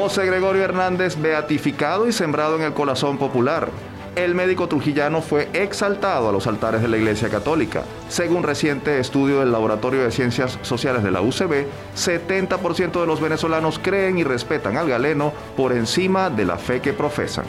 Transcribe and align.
José 0.00 0.24
Gregorio 0.24 0.64
Hernández 0.64 1.20
beatificado 1.20 2.08
y 2.08 2.12
sembrado 2.12 2.56
en 2.56 2.62
el 2.62 2.72
corazón 2.72 3.18
popular. 3.18 3.68
El 4.16 4.34
médico 4.34 4.66
trujillano 4.66 5.20
fue 5.20 5.50
exaltado 5.52 6.30
a 6.30 6.32
los 6.32 6.46
altares 6.46 6.80
de 6.80 6.88
la 6.88 6.96
Iglesia 6.96 7.28
Católica. 7.28 7.82
Según 8.08 8.42
reciente 8.42 8.98
estudio 8.98 9.40
del 9.40 9.52
Laboratorio 9.52 10.02
de 10.02 10.10
Ciencias 10.10 10.58
Sociales 10.62 11.02
de 11.02 11.10
la 11.10 11.20
UCB, 11.20 11.66
70% 11.94 12.98
de 12.98 13.06
los 13.06 13.20
venezolanos 13.20 13.78
creen 13.78 14.16
y 14.16 14.24
respetan 14.24 14.78
al 14.78 14.88
galeno 14.88 15.34
por 15.54 15.72
encima 15.72 16.30
de 16.30 16.46
la 16.46 16.56
fe 16.56 16.80
que 16.80 16.94
profesan. 16.94 17.44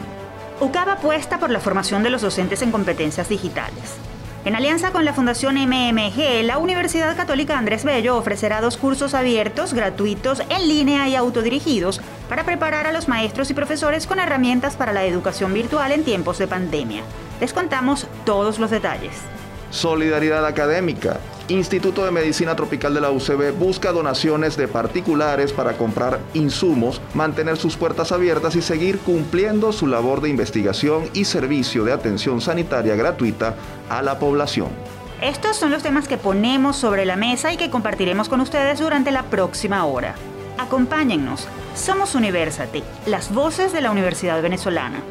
UCAB 0.60 0.90
apuesta 0.90 1.38
por 1.38 1.48
la 1.48 1.58
formación 1.58 2.02
de 2.02 2.10
los 2.10 2.20
docentes 2.20 2.60
en 2.60 2.70
competencias 2.70 3.30
digitales. 3.30 3.96
En 4.44 4.56
alianza 4.56 4.90
con 4.90 5.04
la 5.04 5.12
Fundación 5.12 5.54
MMG, 5.54 6.42
la 6.42 6.58
Universidad 6.58 7.16
Católica 7.16 7.56
Andrés 7.56 7.84
Bello 7.84 8.16
ofrecerá 8.16 8.60
dos 8.60 8.76
cursos 8.76 9.14
abiertos, 9.14 9.72
gratuitos, 9.72 10.40
en 10.48 10.66
línea 10.66 11.08
y 11.08 11.14
autodirigidos 11.14 12.00
para 12.28 12.42
preparar 12.42 12.88
a 12.88 12.92
los 12.92 13.06
maestros 13.06 13.50
y 13.50 13.54
profesores 13.54 14.08
con 14.08 14.18
herramientas 14.18 14.74
para 14.74 14.92
la 14.92 15.04
educación 15.04 15.54
virtual 15.54 15.92
en 15.92 16.02
tiempos 16.02 16.38
de 16.38 16.48
pandemia. 16.48 17.04
Les 17.40 17.52
contamos 17.52 18.08
todos 18.24 18.58
los 18.58 18.72
detalles. 18.72 19.14
Solidaridad 19.70 20.44
académica. 20.44 21.20
Instituto 21.52 22.04
de 22.04 22.10
Medicina 22.10 22.56
Tropical 22.56 22.94
de 22.94 23.02
la 23.02 23.10
UCB 23.10 23.52
busca 23.52 23.92
donaciones 23.92 24.56
de 24.56 24.68
particulares 24.68 25.52
para 25.52 25.76
comprar 25.76 26.18
insumos, 26.32 27.02
mantener 27.12 27.58
sus 27.58 27.76
puertas 27.76 28.10
abiertas 28.10 28.56
y 28.56 28.62
seguir 28.62 28.98
cumpliendo 28.98 29.70
su 29.72 29.86
labor 29.86 30.22
de 30.22 30.30
investigación 30.30 31.10
y 31.12 31.26
servicio 31.26 31.84
de 31.84 31.92
atención 31.92 32.40
sanitaria 32.40 32.96
gratuita 32.96 33.54
a 33.90 34.00
la 34.00 34.18
población. 34.18 34.68
Estos 35.20 35.56
son 35.56 35.70
los 35.70 35.82
temas 35.82 36.08
que 36.08 36.16
ponemos 36.16 36.76
sobre 36.76 37.04
la 37.04 37.16
mesa 37.16 37.52
y 37.52 37.58
que 37.58 37.70
compartiremos 37.70 38.30
con 38.30 38.40
ustedes 38.40 38.80
durante 38.80 39.10
la 39.10 39.24
próxima 39.24 39.84
hora. 39.84 40.14
Acompáñennos. 40.58 41.46
Somos 41.74 42.14
Universate, 42.14 42.82
las 43.04 43.32
voces 43.32 43.72
de 43.72 43.82
la 43.82 43.90
Universidad 43.90 44.40
Venezolana. 44.40 45.02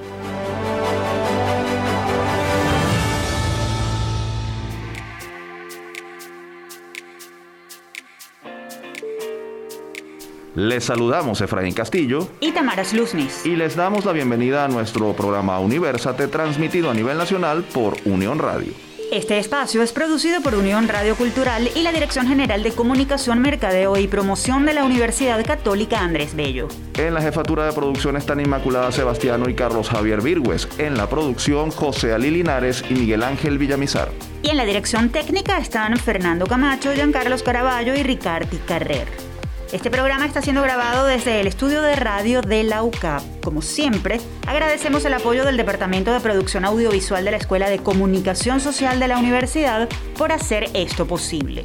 Les 10.55 10.83
saludamos 10.83 11.39
Efraín 11.39 11.73
Castillo 11.73 12.27
y 12.41 12.51
Tamara 12.51 12.83
Sluznis. 12.83 13.45
Y 13.45 13.55
les 13.55 13.77
damos 13.77 14.03
la 14.03 14.11
bienvenida 14.11 14.65
a 14.65 14.67
nuestro 14.67 15.13
programa 15.13 15.59
Universate 15.59 16.27
transmitido 16.27 16.89
a 16.89 16.93
nivel 16.93 17.17
nacional 17.17 17.63
por 17.63 17.95
Unión 18.03 18.37
Radio. 18.37 18.73
Este 19.13 19.37
espacio 19.39 19.81
es 19.81 19.93
producido 19.93 20.41
por 20.41 20.55
Unión 20.55 20.89
Radio 20.89 21.15
Cultural 21.15 21.69
y 21.73 21.83
la 21.83 21.93
Dirección 21.93 22.27
General 22.27 22.63
de 22.63 22.71
Comunicación, 22.71 23.39
Mercadeo 23.39 23.97
y 23.97 24.09
Promoción 24.09 24.65
de 24.65 24.73
la 24.73 24.83
Universidad 24.83 25.45
Católica 25.45 26.01
Andrés 26.01 26.35
Bello. 26.35 26.67
En 26.97 27.13
la 27.13 27.21
jefatura 27.21 27.65
de 27.65 27.71
producción 27.71 28.17
están 28.17 28.41
Inmaculada 28.41 28.91
Sebastiano 28.91 29.49
y 29.49 29.53
Carlos 29.53 29.89
Javier 29.89 30.21
Virgües. 30.21 30.67
En 30.77 30.97
la 30.97 31.07
producción, 31.07 31.71
José 31.71 32.11
Ali 32.11 32.29
Linares 32.29 32.83
y 32.89 32.93
Miguel 32.93 33.23
Ángel 33.23 33.57
Villamizar. 33.57 34.11
Y 34.43 34.49
en 34.49 34.57
la 34.57 34.65
dirección 34.65 35.09
técnica 35.11 35.57
están 35.59 35.95
Fernando 35.95 36.45
Camacho, 36.45 36.91
Giancarlos 36.93 37.41
Caraballo 37.41 37.95
y 37.95 38.03
Ricardi 38.03 38.57
Carrer. 38.57 39.30
Este 39.71 39.89
programa 39.89 40.25
está 40.25 40.41
siendo 40.41 40.61
grabado 40.61 41.05
desde 41.05 41.39
el 41.39 41.47
estudio 41.47 41.81
de 41.81 41.95
radio 41.95 42.41
de 42.41 42.63
la 42.63 42.83
UCAP. 42.83 43.21
Como 43.41 43.61
siempre, 43.61 44.19
agradecemos 44.45 45.05
el 45.05 45.13
apoyo 45.13 45.45
del 45.45 45.55
Departamento 45.55 46.11
de 46.11 46.19
Producción 46.19 46.65
Audiovisual 46.65 47.23
de 47.23 47.31
la 47.31 47.37
Escuela 47.37 47.69
de 47.69 47.79
Comunicación 47.79 48.59
Social 48.59 48.99
de 48.99 49.07
la 49.07 49.17
Universidad 49.17 49.87
por 50.17 50.33
hacer 50.33 50.69
esto 50.73 51.07
posible. 51.07 51.63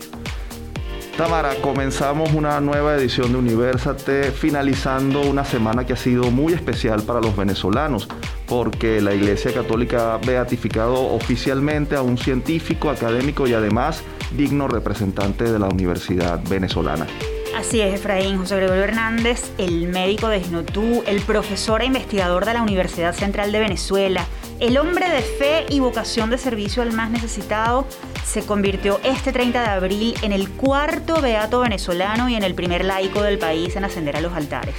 Tamara, 1.16 1.56
comenzamos 1.56 2.32
una 2.32 2.60
nueva 2.60 2.94
edición 2.94 3.32
de 3.32 3.38
Universate, 3.38 4.30
finalizando 4.30 5.22
una 5.22 5.44
semana 5.44 5.84
que 5.84 5.94
ha 5.94 5.96
sido 5.96 6.30
muy 6.30 6.52
especial 6.52 7.02
para 7.02 7.20
los 7.20 7.36
venezolanos, 7.36 8.06
porque 8.46 9.00
la 9.00 9.14
Iglesia 9.14 9.52
Católica 9.52 10.14
ha 10.14 10.18
beatificado 10.18 10.94
oficialmente 11.12 11.96
a 11.96 12.02
un 12.02 12.18
científico, 12.18 12.88
académico 12.88 13.48
y 13.48 13.54
además 13.54 14.04
digno 14.36 14.68
representante 14.68 15.50
de 15.50 15.58
la 15.58 15.66
Universidad 15.66 16.40
venezolana. 16.48 17.06
Así 17.56 17.80
es, 17.80 17.94
Efraín. 17.94 18.36
José 18.36 18.56
Gregorio 18.56 18.84
Hernández, 18.84 19.50
el 19.56 19.88
médico 19.88 20.28
de 20.28 20.42
Ginotú, 20.42 21.02
el 21.06 21.22
profesor 21.22 21.80
e 21.80 21.86
investigador 21.86 22.44
de 22.44 22.52
la 22.52 22.60
Universidad 22.60 23.14
Central 23.14 23.50
de 23.50 23.60
Venezuela, 23.60 24.26
el 24.60 24.76
hombre 24.76 25.08
de 25.08 25.22
fe 25.22 25.64
y 25.70 25.80
vocación 25.80 26.28
de 26.28 26.36
servicio 26.36 26.82
al 26.82 26.92
más 26.92 27.10
necesitado, 27.10 27.86
se 28.26 28.44
convirtió 28.44 29.00
este 29.04 29.32
30 29.32 29.62
de 29.62 29.68
abril 29.68 30.14
en 30.20 30.32
el 30.32 30.50
cuarto 30.50 31.22
beato 31.22 31.60
venezolano 31.60 32.28
y 32.28 32.34
en 32.34 32.42
el 32.42 32.54
primer 32.54 32.84
laico 32.84 33.22
del 33.22 33.38
país 33.38 33.74
en 33.74 33.84
ascender 33.84 34.16
a 34.16 34.20
los 34.20 34.34
altares. 34.34 34.74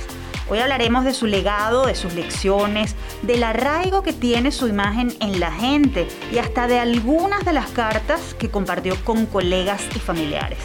Hoy 0.47 0.59
hablaremos 0.59 1.03
de 1.03 1.15
su 1.15 1.25
legado, 1.25 1.87
de 1.87 1.95
sus 1.95 2.13
lecciones, 2.13 2.95
del 3.23 3.43
arraigo 3.43 4.03
que 4.03 4.13
tiene 4.13 4.51
su 4.51 4.67
imagen 4.67 5.15
en 5.19 5.39
la 5.39 5.51
gente 5.51 6.07
y 6.31 6.37
hasta 6.37 6.67
de 6.67 6.77
algunas 6.77 7.43
de 7.43 7.53
las 7.53 7.71
cartas 7.71 8.35
que 8.37 8.51
compartió 8.51 8.95
con 9.03 9.25
colegas 9.25 9.81
y 9.95 9.99
familiares. 9.99 10.59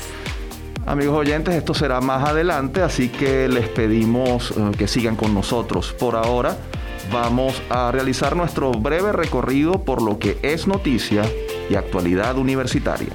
Amigos 0.85 1.17
oyentes, 1.17 1.55
esto 1.55 1.75
será 1.75 2.01
más 2.01 2.29
adelante, 2.29 2.83
así 2.83 3.09
que 3.09 3.49
les 3.49 3.69
pedimos 3.69 4.51
eh, 4.51 4.73
que 4.77 4.89
sigan 4.89 5.15
con 5.15 5.33
nosotros. 5.33 5.93
Por 5.93 6.17
ahora 6.17 6.57
vamos 7.13 7.63
a 7.71 7.93
realizar 7.93 8.35
nuestro 8.35 8.73
breve 8.73 9.13
recorrido 9.13 9.85
por 9.85 10.03
lo 10.03 10.19
que 10.19 10.39
es 10.43 10.67
noticia 10.67 11.23
y 11.71 11.77
actualidad 11.77 12.37
universitaria. 12.37 13.11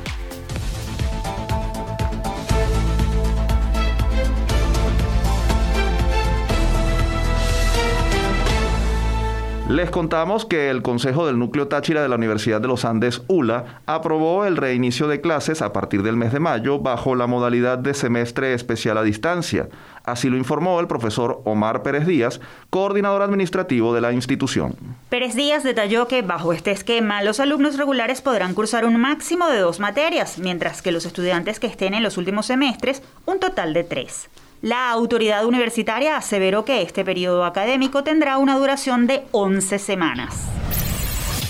Les 9.69 9.89
contamos 9.89 10.45
que 10.45 10.69
el 10.69 10.81
Consejo 10.81 11.27
del 11.27 11.37
Núcleo 11.37 11.67
Táchira 11.67 12.01
de 12.01 12.07
la 12.07 12.15
Universidad 12.15 12.61
de 12.61 12.69
los 12.69 12.85
Andes, 12.85 13.23
ULA, 13.27 13.81
aprobó 13.85 14.45
el 14.45 14.55
reinicio 14.55 15.09
de 15.09 15.19
clases 15.19 15.61
a 15.61 15.73
partir 15.73 16.03
del 16.03 16.15
mes 16.15 16.31
de 16.31 16.39
mayo 16.39 16.79
bajo 16.79 17.15
la 17.15 17.27
modalidad 17.27 17.77
de 17.77 17.93
semestre 17.93 18.53
especial 18.53 18.97
a 18.97 19.03
distancia. 19.03 19.67
Así 20.05 20.29
lo 20.29 20.37
informó 20.37 20.79
el 20.79 20.87
profesor 20.87 21.41
Omar 21.43 21.83
Pérez 21.83 22.07
Díaz, 22.07 22.39
coordinador 22.69 23.21
administrativo 23.21 23.93
de 23.93 23.99
la 23.99 24.13
institución. 24.13 24.73
Pérez 25.09 25.35
Díaz 25.35 25.65
detalló 25.65 26.07
que 26.07 26.21
bajo 26.21 26.53
este 26.53 26.71
esquema 26.71 27.21
los 27.21 27.41
alumnos 27.41 27.77
regulares 27.77 28.21
podrán 28.21 28.53
cursar 28.53 28.85
un 28.85 28.95
máximo 28.95 29.49
de 29.49 29.59
dos 29.59 29.81
materias, 29.81 30.39
mientras 30.39 30.81
que 30.81 30.93
los 30.93 31.05
estudiantes 31.05 31.59
que 31.59 31.67
estén 31.67 31.93
en 31.93 32.03
los 32.03 32.17
últimos 32.17 32.45
semestres 32.45 33.03
un 33.25 33.41
total 33.41 33.73
de 33.73 33.83
tres. 33.83 34.29
La 34.61 34.89
autoridad 34.89 35.45
universitaria 35.45 36.17
aseveró 36.17 36.65
que 36.65 36.81
este 36.81 37.05
periodo 37.05 37.45
académico 37.45 38.03
tendrá 38.03 38.39
una 38.39 38.57
duración 38.57 39.05
de 39.05 39.23
11 39.31 39.77
semanas. 39.77 40.47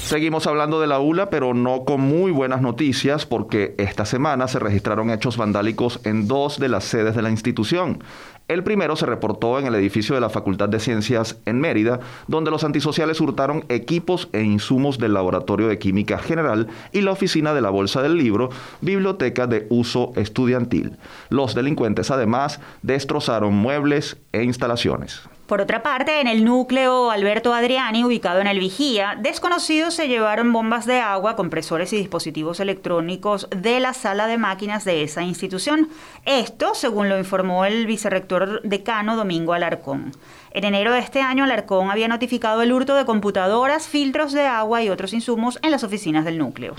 Seguimos 0.03 0.45
hablando 0.45 0.81
de 0.81 0.87
la 0.87 0.99
ULA, 0.99 1.29
pero 1.29 1.53
no 1.53 1.85
con 1.85 2.01
muy 2.01 2.31
buenas 2.31 2.61
noticias 2.61 3.25
porque 3.25 3.75
esta 3.77 4.05
semana 4.05 4.49
se 4.49 4.59
registraron 4.59 5.09
hechos 5.09 5.37
vandálicos 5.37 6.01
en 6.03 6.27
dos 6.27 6.59
de 6.59 6.67
las 6.67 6.83
sedes 6.83 7.15
de 7.15 7.21
la 7.21 7.29
institución. 7.29 8.03
El 8.47 8.63
primero 8.63 8.95
se 8.95 9.05
reportó 9.05 9.59
en 9.59 9.67
el 9.67 9.75
edificio 9.75 10.15
de 10.15 10.21
la 10.21 10.29
Facultad 10.29 10.69
de 10.69 10.79
Ciencias 10.79 11.37
en 11.45 11.59
Mérida, 11.59 11.99
donde 12.27 12.49
los 12.49 12.63
antisociales 12.63 13.19
hurtaron 13.19 13.65
equipos 13.67 14.29
e 14.31 14.41
insumos 14.41 14.99
del 14.99 15.13
Laboratorio 15.13 15.67
de 15.67 15.79
Química 15.79 16.17
General 16.17 16.67
y 16.93 17.01
la 17.01 17.11
oficina 17.11 17.53
de 17.53 17.61
la 17.61 17.69
Bolsa 17.69 18.01
del 18.01 18.17
Libro, 18.17 18.49
biblioteca 18.79 19.47
de 19.47 19.67
uso 19.69 20.13
estudiantil. 20.15 20.95
Los 21.29 21.55
delincuentes 21.55 22.09
además 22.09 22.61
destrozaron 22.83 23.53
muebles 23.53 24.15
e 24.31 24.43
instalaciones. 24.43 25.27
Por 25.47 25.61
otra 25.61 25.81
parte, 25.81 26.19
en 26.19 26.27
el 26.27 26.43
núcleo 26.43 27.09
Alberto 27.09 27.53
Adriani, 27.53 28.03
ubicado 28.03 28.41
en 28.41 28.47
el 28.47 28.59
Vigía, 28.59 29.17
desconocidos 29.17 29.93
se 29.93 30.09
llevaron 30.09 30.51
bombas 30.51 30.85
de 30.85 30.99
agua, 30.99 31.37
compresores 31.37 31.93
y 31.93 31.97
dispositivos 31.97 32.59
electrónicos 32.59 33.47
de 33.55 33.79
la 33.79 33.93
sala 33.93 34.27
de 34.27 34.37
máquinas 34.37 34.83
de 34.83 35.03
esa 35.03 35.23
institución. 35.23 35.87
Esto, 36.25 36.75
según 36.75 37.07
lo 37.07 37.17
informó 37.17 37.63
el 37.63 37.87
vicerrector 37.87 38.61
decano 38.63 39.15
Domingo 39.15 39.53
Alarcón. 39.53 40.11
En 40.51 40.65
enero 40.65 40.91
de 40.91 40.99
este 40.99 41.21
año, 41.21 41.45
Alarcón 41.45 41.91
había 41.91 42.09
notificado 42.09 42.61
el 42.61 42.73
hurto 42.73 42.95
de 42.95 43.05
computadoras, 43.05 43.87
filtros 43.87 44.33
de 44.33 44.45
agua 44.45 44.83
y 44.83 44.89
otros 44.89 45.13
insumos 45.13 45.59
en 45.61 45.71
las 45.71 45.85
oficinas 45.85 46.25
del 46.25 46.39
núcleo. 46.39 46.75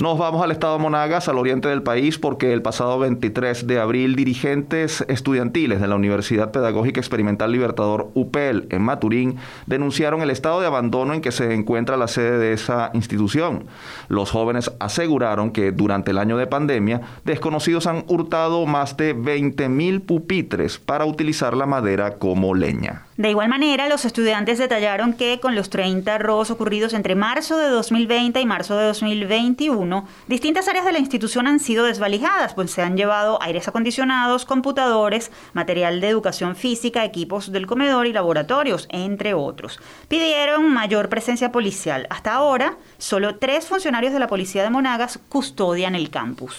Nos 0.00 0.18
vamos 0.18 0.42
al 0.42 0.50
estado 0.50 0.78
Monagas, 0.78 1.28
al 1.28 1.38
oriente 1.38 1.68
del 1.68 1.82
país, 1.82 2.18
porque 2.18 2.52
el 2.52 2.62
pasado 2.62 2.98
23 2.98 3.66
de 3.66 3.78
abril 3.78 4.16
dirigentes 4.16 5.04
estudiantiles 5.06 5.80
de 5.80 5.86
la 5.86 5.96
Universidad 5.96 6.50
Pedagógica 6.50 6.98
Experimental 6.98 7.52
Libertador 7.52 8.10
UPEL 8.14 8.66
en 8.70 8.82
Maturín 8.82 9.36
denunciaron 9.66 10.22
el 10.22 10.30
estado 10.30 10.60
de 10.60 10.66
abandono 10.66 11.14
en 11.14 11.20
que 11.20 11.30
se 11.30 11.52
encuentra 11.54 11.96
la 11.96 12.08
sede 12.08 12.38
de 12.38 12.52
esa 12.52 12.90
institución. 12.94 13.66
Los 14.08 14.30
jóvenes 14.30 14.72
aseguraron 14.80 15.52
que 15.52 15.72
durante 15.72 16.10
el 16.10 16.18
año 16.18 16.36
de 16.36 16.46
pandemia 16.46 17.02
desconocidos 17.24 17.86
han 17.86 18.04
hurtado 18.08 18.64
más 18.66 18.96
de 18.96 19.14
20.000 19.14 20.00
pupitres 20.00 20.78
para 20.78 21.04
utilizar 21.04 21.56
la 21.56 21.66
madera 21.66 22.18
como 22.18 22.54
leña. 22.54 23.06
De 23.18 23.28
igual 23.28 23.50
manera, 23.50 23.90
los 23.90 24.06
estudiantes 24.06 24.56
detallaron 24.56 25.12
que 25.12 25.38
con 25.38 25.54
los 25.54 25.68
30 25.68 26.16
robos 26.16 26.50
ocurridos 26.50 26.94
entre 26.94 27.14
marzo 27.14 27.58
de 27.58 27.68
2020 27.68 28.40
y 28.40 28.46
marzo 28.46 28.74
de 28.78 28.86
2021, 28.86 30.08
distintas 30.28 30.66
áreas 30.66 30.86
de 30.86 30.92
la 30.92 30.98
institución 30.98 31.46
han 31.46 31.60
sido 31.60 31.84
desvalijadas, 31.84 32.54
pues 32.54 32.70
se 32.70 32.80
han 32.80 32.96
llevado 32.96 33.40
aires 33.42 33.68
acondicionados, 33.68 34.46
computadores, 34.46 35.30
material 35.52 36.00
de 36.00 36.08
educación 36.08 36.56
física, 36.56 37.04
equipos 37.04 37.52
del 37.52 37.66
comedor 37.66 38.06
y 38.06 38.14
laboratorios, 38.14 38.86
entre 38.90 39.34
otros. 39.34 39.78
Pidieron 40.08 40.72
mayor 40.72 41.10
presencia 41.10 41.52
policial. 41.52 42.06
Hasta 42.08 42.32
ahora, 42.32 42.78
solo 42.96 43.36
tres 43.36 43.66
funcionarios 43.66 44.14
de 44.14 44.20
la 44.20 44.26
policía 44.26 44.62
de 44.62 44.70
Monagas 44.70 45.18
custodian 45.28 45.94
el 45.94 46.08
campus. 46.08 46.56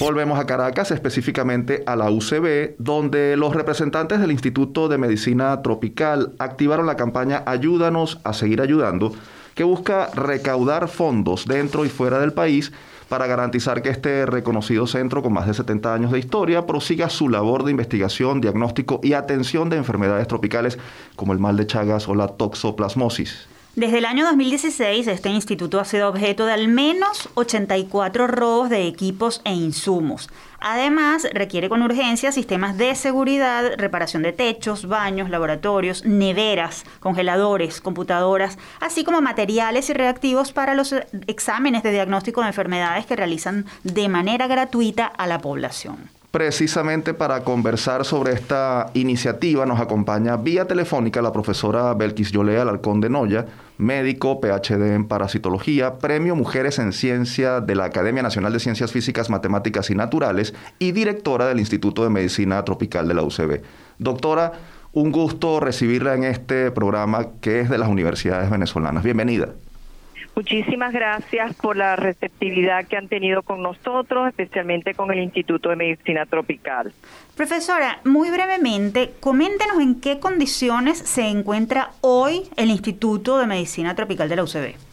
Volvemos 0.00 0.38
a 0.38 0.46
Caracas, 0.46 0.92
específicamente 0.92 1.82
a 1.84 1.94
la 1.94 2.10
UCB, 2.10 2.76
donde 2.78 3.36
los 3.36 3.54
representantes 3.54 4.18
del 4.18 4.32
Instituto 4.32 4.88
de 4.88 4.96
Medicina 4.96 5.60
Tropical 5.60 6.32
activaron 6.38 6.86
la 6.86 6.96
campaña 6.96 7.42
Ayúdanos 7.44 8.18
a 8.24 8.32
seguir 8.32 8.62
ayudando, 8.62 9.12
que 9.54 9.62
busca 9.62 10.08
recaudar 10.14 10.88
fondos 10.88 11.44
dentro 11.44 11.84
y 11.84 11.90
fuera 11.90 12.18
del 12.18 12.32
país 12.32 12.72
para 13.10 13.26
garantizar 13.26 13.82
que 13.82 13.90
este 13.90 14.24
reconocido 14.24 14.86
centro 14.86 15.22
con 15.22 15.34
más 15.34 15.46
de 15.46 15.52
70 15.52 15.92
años 15.92 16.12
de 16.12 16.18
historia 16.18 16.64
prosiga 16.64 17.10
su 17.10 17.28
labor 17.28 17.64
de 17.64 17.72
investigación, 17.72 18.40
diagnóstico 18.40 19.00
y 19.02 19.12
atención 19.12 19.68
de 19.68 19.76
enfermedades 19.76 20.26
tropicales 20.28 20.78
como 21.14 21.34
el 21.34 21.40
mal 21.40 21.58
de 21.58 21.66
Chagas 21.66 22.08
o 22.08 22.14
la 22.14 22.28
toxoplasmosis. 22.28 23.49
Desde 23.76 23.98
el 23.98 24.04
año 24.04 24.26
2016, 24.26 25.06
este 25.06 25.28
instituto 25.28 25.78
ha 25.78 25.84
sido 25.84 26.08
objeto 26.08 26.44
de 26.44 26.52
al 26.52 26.66
menos 26.66 27.28
84 27.34 28.26
robos 28.26 28.68
de 28.68 28.88
equipos 28.88 29.40
e 29.44 29.54
insumos. 29.54 30.28
Además, 30.58 31.28
requiere 31.32 31.68
con 31.68 31.80
urgencia 31.80 32.32
sistemas 32.32 32.76
de 32.76 32.96
seguridad, 32.96 33.74
reparación 33.76 34.24
de 34.24 34.32
techos, 34.32 34.88
baños, 34.88 35.30
laboratorios, 35.30 36.04
neveras, 36.04 36.84
congeladores, 36.98 37.80
computadoras, 37.80 38.58
así 38.80 39.04
como 39.04 39.22
materiales 39.22 39.88
y 39.88 39.92
reactivos 39.92 40.52
para 40.52 40.74
los 40.74 40.92
exámenes 41.28 41.84
de 41.84 41.92
diagnóstico 41.92 42.40
de 42.40 42.48
enfermedades 42.48 43.06
que 43.06 43.14
realizan 43.14 43.66
de 43.84 44.08
manera 44.08 44.48
gratuita 44.48 45.06
a 45.06 45.28
la 45.28 45.38
población. 45.38 46.10
Precisamente 46.30 47.12
para 47.12 47.42
conversar 47.42 48.04
sobre 48.04 48.32
esta 48.32 48.90
iniciativa 48.94 49.66
nos 49.66 49.80
acompaña 49.80 50.36
vía 50.36 50.64
telefónica 50.64 51.20
la 51.22 51.32
profesora 51.32 51.92
Belkis 51.94 52.30
Yolea 52.30 52.62
Alarcón 52.62 53.00
de 53.00 53.10
Noya, 53.10 53.46
médico, 53.78 54.40
PhD 54.40 54.94
en 54.94 55.08
parasitología, 55.08 55.98
premio 55.98 56.36
Mujeres 56.36 56.78
en 56.78 56.92
Ciencia 56.92 57.60
de 57.60 57.74
la 57.74 57.86
Academia 57.86 58.22
Nacional 58.22 58.52
de 58.52 58.60
Ciencias 58.60 58.92
Físicas, 58.92 59.28
Matemáticas 59.28 59.90
y 59.90 59.96
Naturales 59.96 60.54
y 60.78 60.92
directora 60.92 61.46
del 61.46 61.58
Instituto 61.58 62.04
de 62.04 62.10
Medicina 62.10 62.64
Tropical 62.64 63.08
de 63.08 63.14
la 63.14 63.24
UCB. 63.24 63.62
Doctora, 63.98 64.52
un 64.92 65.10
gusto 65.10 65.58
recibirla 65.58 66.14
en 66.14 66.22
este 66.22 66.70
programa 66.70 67.26
que 67.40 67.58
es 67.58 67.68
de 67.68 67.78
las 67.78 67.88
universidades 67.88 68.48
venezolanas. 68.50 69.02
Bienvenida. 69.02 69.48
Muchísimas 70.40 70.94
gracias 70.94 71.54
por 71.56 71.76
la 71.76 71.96
receptividad 71.96 72.86
que 72.86 72.96
han 72.96 73.08
tenido 73.08 73.42
con 73.42 73.60
nosotros, 73.62 74.26
especialmente 74.28 74.94
con 74.94 75.12
el 75.12 75.18
Instituto 75.18 75.68
de 75.68 75.76
Medicina 75.76 76.24
Tropical. 76.24 76.94
Profesora, 77.36 78.00
muy 78.04 78.30
brevemente, 78.30 79.12
coméntenos 79.20 79.78
en 79.80 80.00
qué 80.00 80.18
condiciones 80.18 80.96
se 80.96 81.28
encuentra 81.28 81.90
hoy 82.00 82.48
el 82.56 82.70
Instituto 82.70 83.36
de 83.38 83.46
Medicina 83.48 83.94
Tropical 83.94 84.30
de 84.30 84.36
la 84.36 84.44
UCB. 84.44 84.89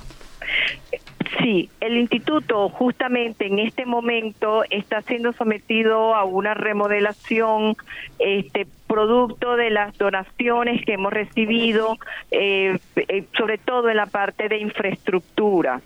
Sí, 1.41 1.69
el 1.81 1.97
instituto 1.97 2.69
justamente 2.69 3.47
en 3.47 3.59
este 3.59 3.85
momento 3.85 4.63
está 4.69 5.01
siendo 5.01 5.33
sometido 5.33 6.15
a 6.15 6.23
una 6.23 6.53
remodelación 6.53 7.75
este, 8.17 8.65
producto 8.87 9.55
de 9.55 9.69
las 9.69 9.97
donaciones 9.97 10.83
que 10.85 10.93
hemos 10.93 11.11
recibido, 11.11 11.97
eh, 12.31 12.77
eh, 12.95 13.25
sobre 13.37 13.57
todo 13.57 13.89
en 13.89 13.97
la 13.97 14.05
parte 14.05 14.47
de 14.47 14.57
infraestructura 14.59 15.81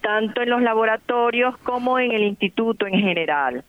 tanto 0.00 0.42
en 0.42 0.50
los 0.50 0.60
laboratorios 0.60 1.56
como 1.58 1.98
en 1.98 2.12
el 2.12 2.24
instituto 2.24 2.86
en 2.86 3.00
general. 3.00 3.64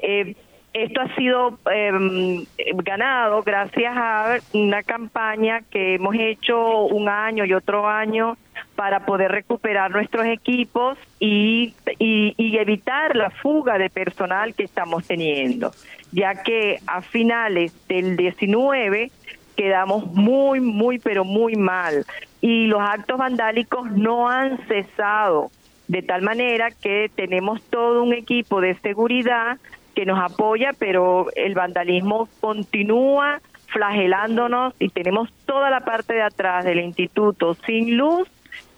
Eh, 0.00 0.36
esto 0.72 1.00
ha 1.00 1.14
sido 1.16 1.58
em, 1.72 2.44
ganado 2.76 3.42
gracias 3.42 3.92
a 3.96 4.38
una 4.52 4.82
campaña 4.82 5.62
que 5.70 5.94
hemos 5.94 6.14
hecho 6.14 6.86
un 6.86 7.08
año 7.08 7.44
y 7.44 7.54
otro 7.54 7.88
año 7.88 8.36
para 8.76 9.04
poder 9.04 9.32
recuperar 9.32 9.90
nuestros 9.90 10.26
equipos 10.26 10.96
y, 11.18 11.74
y, 11.98 12.56
evitar 12.58 13.16
la 13.16 13.30
fuga 13.30 13.78
de 13.78 13.90
personal 13.90 14.54
que 14.54 14.64
estamos 14.64 15.06
teniendo, 15.06 15.72
ya 16.12 16.42
que 16.42 16.78
a 16.86 17.02
finales 17.02 17.74
del 17.88 18.16
19 18.16 19.10
quedamos 19.56 20.06
muy, 20.12 20.60
muy, 20.60 20.98
pero 20.98 21.24
muy 21.24 21.56
mal 21.56 22.04
y 22.40 22.66
los 22.66 22.80
actos 22.80 23.18
vandálicos 23.18 23.90
no 23.92 24.28
han 24.28 24.58
cesado, 24.66 25.50
de 25.88 26.02
tal 26.02 26.22
manera 26.22 26.70
que 26.70 27.10
tenemos 27.14 27.62
todo 27.64 28.02
un 28.02 28.12
equipo 28.12 28.60
de 28.60 28.74
seguridad 28.76 29.58
que 30.00 30.06
nos 30.06 30.18
apoya, 30.18 30.70
pero 30.78 31.26
el 31.36 31.54
vandalismo 31.54 32.26
continúa 32.40 33.42
flagelándonos 33.66 34.72
y 34.78 34.88
tenemos 34.88 35.30
toda 35.44 35.68
la 35.68 35.80
parte 35.80 36.14
de 36.14 36.22
atrás 36.22 36.64
del 36.64 36.80
instituto 36.80 37.52
sin 37.66 37.98
luz 37.98 38.26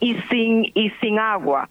y 0.00 0.16
sin 0.28 0.64
y 0.74 0.90
sin 1.00 1.20
agua. 1.20 1.68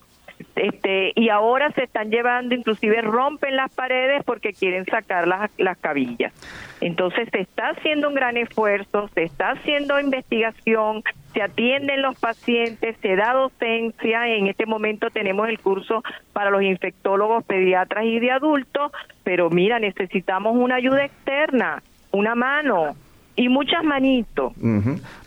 Este, 0.56 1.13
y 1.15 1.30
ahora 1.30 1.71
se 1.71 1.83
están 1.83 2.09
llevando, 2.09 2.56
inclusive 2.56 3.01
rompen 3.01 3.56
las 3.56 3.74
paredes 3.74 4.24
porque 4.25 4.53
quieren 4.53 4.86
sacar 4.86 5.27
las, 5.27 5.50
las 5.57 5.77
cabillas. 5.77 6.33
Entonces 6.81 7.30
se 7.31 7.42
está 7.42 7.69
haciendo 7.69 8.09
un 8.09 8.15
gran 8.15 8.38
esfuerzo, 8.38 9.09
se 9.13 9.24
está 9.24 9.51
haciendo 9.51 10.00
investigación, 10.00 11.03
se 11.33 11.42
atienden 11.42 12.01
los 12.01 12.19
pacientes, 12.19 12.98
se 13.01 13.15
da 13.15 13.33
docencia, 13.33 14.27
en 14.27 14.48
este 14.48 14.65
momento 14.65 15.09
tenemos 15.09 15.48
el 15.48 15.59
curso 15.59 16.03
para 16.33 16.50
los 16.50 16.62
infectólogos, 16.63 17.44
pediatras 17.45 18.06
y 18.06 18.19
de 18.19 18.31
adultos, 18.31 18.92
pero 19.24 19.50
mira, 19.50 19.80
necesitamos 19.80 20.56
una 20.57 20.75
ayuda 20.75 21.06
externa, 21.06 21.81
una 22.12 22.36
mano, 22.36 22.95
y 23.41 23.49
muchas 23.49 23.83
manitos. 23.83 24.53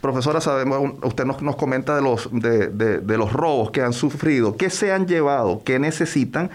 Profesora, 0.00 0.40
sabemos, 0.40 0.92
usted 1.02 1.24
nos, 1.24 1.42
nos 1.42 1.56
comenta 1.56 1.96
de 1.96 2.02
los, 2.02 2.28
de, 2.30 2.68
de, 2.68 3.18
los 3.18 3.32
robos 3.32 3.72
que 3.72 3.82
han 3.82 3.92
sufrido, 3.92 4.56
qué 4.56 4.70
se 4.70 4.92
han 4.92 5.08
llevado, 5.08 5.62
qué 5.64 5.80
necesitan 5.80 6.50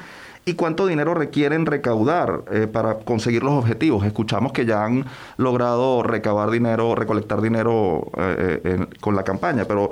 y 0.46 0.54
cuánto 0.54 0.88
dinero 0.88 1.14
requieren 1.14 1.66
recaudar 1.66 2.44
eh, 2.50 2.68
para 2.68 3.00
conseguir 3.00 3.44
los 3.44 3.54
objetivos. 3.54 4.06
Escuchamos 4.06 4.54
que 4.54 4.66
ya 4.66 4.86
han 4.86 5.06
logrado 5.36 6.02
recabar 6.02 6.50
dinero, 6.50 6.96
recolectar 6.96 7.42
dinero 7.42 8.10
eh, 8.18 8.62
eh, 8.64 8.86
con 9.02 9.18
la 9.18 9.24
campaña, 9.24 9.66
pero 9.66 9.90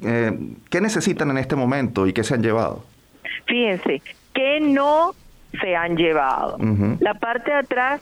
¿qué 0.00 0.80
necesitan 0.80 1.30
en 1.30 1.38
este 1.38 1.54
momento 1.54 2.06
y 2.06 2.12
qué 2.12 2.24
se 2.24 2.34
han 2.34 2.42
llevado? 2.42 2.84
Fíjense, 3.46 4.02
que 4.34 4.60
no 4.60 5.14
se 5.60 5.76
han 5.76 5.96
llevado. 5.96 6.58
La 7.00 7.14
parte 7.14 7.50
de 7.50 7.58
atrás 7.58 8.00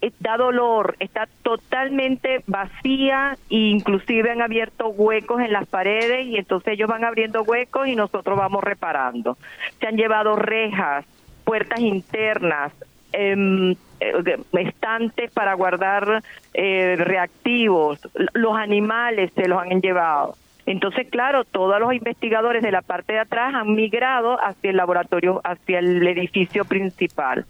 eh, 0.00 0.12
da 0.20 0.36
dolor, 0.36 0.96
está 1.00 1.28
totalmente 1.42 2.42
vacía 2.46 3.36
e 3.50 3.56
inclusive 3.56 4.30
han 4.30 4.42
abierto 4.42 4.88
huecos 4.88 5.40
en 5.40 5.52
las 5.52 5.66
paredes 5.66 6.26
y 6.26 6.36
entonces 6.36 6.74
ellos 6.74 6.88
van 6.88 7.04
abriendo 7.04 7.42
huecos 7.42 7.88
y 7.88 7.96
nosotros 7.96 8.38
vamos 8.38 8.62
reparando. 8.62 9.36
Se 9.80 9.86
han 9.86 9.96
llevado 9.96 10.36
rejas, 10.36 11.04
puertas 11.44 11.80
internas, 11.80 12.72
em, 13.12 13.72
eh, 14.00 14.38
estantes 14.52 15.30
para 15.30 15.54
guardar 15.54 16.22
eh, 16.52 16.96
reactivos, 16.98 18.00
los 18.32 18.56
animales 18.56 19.32
se 19.34 19.48
los 19.48 19.60
han 19.60 19.80
llevado. 19.80 20.36
Entonces, 20.66 21.08
claro, 21.10 21.44
todos 21.44 21.78
los 21.78 21.92
investigadores 21.92 22.62
de 22.62 22.72
la 22.72 22.82
parte 22.82 23.12
de 23.14 23.20
atrás 23.20 23.54
han 23.54 23.74
migrado 23.74 24.38
hacia 24.42 24.70
el 24.70 24.76
laboratorio, 24.76 25.40
hacia 25.44 25.78
el 25.78 26.06
edificio 26.06 26.64
principal. 26.64 27.44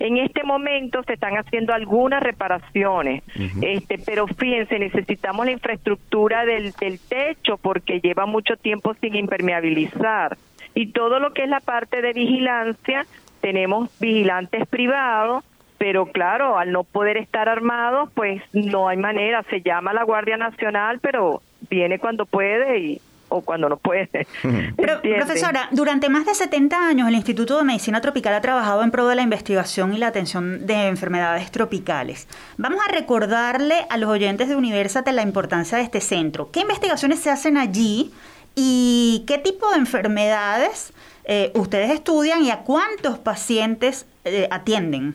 En 0.00 0.16
este 0.16 0.42
momento 0.42 1.02
se 1.04 1.12
están 1.12 1.34
haciendo 1.36 1.72
algunas 1.72 2.22
reparaciones, 2.22 3.22
este, 3.60 3.98
pero 4.04 4.26
fíjense, 4.26 4.78
necesitamos 4.78 5.46
la 5.46 5.52
infraestructura 5.52 6.44
del, 6.44 6.72
del 6.72 6.98
techo 6.98 7.58
porque 7.58 8.00
lleva 8.00 8.26
mucho 8.26 8.56
tiempo 8.56 8.94
sin 8.94 9.14
impermeabilizar. 9.14 10.36
Y 10.74 10.88
todo 10.88 11.20
lo 11.20 11.32
que 11.32 11.44
es 11.44 11.48
la 11.48 11.60
parte 11.60 12.02
de 12.02 12.12
vigilancia, 12.12 13.06
tenemos 13.40 13.90
vigilantes 14.00 14.66
privados, 14.66 15.44
pero 15.78 16.06
claro, 16.06 16.58
al 16.58 16.72
no 16.72 16.82
poder 16.82 17.16
estar 17.16 17.48
armados, 17.48 18.10
pues 18.14 18.42
no 18.52 18.88
hay 18.88 18.96
manera. 18.96 19.44
Se 19.44 19.60
llama 19.60 19.92
la 19.92 20.02
Guardia 20.02 20.36
Nacional, 20.36 20.98
pero 21.00 21.42
viene 21.68 21.98
cuando 21.98 22.26
puede 22.26 22.78
y 22.78 23.00
o 23.28 23.42
cuando 23.42 23.68
no 23.68 23.76
puede. 23.76 24.26
Pero, 24.76 25.00
profesora, 25.02 25.68
durante 25.72 26.08
más 26.08 26.26
de 26.26 26.34
70 26.34 26.88
años 26.88 27.08
el 27.08 27.14
Instituto 27.14 27.58
de 27.58 27.64
Medicina 27.64 28.00
Tropical 28.00 28.34
ha 28.34 28.40
trabajado 28.40 28.82
en 28.82 28.90
pro 28.90 29.08
de 29.08 29.16
la 29.16 29.22
investigación 29.22 29.92
y 29.92 29.98
la 29.98 30.08
atención 30.08 30.66
de 30.66 30.88
enfermedades 30.88 31.50
tropicales. 31.50 32.28
Vamos 32.58 32.80
a 32.86 32.92
recordarle 32.92 33.86
a 33.90 33.96
los 33.96 34.08
oyentes 34.08 34.48
de 34.48 34.56
Universate 34.56 35.12
la 35.12 35.22
importancia 35.22 35.78
de 35.78 35.84
este 35.84 36.00
centro. 36.00 36.50
¿Qué 36.52 36.60
investigaciones 36.60 37.20
se 37.20 37.30
hacen 37.30 37.56
allí 37.56 38.12
y 38.54 39.24
qué 39.26 39.38
tipo 39.38 39.70
de 39.70 39.78
enfermedades 39.78 40.92
eh, 41.24 41.50
ustedes 41.54 41.90
estudian 41.90 42.44
y 42.44 42.50
a 42.50 42.58
cuántos 42.58 43.18
pacientes 43.18 44.06
eh, 44.24 44.46
atienden? 44.50 45.14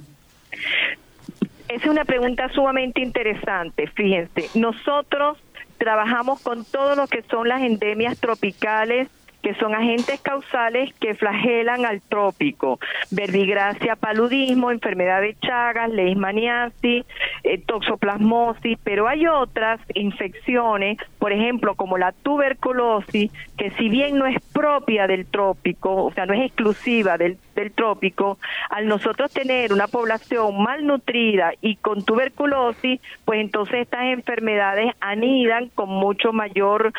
es 1.69 1.85
una 1.85 2.03
pregunta 2.03 2.49
sumamente 2.49 2.99
interesante. 2.99 3.87
Fíjense, 3.87 4.49
nosotros 4.55 5.37
trabajamos 5.79 6.41
con 6.41 6.65
todo 6.65 6.95
lo 6.95 7.07
que 7.07 7.23
son 7.23 7.47
las 7.47 7.63
endemias 7.63 8.19
tropicales 8.19 9.09
que 9.41 9.53
son 9.55 9.73
agentes 9.73 10.19
causales 10.21 10.93
que 10.95 11.15
flagelan 11.15 11.85
al 11.85 12.01
trópico, 12.01 12.79
verbigracia, 13.11 13.95
paludismo, 13.95 14.71
enfermedad 14.71 15.21
de 15.21 15.35
Chagas, 15.39 15.89
leishmaniasis, 15.89 17.05
eh, 17.43 17.57
toxoplasmosis, 17.65 18.77
pero 18.83 19.07
hay 19.07 19.27
otras 19.27 19.79
infecciones, 19.93 20.97
por 21.17 21.31
ejemplo, 21.31 21.75
como 21.75 21.97
la 21.97 22.11
tuberculosis, 22.11 23.31
que 23.57 23.71
si 23.71 23.89
bien 23.89 24.17
no 24.17 24.25
es 24.25 24.37
propia 24.53 25.07
del 25.07 25.25
trópico, 25.25 26.05
o 26.05 26.11
sea, 26.11 26.25
no 26.25 26.33
es 26.33 26.41
exclusiva 26.41 27.17
del, 27.17 27.37
del 27.55 27.71
trópico, 27.71 28.37
al 28.69 28.87
nosotros 28.87 29.31
tener 29.31 29.73
una 29.73 29.87
población 29.87 30.61
malnutrida 30.61 31.53
y 31.61 31.75
con 31.77 32.03
tuberculosis, 32.03 32.99
pues 33.25 33.39
entonces 33.39 33.81
estas 33.81 34.05
enfermedades 34.05 34.93
anidan 34.99 35.69
con 35.69 35.89
mucho 35.89 36.33
mayor 36.33 36.93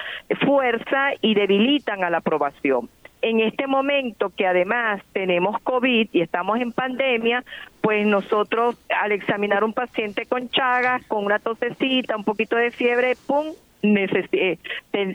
fuerza 0.45 1.11
y 1.21 1.35
debilitan 1.35 2.05
a 2.05 2.11
la 2.11 2.21
aprobación. 2.31 2.89
En 3.23 3.41
este 3.41 3.67
momento 3.67 4.31
que 4.35 4.47
además 4.47 5.03
tenemos 5.13 5.61
COVID 5.61 6.09
y 6.13 6.21
estamos 6.23 6.59
en 6.59 6.73
pandemia, 6.73 7.45
pues 7.83 8.07
nosotros 8.07 8.77
al 8.89 9.13
examinar 9.13 9.63
un 9.63 9.75
paciente 9.75 10.25
con 10.25 10.49
chagas, 10.49 11.05
con 11.07 11.27
una 11.27 11.39
tosecita, 11.39 12.17
un 12.17 12.25
poquito 12.25 12.57
de 12.57 12.71
fiebre, 12.71 13.17
¡pum! 13.27 13.49
Eh, 13.83 14.59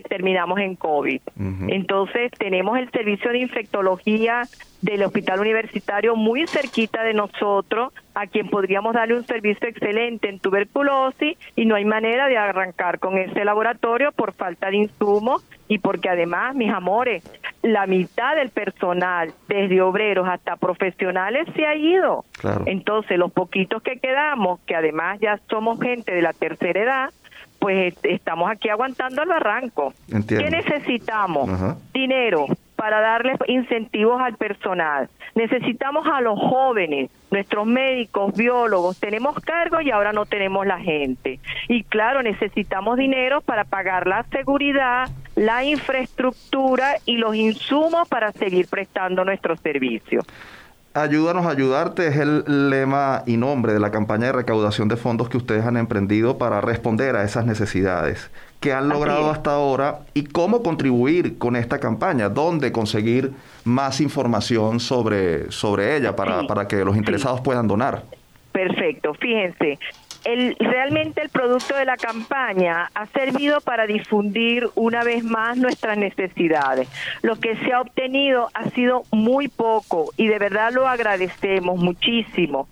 terminamos 0.10 0.60
en 0.60 0.76
COVID. 0.76 1.22
Entonces 1.68 2.32
tenemos 2.32 2.80
el 2.80 2.90
servicio 2.90 3.32
de 3.32 3.40
infectología 3.40 4.42
del 4.82 5.04
hospital 5.04 5.40
universitario 5.40 6.16
muy 6.16 6.48
cerquita 6.48 7.04
de 7.04 7.14
nosotros, 7.14 7.94
a 8.16 8.26
quien 8.26 8.50
podríamos 8.50 8.94
darle 8.96 9.18
un 9.18 9.26
servicio 9.26 9.68
excelente 9.68 10.30
en 10.30 10.40
tuberculosis 10.40 11.38
y 11.56 11.66
no 11.66 11.76
hay 11.76 11.86
manera 11.86 12.28
de 12.28 12.38
arrancar 12.38 12.98
con 12.98 13.18
ese 13.20 13.46
laboratorio 13.46 14.12
por 14.12 14.34
falta 14.34 14.72
de 14.72 14.78
insumos 14.78 15.44
y 15.68 15.80
porque 15.80 16.10
además, 16.10 16.56
mis 16.56 16.72
amores, 16.72 17.24
la 17.62 17.88
mitad 17.88 18.36
del 18.36 18.50
personal, 18.50 19.34
desde 19.48 19.82
obreros 19.82 20.28
hasta 20.28 20.56
profesionales, 20.56 21.48
se 21.56 21.66
ha 21.66 21.76
ido. 21.76 22.26
Entonces, 22.66 23.18
los 23.18 23.32
poquitos 23.32 23.82
que 23.82 24.00
quedamos, 24.00 24.60
que 24.68 24.76
además 24.76 25.20
ya 25.20 25.40
somos 25.50 25.80
gente 25.80 26.14
de 26.14 26.22
la 26.22 26.34
tercera 26.34 26.80
edad, 26.80 27.10
pues 27.66 27.96
estamos 28.04 28.48
aquí 28.52 28.70
aguantando 28.70 29.24
el 29.24 29.28
barranco. 29.28 29.92
¿Qué 30.28 30.52
necesitamos? 30.52 31.50
Dinero 31.92 32.46
para 32.76 33.02
darles 33.02 33.40
incentivos 33.48 34.22
al 34.22 34.38
personal. 34.38 35.10
Necesitamos 35.34 36.06
a 36.06 36.22
los 36.22 36.38
jóvenes, 36.38 37.10
nuestros 37.32 37.66
médicos, 37.66 38.36
biólogos, 38.36 39.00
tenemos 39.00 39.40
cargo 39.40 39.82
y 39.82 39.90
ahora 39.90 40.14
no 40.14 40.28
tenemos 40.28 40.68
la 40.68 40.80
gente. 40.80 41.40
Y 41.68 41.82
claro, 41.86 42.22
necesitamos 42.22 42.98
dinero 42.98 43.42
para 43.42 43.64
pagar 43.64 44.06
la 44.06 44.22
seguridad, 44.26 45.10
la 45.36 45.64
infraestructura 45.64 46.98
y 47.08 47.18
los 47.18 47.36
insumos 47.36 48.08
para 48.08 48.32
seguir 48.32 48.68
prestando 48.68 49.26
nuestros 49.26 49.60
servicios. 49.62 50.24
Ayúdanos 50.98 51.46
a 51.46 51.50
ayudarte 51.50 52.08
es 52.08 52.16
el 52.16 52.70
lema 52.70 53.24
y 53.26 53.36
nombre 53.36 53.74
de 53.74 53.82
la 53.82 53.92
campaña 53.92 54.28
de 54.28 54.32
recaudación 54.32 54.88
de 54.88 54.96
fondos 54.96 55.28
que 55.28 55.36
ustedes 55.36 55.66
han 55.66 55.76
emprendido 55.76 56.38
para 56.38 56.62
responder 56.62 57.18
a 57.18 57.26
esas 57.26 57.46
necesidades. 57.46 58.32
¿Qué 58.62 58.72
han 58.72 58.88
logrado 58.88 59.30
hasta 59.30 59.52
ahora 59.52 60.06
y 60.14 60.24
cómo 60.24 60.64
contribuir 60.64 61.38
con 61.38 61.58
esta 61.58 61.80
campaña? 61.80 62.30
¿Dónde 62.30 62.72
conseguir 62.72 63.34
más 63.66 64.00
información 64.00 64.80
sobre, 64.80 65.52
sobre 65.52 65.98
ella 65.98 66.16
para, 66.16 66.48
para 66.48 66.66
que 66.66 66.86
los 66.86 66.96
interesados 66.96 67.42
puedan 67.42 67.68
donar? 67.68 68.04
Perfecto, 68.54 69.14
fíjense, 69.16 69.78
el, 70.26 70.56
realmente 70.60 71.22
el 71.22 71.30
producto 71.30 71.76
de 71.76 71.86
la 71.86 71.98
campaña 71.98 72.90
ha 72.94 73.06
servido 73.08 73.62
para 73.62 73.88
difundir 73.88 74.68
una 74.76 75.04
vez 75.04 75.24
más 75.24 75.58
nuestras 75.58 75.98
necesidades. 75.98 76.90
Lo 77.22 77.38
que 77.38 77.56
se 77.58 77.72
ha 77.72 77.82
obtenido 77.82 78.50
ha 78.54 78.70
sido 78.72 79.04
muy 79.12 79.48
poco 79.48 80.12
y 80.18 80.28
de 80.28 80.40
verdad 80.40 80.72
lo 80.74 80.88
agradecemos 80.88 81.78
muchísimo 81.78 82.68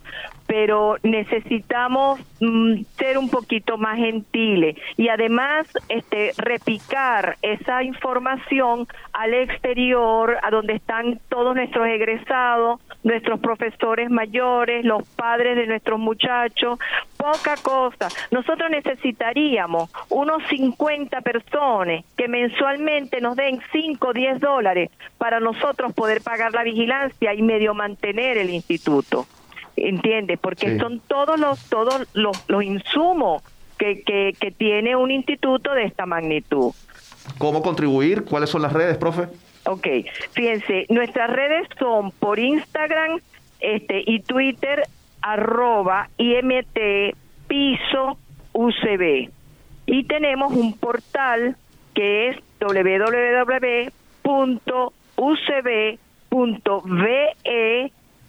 pero 0.55 0.97
necesitamos 1.01 2.19
mm, 2.39 2.83
ser 2.95 3.17
un 3.17 3.27
poquito 3.27 3.79
más 3.79 3.97
gentiles 3.97 4.77
y 4.97 5.09
además 5.09 5.65
este 5.89 6.31
repicar 6.37 7.39
esa 7.41 7.81
información 7.81 8.87
al 9.13 9.33
exterior, 9.33 10.37
a 10.43 10.51
donde 10.51 10.73
están 10.73 11.19
todos 11.27 11.55
nuestros 11.55 11.87
egresados, 11.87 12.79
nuestros 13.01 13.39
profesores 13.39 14.11
mayores, 14.11 14.85
los 14.85 15.07
padres 15.15 15.55
de 15.55 15.65
nuestros 15.65 15.99
muchachos, 15.99 16.77
poca 17.17 17.55
cosa. 17.63 18.09
Nosotros 18.29 18.69
necesitaríamos 18.69 19.89
unos 20.09 20.43
50 20.49 21.19
personas 21.21 22.05
que 22.15 22.27
mensualmente 22.27 23.21
nos 23.21 23.35
den 23.35 23.59
5 23.71 24.07
o 24.07 24.13
10 24.13 24.39
dólares 24.39 24.91
para 25.17 25.39
nosotros 25.39 25.93
poder 25.93 26.21
pagar 26.21 26.53
la 26.53 26.61
vigilancia 26.61 27.33
y 27.33 27.41
medio 27.41 27.73
mantener 27.73 28.37
el 28.37 28.51
instituto. 28.51 29.25
¿Entiendes? 29.75 30.39
Porque 30.39 30.77
son 30.77 30.99
todos 31.07 31.39
los 31.39 31.59
todos 31.69 32.07
los, 32.13 32.43
los 32.47 32.63
insumos 32.63 33.41
que, 33.77 34.01
que, 34.01 34.33
que 34.39 34.51
tiene 34.51 34.95
un 34.95 35.11
instituto 35.11 35.73
de 35.73 35.85
esta 35.85 36.05
magnitud. 36.05 36.71
¿Cómo 37.37 37.61
contribuir? 37.61 38.23
¿Cuáles 38.23 38.49
son 38.49 38.61
las 38.61 38.73
redes, 38.73 38.97
profe? 38.97 39.27
Ok, 39.65 39.87
fíjense, 40.31 40.85
nuestras 40.89 41.29
redes 41.29 41.67
son 41.79 42.11
por 42.11 42.37
Instagram 42.37 43.19
este 43.61 44.03
y 44.05 44.19
Twitter 44.19 44.83
arroba 45.21 46.09
IMT 46.17 47.15
piso 47.47 48.17
UCB. 48.51 49.29
Y 49.85 50.03
tenemos 50.03 50.53
un 50.53 50.77
portal 50.77 51.55
que 51.93 52.29
es 52.29 52.37
www.ucb.ve 52.59 53.91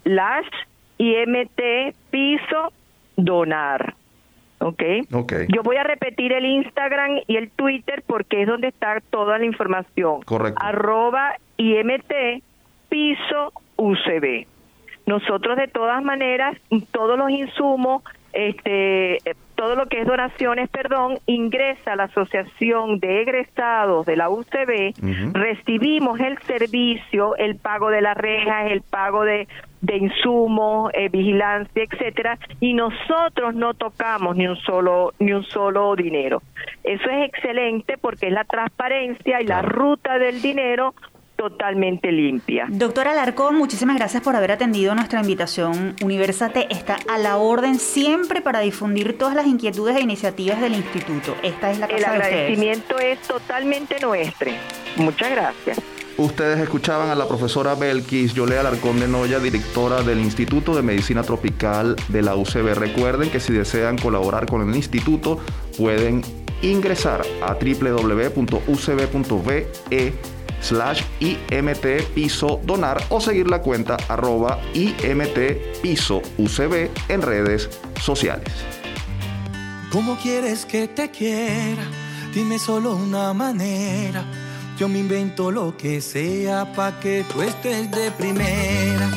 slash 0.05 0.47
IMT 0.99 1.95
piso 2.11 2.73
donar. 3.17 3.95
¿ok? 4.65 4.83
Yo 5.49 5.63
voy 5.63 5.77
a 5.77 5.85
repetir 5.85 6.33
el 6.33 6.47
Instagram 6.47 7.21
y 7.27 7.37
el 7.37 7.51
Twitter 7.51 8.03
porque 8.07 8.43
es 8.43 8.49
donde 8.49 8.69
está 8.69 9.01
toda 9.11 9.39
la 9.39 9.45
información. 9.45 10.23
Correcto. 10.23 10.61
Arroba 10.63 11.35
IMT 11.59 12.43
piso 12.89 13.53
UCB. 13.77 14.47
Nosotros 15.07 15.57
de 15.57 15.69
todas 15.69 16.03
maneras, 16.03 16.57
todos 16.91 17.19
los 17.19 17.31
insumos, 17.31 18.03
este, 18.33 19.19
todo 19.55 19.77
lo 19.77 19.87
que 19.87 20.01
es 20.01 20.07
donaciones, 20.07 20.71
perdón, 20.71 21.19
ingresa 21.27 21.93
a 21.93 21.97
la 21.97 22.05
Asociación 22.05 23.01
de 23.01 23.21
Egresados 23.21 24.07
de 24.07 24.17
la 24.17 24.31
UCB, 24.31 24.95
recibimos 25.35 26.19
el 26.21 26.39
servicio, 26.39 27.37
el 27.37 27.57
pago 27.57 27.91
de 27.91 28.01
las 28.01 28.17
rejas, 28.17 28.71
el 28.71 28.81
pago 28.81 29.25
de 29.25 29.47
de 29.85 29.97
insumos, 29.99 30.91
eh, 30.95 31.09
vigilancia, 31.11 31.85
etcétera, 31.85 32.39
y 32.61 32.73
nosotros 32.73 33.55
no 33.55 33.75
tocamos 33.75 34.35
ni 34.37 34.47
un 34.47 34.57
solo 34.57 35.13
ni 35.19 35.33
un 35.33 35.45
solo 35.45 35.95
dinero. 35.95 36.43
Eso 36.83 37.05
es 37.11 37.29
excelente 37.29 37.99
porque 37.99 38.29
es 38.29 38.33
la 38.33 38.45
transparencia 38.45 39.43
y 39.43 39.47
la 39.47 39.63
ruta 39.63 40.19
del 40.19 40.41
dinero 40.41 40.95
totalmente 41.37 42.13
limpia. 42.13 42.67
Doctora 42.69 43.11
Alarcón, 43.11 43.57
muchísimas 43.57 43.97
gracias 43.97 44.23
por 44.23 44.37
haber 44.37 44.53
atendido 44.53 44.95
nuestra 44.95 45.21
invitación. 45.21 45.95
Universate 46.03 46.69
está 46.71 46.97
a 47.09 47.19
la 47.19 47.37
orden 47.37 47.79
siempre 47.79 48.41
para 48.41 48.61
difundir 48.61 49.19
todas 49.19 49.35
las 49.35 49.47
inquietudes 49.47 49.97
e 49.97 50.01
iniciativas 50.01 50.61
del 50.61 50.75
instituto. 50.75 51.37
Esta 51.43 51.71
es 51.71 51.79
la 51.79 51.89
casa 51.89 51.99
El 51.99 52.05
agradecimiento 52.23 52.99
es 52.99 53.21
totalmente 53.21 53.97
nuestro. 54.01 54.51
Muchas 54.97 55.31
gracias. 55.31 55.94
Ustedes 56.17 56.61
escuchaban 56.61 57.11
a 57.11 57.17
la 57.17 57.27
profesora 57.27 57.75
Belkis 57.75 58.35
Yolea 58.35 58.61
Alarcón 58.61 59.01
de 59.01 59.09
Noya, 59.09 59.41
directora 59.41 60.03
del 60.03 60.21
Instituto 60.21 60.77
de 60.77 60.83
Medicina 60.83 61.25
Tropical 61.25 61.97
de 62.09 62.23
la 62.23 62.37
UCB. 62.37 62.75
Recuerden 62.75 63.31
que 63.31 63.41
si 63.41 63.53
desean 63.53 63.99
colaborar 63.99 64.47
con 64.47 64.69
el 64.69 64.77
instituto, 64.77 65.41
pueden 65.77 66.23
ingresar 66.63 67.23
a 67.43 67.55
www.ucb.be 67.55 68.47
slash 70.61 71.03
IMT 71.19 71.87
piso 72.15 72.61
donar 72.65 73.03
o 73.11 73.21
seguir 73.21 73.51
la 73.51 73.61
cuenta 73.61 73.97
arroba 74.09 74.61
IMT 74.73 75.81
piso 75.83 76.23
UCB 76.39 76.91
en 77.09 77.23
redes 77.23 77.69
sociales. 78.01 78.53
¿Cómo 79.91 80.17
quieres 80.17 80.65
que 80.65 80.87
te 80.87 81.11
quiera? 81.11 81.83
Dime 82.33 82.61
solo 82.61 82.95
una 82.95 83.33
manera 83.33 84.25
yo 84.79 84.89
me 84.89 84.99
invento 84.99 85.51
lo 85.51 85.77
que 85.77 86.01
sea 86.01 86.73
para 86.73 86.99
que 87.01 87.25
tú 87.33 87.43
estés 87.43 87.91
de 87.91 88.11
primera. 88.13 89.09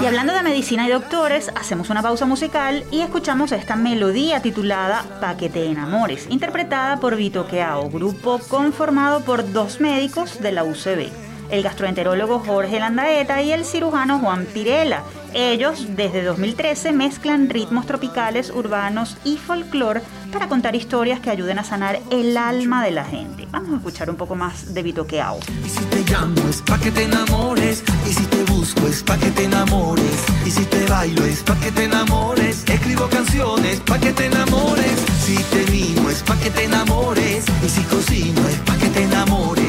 Y 0.00 0.06
hablando 0.06 0.32
de 0.32 0.42
medicina 0.42 0.86
y 0.88 0.90
doctores, 0.90 1.52
hacemos 1.54 1.88
una 1.88 2.02
pausa 2.02 2.26
musical 2.26 2.84
y 2.90 3.00
escuchamos 3.00 3.52
esta 3.52 3.76
melodía 3.76 4.42
titulada 4.42 5.04
Pa' 5.20 5.36
que 5.36 5.48
te 5.48 5.66
enamores, 5.66 6.26
interpretada 6.30 6.98
por 6.98 7.14
Vito 7.14 7.46
Queao, 7.46 7.88
grupo 7.90 8.40
conformado 8.48 9.20
por 9.20 9.52
dos 9.52 9.80
médicos 9.80 10.40
de 10.40 10.50
la 10.50 10.64
UCB. 10.64 11.23
El 11.54 11.62
gastroenterólogo 11.62 12.40
Jorge 12.40 12.80
Landaeta 12.80 13.40
y 13.40 13.52
el 13.52 13.64
cirujano 13.64 14.18
Juan 14.18 14.44
Pirela. 14.52 15.04
Ellos, 15.32 15.86
desde 15.90 16.22
2013, 16.22 16.92
mezclan 16.92 17.48
ritmos 17.48 17.86
tropicales, 17.86 18.50
urbanos 18.50 19.16
y 19.24 19.36
folclore 19.36 20.02
para 20.32 20.48
contar 20.48 20.74
historias 20.74 21.20
que 21.20 21.30
ayuden 21.30 21.60
a 21.60 21.64
sanar 21.64 22.00
el 22.10 22.36
alma 22.36 22.84
de 22.84 22.90
la 22.90 23.04
gente. 23.04 23.46
Vamos 23.52 23.72
a 23.72 23.76
escuchar 23.76 24.10
un 24.10 24.16
poco 24.16 24.34
más 24.34 24.74
de 24.74 24.82
Bitoqueao. 24.82 25.38
Y 25.64 25.68
si 25.68 25.84
te 25.84 26.02
llamo 26.10 26.40
es 26.50 26.60
pa' 26.60 26.78
que 26.78 26.90
te 26.90 27.04
enamores, 27.04 27.84
y 28.04 28.12
si 28.12 28.24
te 28.26 28.42
busco 28.44 28.88
es 28.88 29.04
pa' 29.04 29.16
que 29.16 29.30
te 29.30 29.44
enamores, 29.44 30.24
y 30.44 30.50
si 30.50 30.64
te 30.64 30.84
bailo 30.86 31.24
es 31.24 31.40
pa' 31.42 31.58
que 31.60 31.70
te 31.70 31.84
enamores, 31.84 32.64
escribo 32.68 33.08
canciones 33.08 33.78
pa' 33.80 34.00
que 34.00 34.12
te 34.12 34.26
enamores, 34.26 34.98
si 35.24 35.36
te 35.36 35.70
mimo 35.70 36.10
es 36.10 36.22
pa' 36.24 36.36
que 36.36 36.50
te 36.50 36.64
enamores, 36.64 37.44
y 37.64 37.68
si 37.68 37.82
cocino 37.82 38.40
es 38.48 38.56
pa' 38.66 38.76
que 38.76 38.88
te 38.88 39.04
enamores, 39.04 39.63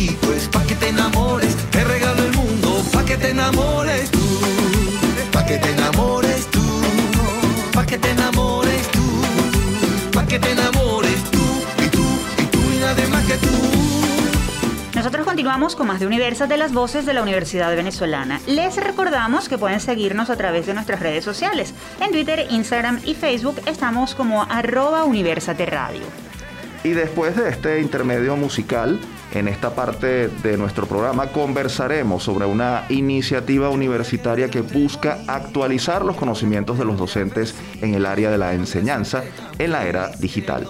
incito 0.00 0.32
es 0.32 0.48
pa' 0.48 0.64
que 0.64 0.74
te 0.74 0.88
enamores, 0.88 1.54
te 1.70 1.84
regalo 1.84 2.24
el 2.24 2.32
mundo 2.32 2.82
pa' 2.92 3.04
que 3.04 3.16
te 3.16 3.30
enamores 3.30 4.10
tú, 4.10 4.40
pa' 5.32 5.44
que 5.44 5.58
te 5.58 5.70
enamores 5.70 6.46
tú, 6.46 6.62
pa' 7.72 7.84
que 7.84 7.98
te 7.98 8.10
enamores 8.10 8.82
tú, 8.90 9.00
pa' 10.12 10.26
que 10.26 10.38
te 10.38 10.50
enamores 10.52 11.22
tú, 11.30 11.38
y 11.84 11.88
tú, 11.88 12.02
y 12.38 12.46
tú, 12.46 12.58
y 12.74 12.80
nadie 12.80 13.06
más 13.08 13.24
que 13.26 13.34
tú. 13.34 13.48
Nosotros 14.94 15.26
continuamos 15.26 15.76
con 15.76 15.86
más 15.86 16.00
de 16.00 16.06
Universas 16.06 16.48
de 16.48 16.56
las 16.56 16.72
Voces 16.72 17.04
de 17.04 17.14
la 17.14 17.22
Universidad 17.22 17.74
Venezolana. 17.74 18.40
Les 18.46 18.76
recordamos 18.76 19.48
que 19.48 19.58
pueden 19.58 19.80
seguirnos 19.80 20.30
a 20.30 20.36
través 20.36 20.66
de 20.66 20.74
nuestras 20.74 21.00
redes 21.00 21.24
sociales. 21.24 21.74
En 22.00 22.10
Twitter, 22.10 22.46
Instagram 22.50 23.00
y 23.04 23.14
Facebook 23.14 23.60
estamos 23.66 24.14
como 24.14 24.42
arroba 24.44 25.04
Universate 25.04 25.66
Radio. 25.66 26.02
Y 26.84 26.90
después 26.90 27.36
de 27.36 27.50
este 27.50 27.80
intermedio 27.80 28.36
musical, 28.36 28.98
en 29.32 29.48
esta 29.48 29.74
parte 29.74 30.28
de 30.28 30.56
nuestro 30.56 30.86
programa 30.86 31.28
conversaremos 31.28 32.22
sobre 32.22 32.46
una 32.46 32.84
iniciativa 32.88 33.70
universitaria 33.70 34.50
que 34.50 34.60
busca 34.60 35.18
actualizar 35.26 36.04
los 36.04 36.16
conocimientos 36.16 36.78
de 36.78 36.84
los 36.84 36.98
docentes 36.98 37.54
en 37.80 37.94
el 37.94 38.06
área 38.06 38.30
de 38.30 38.38
la 38.38 38.54
enseñanza 38.54 39.22
en 39.58 39.72
la 39.72 39.86
era 39.86 40.08
digital. 40.18 40.66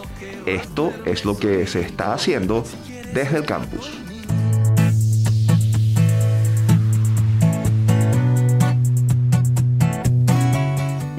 Esto 0.47 0.93
es 1.05 1.25
lo 1.25 1.37
que 1.39 1.67
se 1.67 1.81
está 1.81 2.13
haciendo 2.13 2.65
desde 3.13 3.39
el 3.39 3.45
campus. 3.45 3.91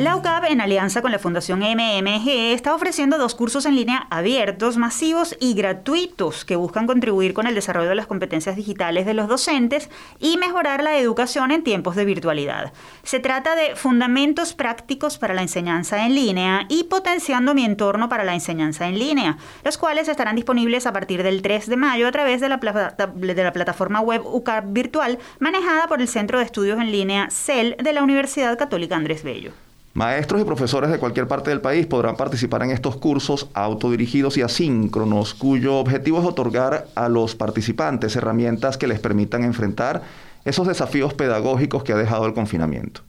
La 0.02 0.16
UCAP, 0.16 0.46
en 0.46 0.62
alianza 0.62 1.04
con 1.04 1.12
la 1.12 1.20
Fundación 1.20 1.60
MMG, 1.60 2.28
está 2.54 2.74
ofreciendo 2.74 3.20
dos 3.20 3.36
cursos 3.36 3.68
en 3.68 3.76
línea 3.76 4.08
abiertos, 4.10 4.78
masivos 4.78 5.38
y 5.40 5.54
gratuitos 5.54 6.44
que 6.44 6.56
buscan 6.56 6.88
contribuir 6.88 7.36
con 7.36 7.46
el 7.46 7.54
desarrollo 7.54 7.90
de 7.90 7.94
las 7.94 8.08
competencias 8.08 8.56
digitales 8.56 9.06
de 9.06 9.14
los 9.14 9.28
docentes 9.28 9.92
y 10.20 10.38
mejorar 10.38 10.82
la 10.82 10.98
educación 10.98 11.52
en 11.52 11.64
tiempos 11.64 11.96
de 11.96 12.06
virtualidad. 12.06 12.74
Se 13.04 13.20
trata 13.20 13.56
de 13.56 13.76
Fundamentos 13.76 14.56
Prácticos 14.56 15.20
para 15.20 15.36
la 15.36 15.44
Enseñanza 15.44 16.04
en 16.04 16.16
Línea 16.16 16.66
y 16.68 16.86
Potenciando 16.86 17.54
mi 17.54 17.64
Entorno 17.64 18.10
para 18.10 18.24
la 18.24 18.34
Enseñanza 18.34 18.88
en 18.88 18.98
Línea, 18.98 19.38
los 19.64 19.78
cuales 19.78 20.08
estarán 20.08 20.36
disponibles 20.36 20.88
a 20.88 20.94
partir 20.94 21.22
del 21.22 21.44
3 21.44 21.68
de 21.68 21.78
mayo 21.78 22.08
a 22.08 22.12
través 22.12 22.42
de 22.42 22.50
la, 22.50 22.58
de 22.58 23.44
la 23.44 23.54
plataforma 23.54 24.02
web 24.02 24.26
UCAP 24.26 24.66
Virtual 24.70 25.20
manejada 25.38 25.86
por 25.86 26.02
el 26.02 26.08
Centro 26.08 26.40
de 26.40 26.46
Estudios 26.46 26.80
en 26.80 26.92
Línea 26.92 27.30
CEL 27.30 27.78
de 27.78 27.94
la 27.94 28.02
Universidad 28.02 28.58
Católica 28.58 28.96
Andrés 28.96 29.22
Bello. 29.22 29.52
Maestros 29.94 30.42
y 30.42 30.46
profesores 30.46 30.90
de 30.90 31.00
cualquier 31.00 31.28
parte 31.28 31.50
del 31.50 31.60
país 31.60 31.86
podrán 31.86 32.16
participar 32.16 32.64
en 32.64 32.72
estos 32.72 32.96
cursos 32.96 33.50
autodirigidos 33.54 34.38
y 34.38 34.42
asíncronos, 34.42 35.34
cuyo 35.34 35.80
objetivo 35.80 36.20
es 36.20 36.26
otorgar 36.26 36.88
a 36.96 37.10
los 37.10 37.36
participantes 37.36 38.16
herramientas 38.16 38.78
que 38.78 38.88
les 38.88 39.02
permitan 39.02 39.44
enfrentar 39.44 40.02
esos 40.46 40.66
desafíos 40.66 41.14
pedagógicos 41.14 41.84
que 41.84 41.92
ha 41.92 41.98
dejado 41.98 42.26
el 42.26 42.34
confinamiento. 42.34 43.02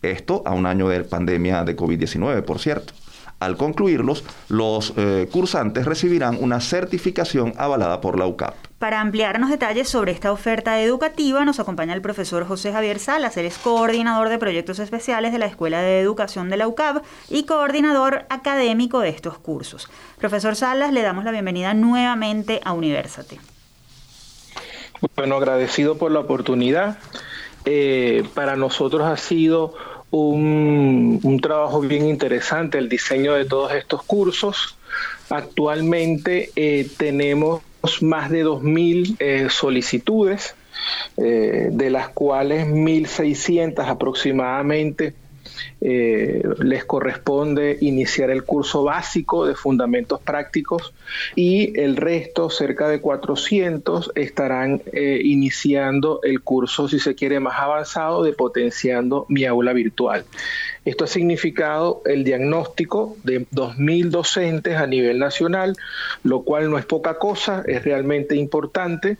Esto 0.00 0.42
a 0.46 0.52
un 0.52 0.64
año 0.64 0.88
de 0.88 1.04
pandemia 1.04 1.64
de 1.64 1.76
COVID-19, 1.76 2.42
por 2.42 2.58
cierto. 2.58 2.94
Al 3.42 3.56
concluirlos, 3.56 4.22
los 4.48 4.92
eh, 4.96 5.28
cursantes 5.32 5.84
recibirán 5.84 6.38
una 6.40 6.60
certificación 6.60 7.54
avalada 7.56 8.00
por 8.00 8.16
la 8.16 8.26
UCAP. 8.26 8.54
Para 8.78 9.00
ampliarnos 9.00 9.50
detalles 9.50 9.88
sobre 9.88 10.12
esta 10.12 10.30
oferta 10.30 10.80
educativa, 10.80 11.44
nos 11.44 11.58
acompaña 11.58 11.92
el 11.92 12.02
profesor 12.02 12.46
José 12.46 12.72
Javier 12.72 13.00
Salas. 13.00 13.36
Él 13.36 13.46
es 13.46 13.58
coordinador 13.58 14.28
de 14.28 14.38
proyectos 14.38 14.78
especiales 14.78 15.32
de 15.32 15.40
la 15.40 15.46
Escuela 15.46 15.82
de 15.82 15.98
Educación 15.98 16.50
de 16.50 16.56
la 16.56 16.68
UCAP 16.68 17.04
y 17.30 17.42
coordinador 17.44 18.26
académico 18.30 19.00
de 19.00 19.08
estos 19.08 19.38
cursos. 19.38 19.88
Profesor 20.18 20.54
Salas, 20.54 20.92
le 20.92 21.02
damos 21.02 21.24
la 21.24 21.32
bienvenida 21.32 21.74
nuevamente 21.74 22.60
a 22.64 22.72
Universate. 22.72 23.40
Bueno, 25.16 25.36
agradecido 25.36 25.98
por 25.98 26.12
la 26.12 26.20
oportunidad. 26.20 26.98
Eh, 27.64 28.24
para 28.34 28.56
nosotros 28.56 29.02
ha 29.02 29.16
sido 29.16 29.74
un, 30.12 31.20
un, 31.22 31.40
trabajo 31.40 31.80
bien 31.80 32.06
interesante 32.06 32.78
el 32.78 32.88
diseño 32.88 33.34
de 33.34 33.46
todos 33.46 33.72
estos 33.72 34.02
cursos. 34.02 34.76
Actualmente 35.30 36.50
eh, 36.54 36.86
tenemos 36.96 37.62
más 38.02 38.30
de 38.30 38.44
2.000 38.44 39.16
eh, 39.18 39.48
solicitudes, 39.50 40.54
eh, 41.16 41.68
de 41.72 41.90
las 41.90 42.10
cuales 42.10 42.66
1.600 42.66 43.86
aproximadamente 43.86 45.14
eh, 45.80 46.42
les 46.58 46.84
corresponde 46.84 47.78
iniciar 47.80 48.30
el 48.30 48.44
curso 48.44 48.84
básico 48.84 49.46
de 49.46 49.54
fundamentos 49.54 50.20
prácticos 50.20 50.94
y 51.34 51.78
el 51.78 51.96
resto, 51.96 52.50
cerca 52.50 52.88
de 52.88 53.00
400, 53.00 54.12
estarán 54.14 54.82
eh, 54.92 55.20
iniciando 55.24 56.20
el 56.22 56.42
curso, 56.42 56.88
si 56.88 56.98
se 56.98 57.14
quiere, 57.14 57.40
más 57.40 57.58
avanzado 57.58 58.22
de 58.22 58.32
potenciando 58.32 59.26
mi 59.28 59.44
aula 59.44 59.72
virtual. 59.72 60.24
Esto 60.84 61.04
ha 61.04 61.06
significado 61.06 62.02
el 62.04 62.24
diagnóstico 62.24 63.16
de 63.22 63.46
2.000 63.46 64.10
docentes 64.10 64.74
a 64.76 64.86
nivel 64.86 65.18
nacional, 65.18 65.76
lo 66.24 66.42
cual 66.42 66.70
no 66.70 66.78
es 66.78 66.84
poca 66.84 67.18
cosa, 67.18 67.62
es 67.66 67.84
realmente 67.84 68.34
importante. 68.34 69.16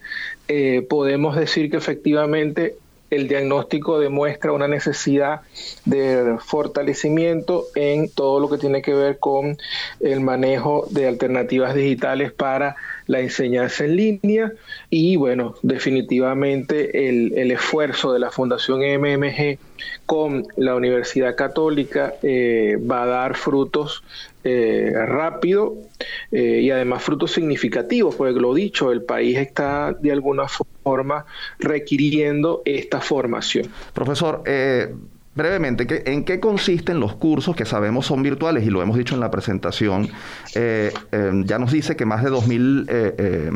Eh, 0.49 0.85
podemos 0.89 1.37
decir 1.37 1.71
que 1.71 1.77
efectivamente 1.77 2.77
el 3.13 3.29
diagnóstico 3.29 4.01
demuestra 4.01 4.53
una 4.53 4.69
necesidad 4.69 5.43
de 5.85 6.39
fortalecimiento 6.41 7.67
en 7.75 8.09
todo 8.09 8.41
lo 8.41 8.49
que 8.49 8.57
tiene 8.57 8.81
que 8.81 8.95
ver 8.95 9.19
con 9.19 9.59
el 10.01 10.21
manejo 10.21 10.87
de 10.89 11.09
alternativas 11.09 11.75
digitales 11.75 12.33
para 12.33 12.75
la 13.07 13.21
enseñanza 13.21 13.85
en 13.85 13.97
línea 13.97 14.53
y 14.91 15.17
bueno, 15.17 15.55
definitivamente 15.63 17.09
el, 17.09 17.33
el 17.37 17.51
esfuerzo 17.51 18.13
de 18.13 18.19
la 18.19 18.31
Fundación 18.31 18.81
MMG 18.81 19.59
con 20.07 20.47
la 20.57 20.75
Universidad 20.75 21.37
Católica 21.37 22.15
eh, 22.23 22.79
va 22.79 23.03
a 23.03 23.07
dar 23.07 23.37
frutos 23.37 24.03
eh, 24.45 24.93
rápido 25.07 25.77
eh, 26.33 26.61
y 26.63 26.71
además 26.73 27.05
frutos 27.05 27.31
significativos, 27.31 28.17
porque 28.17 28.41
lo 28.41 28.53
dicho, 28.55 28.91
el 28.91 29.03
país 29.03 29.39
está 29.39 29.93
de 29.93 30.11
alguna 30.11 30.47
forma 30.49 31.27
requiriendo 31.61 32.61
esta 32.65 33.01
formación. 33.01 33.69
Profesor, 33.95 34.43
eh, 34.45 34.93
brevemente, 35.35 35.87
¿qué, 35.87 36.03
¿en 36.07 36.25
qué 36.25 36.41
consisten 36.41 37.01
los 37.01 37.15
cursos 37.15 37.57
que 37.57 37.65
sabemos 37.65 38.07
son 38.07 38.23
virtuales 38.23 38.65
y 38.65 38.71
lo 38.71 38.83
hemos 38.83 38.97
dicho 38.97 39.15
en 39.15 39.21
la 39.21 39.31
presentación? 39.31 40.09
Eh, 40.55 40.93
eh, 41.13 41.33
ya 41.45 41.59
nos 41.59 41.73
dice 41.73 41.97
que 41.97 42.05
más 42.05 42.23
de 42.23 42.31
2.000 42.31 42.87
eh, 42.89 43.15
eh, 43.17 43.51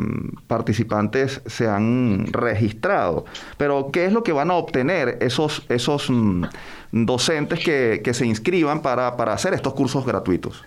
participantes 0.47 1.41
se 1.45 1.67
han 1.67 2.27
registrado, 2.31 3.25
pero 3.57 3.91
¿qué 3.91 4.05
es 4.05 4.13
lo 4.13 4.23
que 4.23 4.31
van 4.31 4.49
a 4.49 4.55
obtener 4.55 5.17
esos, 5.21 5.65
esos 5.69 6.09
mm, 6.09 6.45
docentes 6.91 7.59
que, 7.63 8.01
que, 8.03 8.13
se 8.13 8.25
inscriban 8.25 8.81
para, 8.81 9.15
para 9.15 9.33
hacer 9.33 9.53
estos 9.53 9.73
cursos 9.73 10.05
gratuitos? 10.05 10.63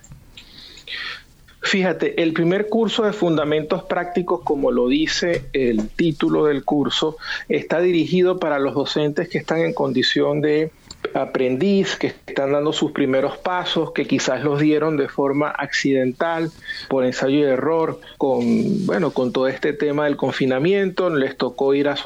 Fíjate, 1.63 2.23
el 2.23 2.33
primer 2.33 2.69
curso 2.69 3.05
de 3.05 3.13
fundamentos 3.13 3.83
prácticos, 3.83 4.41
como 4.43 4.71
lo 4.71 4.89
dice 4.89 5.45
el 5.53 5.91
título 5.91 6.47
del 6.47 6.65
curso, 6.65 7.17
está 7.49 7.81
dirigido 7.81 8.39
para 8.39 8.59
los 8.59 8.75
docentes 8.75 9.29
que 9.29 9.39
están 9.39 9.61
en 9.61 9.75
condición 9.75 10.41
de 10.41 10.73
aprendiz, 11.15 11.97
que 11.97 12.09
están 12.27 12.53
dando 12.53 12.73
sus 12.73 12.93
primeros 12.93 13.37
pasos, 13.39 13.93
que 13.93 14.07
quizás 14.07 14.43
los 14.43 14.61
dieron 14.61 14.97
de 14.97 15.09
forma 15.09 15.51
accidental, 15.51 16.51
por 16.89 17.05
ensayo 17.05 17.39
y 17.39 17.43
error, 17.43 18.01
con 18.19 18.87
bueno, 18.87 19.11
con 19.13 19.33
todo 19.33 19.49
este 19.49 19.73
tema 19.73 20.05
del 20.05 20.17
confinamiento, 20.17 21.11
les 21.11 21.37
tocó 21.37 21.75
ir 21.75 21.89
a 21.89 21.97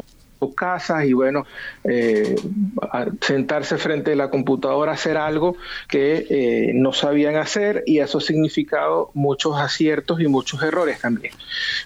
casas 0.52 1.04
y 1.04 1.12
bueno, 1.12 1.46
eh, 1.84 2.34
sentarse 3.20 3.78
frente 3.78 4.12
a 4.12 4.16
la 4.16 4.30
computadora 4.30 4.92
hacer 4.92 5.16
algo 5.16 5.56
que 5.88 6.26
eh, 6.28 6.72
no 6.74 6.92
sabían 6.92 7.36
hacer 7.36 7.84
y 7.86 8.00
eso 8.00 8.18
ha 8.18 8.20
significado 8.20 9.10
muchos 9.14 9.56
aciertos 9.56 10.20
y 10.20 10.26
muchos 10.26 10.62
errores 10.62 11.00
también. 11.00 11.34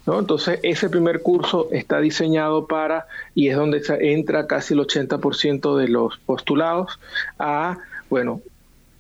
¿no? 0.07 0.18
Entonces, 0.18 0.61
ese 0.62 0.88
primer 0.88 1.23
curso 1.23 1.68
está 1.73 2.01
diseñado 2.01 2.66
para, 2.66 3.07
y 3.35 3.49
es 3.49 3.57
donde 3.57 3.83
entra 4.01 4.47
casi 4.47 4.75
el 4.75 4.81
80% 4.81 5.77
de 5.77 5.88
los 5.88 6.18
postulados, 6.18 6.99
a, 7.38 7.79
bueno, 8.09 8.40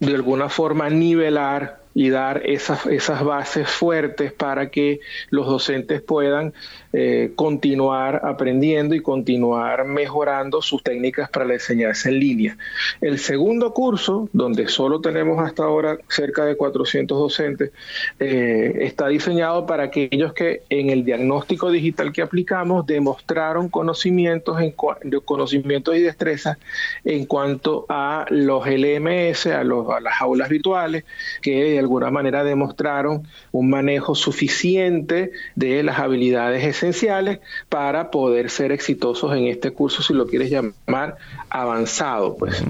de 0.00 0.14
alguna 0.14 0.48
forma 0.48 0.90
nivelar 0.90 1.80
y 1.98 2.10
dar 2.10 2.42
esas, 2.46 2.86
esas 2.86 3.24
bases 3.24 3.68
fuertes 3.68 4.32
para 4.32 4.70
que 4.70 5.00
los 5.30 5.46
docentes 5.46 6.00
puedan 6.00 6.54
eh, 6.92 7.32
continuar 7.34 8.24
aprendiendo 8.24 8.94
y 8.94 9.00
continuar 9.00 9.84
mejorando 9.84 10.62
sus 10.62 10.80
técnicas 10.84 11.28
para 11.28 11.44
la 11.44 11.54
enseñanza 11.54 12.08
en 12.08 12.20
línea. 12.20 12.56
El 13.00 13.18
segundo 13.18 13.74
curso, 13.74 14.28
donde 14.32 14.68
solo 14.68 15.00
tenemos 15.00 15.44
hasta 15.44 15.64
ahora 15.64 15.98
cerca 16.08 16.44
de 16.44 16.56
400 16.56 17.18
docentes, 17.18 17.72
eh, 18.20 18.78
está 18.82 19.08
diseñado 19.08 19.66
para 19.66 19.82
aquellos 19.82 20.32
que 20.34 20.62
en 20.70 20.90
el 20.90 21.04
diagnóstico 21.04 21.68
digital 21.68 22.12
que 22.12 22.22
aplicamos 22.22 22.86
demostraron 22.86 23.68
conocimientos, 23.68 24.60
en, 24.60 24.72
conocimientos 25.24 25.96
y 25.96 26.02
destrezas 26.02 26.58
en 27.04 27.26
cuanto 27.26 27.86
a 27.88 28.24
los 28.30 28.68
LMS, 28.68 29.46
a, 29.46 29.64
los, 29.64 29.90
a 29.90 29.98
las 29.98 30.22
aulas 30.22 30.48
virtuales, 30.48 31.02
que 31.42 31.64
de 31.64 31.87
alguna 31.88 32.10
manera 32.10 32.44
demostraron 32.44 33.22
un 33.50 33.70
manejo 33.70 34.14
suficiente 34.14 35.32
de 35.56 35.82
las 35.82 35.98
habilidades 35.98 36.62
esenciales 36.64 37.40
para 37.70 38.10
poder 38.10 38.50
ser 38.50 38.72
exitosos 38.72 39.34
en 39.34 39.46
este 39.46 39.70
curso, 39.70 40.02
si 40.02 40.12
lo 40.12 40.26
quieres 40.26 40.50
llamar 40.50 41.16
avanzado. 41.48 42.36
Pues. 42.36 42.62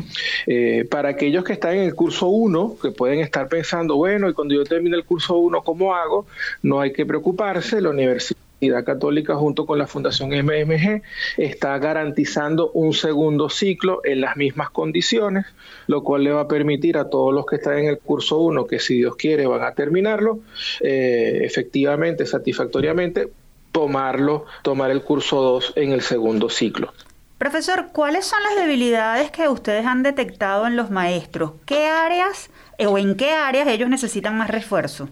Eh, 0.47 0.87
para 0.89 1.11
aquellos 1.11 1.43
que 1.45 1.53
están 1.53 1.75
en 1.75 1.83
el 1.83 1.95
curso 1.95 2.29
1, 2.29 2.77
que 2.81 2.93
pueden 2.93 3.19
estar 3.19 3.49
pensando, 3.49 3.97
bueno, 3.97 4.31
y 4.31 4.35
cuando 4.35 4.55
yo 4.55 4.65
termine 4.65 4.97
el 4.97 5.05
curso 5.05 5.37
1, 5.37 5.63
¿cómo 5.63 5.95
hago? 5.95 6.27
No 6.63 6.81
hay 6.81 6.93
que 6.93 7.05
preocuparse, 7.05 7.81
la 7.81 7.91
universidad 7.91 8.39
Católica 8.85 9.37
junto 9.37 9.67
con 9.67 9.79
la 9.79 9.87
Fundación 9.87 10.31
MMG 10.31 11.03
está 11.37 11.79
garantizando 11.79 12.71
un 12.73 12.93
segundo 12.93 13.49
ciclo 13.49 14.01
en 14.05 14.21
las 14.21 14.37
mismas 14.37 14.71
condiciones, 14.71 15.47
lo 15.87 16.03
cual 16.03 16.25
le 16.25 16.33
va 16.33 16.43
a 16.43 16.49
permitir 16.49 16.99
a 16.99 17.09
todos 17.09 17.33
los 17.33 17.47
que 17.47 17.57
están 17.57 17.79
en 17.79 17.87
el 17.87 17.99
curso 17.99 18.39
1, 18.41 18.67
que 18.67 18.81
si 18.81 18.97
Dios 18.97 19.17
quiere 19.17 19.47
van 19.47 19.63
a 19.63 19.75
terminarlo, 19.75 20.41
eh, 20.81 21.41
efectivamente, 21.43 22.27
satisfactoriamente, 22.27 23.29
tomarlo, 23.71 24.47
tomar 24.63 24.91
el 24.91 25.03
curso 25.03 25.41
2 25.41 25.75
en 25.77 25.93
el 25.93 26.01
segundo 26.01 26.49
ciclo. 26.49 26.93
Profesor, 27.39 27.91
¿cuáles 27.93 28.27
son 28.27 28.43
las 28.43 28.57
debilidades 28.57 29.31
que 29.31 29.49
ustedes 29.49 29.87
han 29.87 30.03
detectado 30.03 30.67
en 30.67 30.75
los 30.75 30.91
maestros? 30.91 31.53
¿Qué 31.65 31.87
áreas 31.87 32.51
eh, 32.79 32.87
o 32.87 32.99
en 32.99 33.15
qué 33.15 33.31
áreas 33.31 33.69
ellos 33.69 33.89
necesitan 33.89 34.37
más 34.37 34.51
refuerzo? 34.51 35.09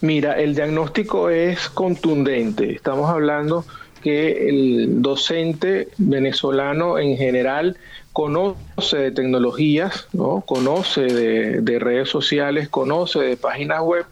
Mira, 0.00 0.34
el 0.34 0.54
diagnóstico 0.54 1.30
es 1.30 1.68
contundente. 1.70 2.72
Estamos 2.72 3.08
hablando 3.08 3.64
que 4.02 4.48
el 4.48 5.02
docente 5.02 5.88
venezolano 5.96 6.98
en 6.98 7.16
general 7.16 7.76
conoce 8.12 8.96
de 8.96 9.10
tecnologías, 9.10 10.08
¿no? 10.12 10.42
conoce 10.46 11.02
de, 11.02 11.78
redes 11.78 12.08
sociales, 12.08 12.68
conoce 12.68 13.20
de 13.20 13.36
páginas 13.36 13.82
web, 13.82 14.06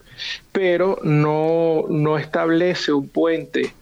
pero 0.53 0.99
no, 1.03 1.85
no 1.88 2.18
establece 2.18 2.92
un 2.92 3.09
puente 3.09 3.73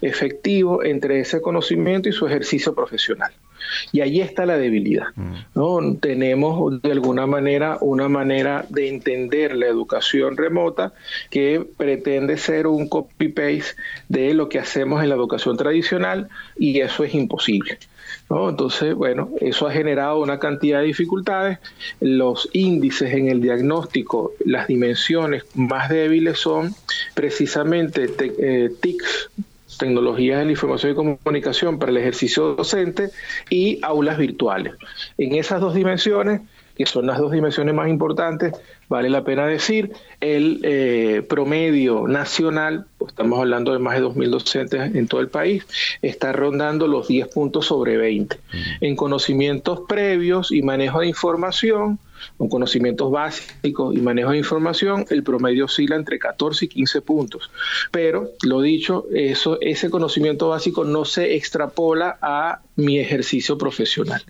efectivo 0.00 0.82
entre 0.82 1.20
ese 1.20 1.40
conocimiento 1.40 2.08
y 2.08 2.12
su 2.12 2.26
ejercicio 2.26 2.74
profesional. 2.74 3.32
Y 3.92 4.00
ahí 4.00 4.20
está 4.20 4.46
la 4.46 4.58
debilidad. 4.58 5.06
Mm. 5.16 5.34
¿no? 5.54 5.96
Tenemos 6.00 6.80
de 6.82 6.92
alguna 6.92 7.26
manera 7.26 7.78
una 7.80 8.08
manera 8.08 8.64
de 8.68 8.88
entender 8.88 9.54
la 9.54 9.66
educación 9.66 10.36
remota 10.36 10.92
que 11.30 11.66
pretende 11.76 12.36
ser 12.36 12.66
un 12.66 12.88
copy-paste 12.88 13.76
de 14.08 14.34
lo 14.34 14.48
que 14.48 14.58
hacemos 14.58 15.02
en 15.02 15.08
la 15.08 15.14
educación 15.14 15.56
tradicional 15.56 16.28
y 16.56 16.80
eso 16.80 17.04
es 17.04 17.14
imposible. 17.14 17.78
¿No? 18.30 18.48
Entonces, 18.48 18.94
bueno, 18.94 19.30
eso 19.40 19.66
ha 19.66 19.72
generado 19.72 20.20
una 20.20 20.38
cantidad 20.38 20.80
de 20.80 20.86
dificultades. 20.86 21.58
Los 22.00 22.48
índices 22.52 23.12
en 23.12 23.28
el 23.28 23.40
diagnóstico, 23.40 24.32
las 24.44 24.66
dimensiones 24.66 25.44
más 25.54 25.88
débiles 25.88 26.38
son 26.38 26.74
precisamente 27.14 28.10
eh, 28.38 28.70
TICs, 28.80 29.30
tecnologías 29.76 30.38
de 30.38 30.46
la 30.46 30.50
información 30.52 30.92
y 30.92 30.94
comunicación 30.94 31.78
para 31.78 31.90
el 31.90 31.98
ejercicio 31.98 32.54
docente 32.54 33.10
y 33.50 33.78
aulas 33.82 34.18
virtuales. 34.18 34.74
En 35.18 35.34
esas 35.34 35.60
dos 35.60 35.74
dimensiones, 35.74 36.40
que 36.76 36.86
son 36.86 37.06
las 37.06 37.18
dos 37.18 37.32
dimensiones 37.32 37.74
más 37.74 37.88
importantes, 37.88 38.52
vale 38.88 39.10
la 39.10 39.24
pena 39.24 39.46
decir, 39.46 39.92
el 40.20 40.60
eh, 40.62 41.22
promedio 41.28 42.06
nacional, 42.06 42.86
pues 42.96 43.10
estamos 43.10 43.40
hablando 43.40 43.72
de 43.72 43.80
más 43.80 43.96
de 43.96 44.04
2.000 44.04 44.30
docentes 44.30 44.94
en 44.94 45.08
todo 45.08 45.20
el 45.20 45.28
país, 45.28 45.66
está 46.02 46.32
rondando 46.32 46.86
los 46.86 47.08
10 47.08 47.28
puntos 47.28 47.66
sobre 47.66 47.96
20. 47.96 48.38
En 48.80 48.94
conocimientos 48.94 49.80
previos 49.88 50.52
y 50.52 50.62
manejo 50.62 51.00
de 51.00 51.08
información, 51.08 51.98
con 52.36 52.48
conocimientos 52.48 53.10
básicos 53.10 53.94
y 53.94 54.00
manejo 54.00 54.30
de 54.30 54.38
información, 54.38 55.04
el 55.10 55.22
promedio 55.22 55.66
oscila 55.66 55.96
entre 55.96 56.18
14 56.18 56.66
y 56.66 56.68
15 56.68 57.00
puntos. 57.02 57.50
Pero, 57.90 58.30
lo 58.42 58.60
dicho, 58.60 59.06
eso, 59.12 59.58
ese 59.60 59.90
conocimiento 59.90 60.48
básico 60.48 60.84
no 60.84 61.04
se 61.04 61.36
extrapola 61.36 62.18
a 62.20 62.60
mi 62.76 62.98
ejercicio 62.98 63.58
profesional. 63.58 64.22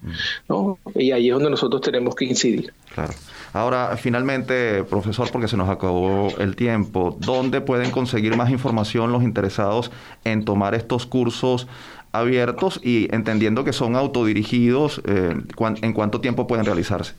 ¿no? 0.48 0.78
Y 0.94 1.12
ahí 1.12 1.28
es 1.28 1.34
donde 1.34 1.50
nosotros 1.50 1.82
tenemos 1.82 2.14
que 2.14 2.24
incidir. 2.24 2.72
Claro. 2.94 3.12
Ahora, 3.52 3.96
finalmente, 3.96 4.84
profesor, 4.84 5.30
porque 5.30 5.48
se 5.48 5.56
nos 5.56 5.68
acabó 5.68 6.28
el 6.38 6.54
tiempo, 6.56 7.16
¿dónde 7.20 7.60
pueden 7.60 7.90
conseguir 7.90 8.36
más 8.36 8.50
información 8.50 9.12
los 9.12 9.22
interesados 9.22 9.90
en 10.24 10.44
tomar 10.44 10.74
estos 10.74 11.06
cursos 11.06 11.66
abiertos 12.12 12.80
y 12.82 13.12
entendiendo 13.14 13.64
que 13.64 13.72
son 13.72 13.96
autodirigidos, 13.96 15.02
eh, 15.06 15.34
¿en 15.82 15.92
cuánto 15.92 16.20
tiempo 16.20 16.46
pueden 16.46 16.64
realizarse? 16.64 17.14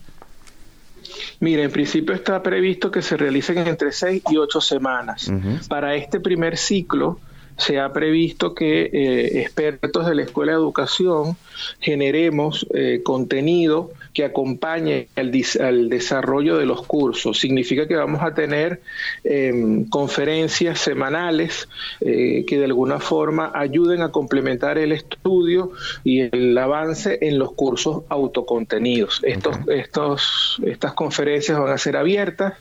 Mira, 1.39 1.63
en 1.63 1.71
principio 1.71 2.13
está 2.13 2.43
previsto 2.43 2.91
que 2.91 3.01
se 3.01 3.15
realicen 3.15 3.59
entre 3.59 3.91
seis 3.91 4.21
y 4.29 4.37
ocho 4.37 4.59
semanas. 4.59 5.31
Para 5.69 5.95
este 5.95 6.19
primer 6.19 6.57
ciclo 6.57 7.19
se 7.57 7.79
ha 7.79 7.91
previsto 7.91 8.53
que 8.53 8.89
eh, 8.91 9.41
expertos 9.41 10.07
de 10.07 10.15
la 10.15 10.23
Escuela 10.23 10.53
de 10.53 10.57
Educación 10.57 11.35
generemos 11.79 12.65
eh, 12.73 13.01
contenido 13.03 13.91
que 14.19 14.25
acompañe 14.25 15.07
al, 15.15 15.89
desarrollo 15.89 16.57
de 16.57 16.65
los 16.65 16.85
cursos. 16.85 17.39
Significa 17.39 17.87
que 17.87 17.95
vamos 17.95 18.21
a 18.21 18.33
tener 18.33 18.81
em, 19.23 19.85
conferencias 19.87 20.77
semanales 20.79 21.69
eh, 22.01 22.43
que 22.45 22.57
de 22.57 22.65
alguna 22.65 22.99
forma 22.99 23.53
ayuden 23.55 24.01
a 24.01 24.09
complementar 24.11 24.77
el 24.77 24.91
estudio 24.91 25.71
y 26.03 26.19
el 26.19 26.57
avance 26.57 27.17
en 27.21 27.39
los 27.39 27.53
cursos 27.53 28.03
autocontenidos. 28.09 29.21
Estos, 29.23 29.55
estos, 29.69 30.61
estas 30.65 30.91
conferencias 30.91 31.57
van 31.57 31.71
a 31.71 31.77
ser 31.77 31.95
abiertas 31.95 32.55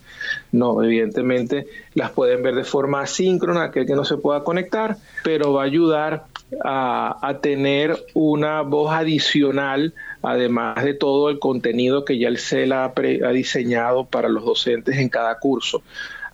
no, 0.52 0.82
evidentemente 0.82 1.66
las 1.94 2.10
pueden 2.10 2.42
ver 2.42 2.54
de 2.54 2.64
forma 2.64 3.02
asíncrona, 3.02 3.64
aquel 3.64 3.86
que 3.86 3.94
no 3.94 4.04
se 4.04 4.16
pueda 4.16 4.44
conectar, 4.44 4.96
pero 5.24 5.52
va 5.52 5.62
a 5.62 5.66
ayudar 5.66 6.26
a, 6.64 7.38
tener 7.42 7.96
una 8.14 8.62
voz 8.62 8.92
adicional, 8.92 9.94
además 10.22 10.82
de 10.84 10.94
todo 10.94 11.30
el 11.30 11.38
contenido 11.38 12.04
que 12.04 12.18
ya 12.18 12.28
el 12.28 12.38
CELA 12.38 12.92
ha, 12.94 13.30
diseñado 13.32 14.04
para 14.06 14.28
los 14.28 14.44
docentes 14.44 14.96
en 14.96 15.08
cada 15.08 15.38
curso. 15.38 15.82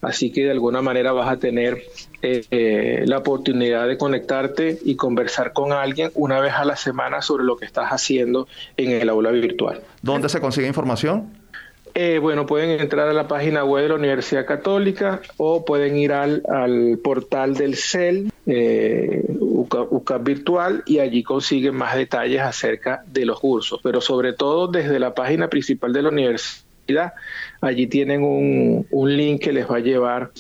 Así 0.01 0.31
que 0.31 0.45
de 0.45 0.51
alguna 0.51 0.83
manera 0.83 1.13
vas 1.13 1.31
a 1.31 1.39
tener 1.39 1.83
eh, 2.21 2.45
eh, 2.51 3.05
la 3.07 3.19
oportunidad 3.19 3.89
de 3.89 3.97
conectarte 3.97 4.79
y 4.85 4.97
conversar 4.97 5.53
con 5.55 5.73
alguien 5.73 6.11
una 6.15 6.41
vez 6.41 6.53
a 6.53 6.65
la 6.65 6.77
semana 6.77 7.23
sobre 7.23 7.45
lo 7.45 7.57
que 7.57 7.65
estás 7.65 7.89
haciendo 7.89 8.47
en 8.77 8.91
el 8.91 9.09
aula 9.09 9.31
virtual. 9.31 9.81
¿Dónde 10.03 10.29
se 10.29 10.41
consigue 10.41 10.67
información? 10.67 11.45
Eh, 11.95 12.19
bueno, 12.19 12.45
pueden 12.45 12.81
entrar 12.81 13.09
a 13.09 13.13
la 13.13 13.29
página 13.29 13.65
web 13.65 13.85
de 13.85 13.89
la 13.91 13.95
Universidad 13.95 14.45
Católica 14.45 15.21
o 15.37 15.65
pueden 15.65 15.97
ir 15.97 16.13
al, 16.13 16.43
portal 17.05 17.55
del 17.55 17.77
CEL, 17.77 18.33
eh, 18.47 19.25
UCAP 19.39 20.25
Virtual, 20.25 20.83
y 20.87 20.99
allí 20.99 21.23
consiguen 21.23 21.75
más 21.75 21.97
detalles 21.97 22.41
acerca 22.43 23.03
de 23.07 23.27
los 23.27 23.41
cursos. 23.41 23.81
Pero 23.83 24.01
sobre 24.01 24.33
todo 24.33 24.69
desde 24.69 24.99
la 24.99 25.15
página 25.15 25.49
principal 25.49 25.93
de 25.93 26.03
la 26.03 26.11
universidad, 26.11 27.15
allí 27.61 27.87
tienen 27.87 28.23
un, 28.23 28.87
un, 28.91 29.17
link 29.17 29.43
que 29.43 29.53
les 29.53 29.71
va 29.71 29.77
a 29.77 29.81
llevar 29.81 30.33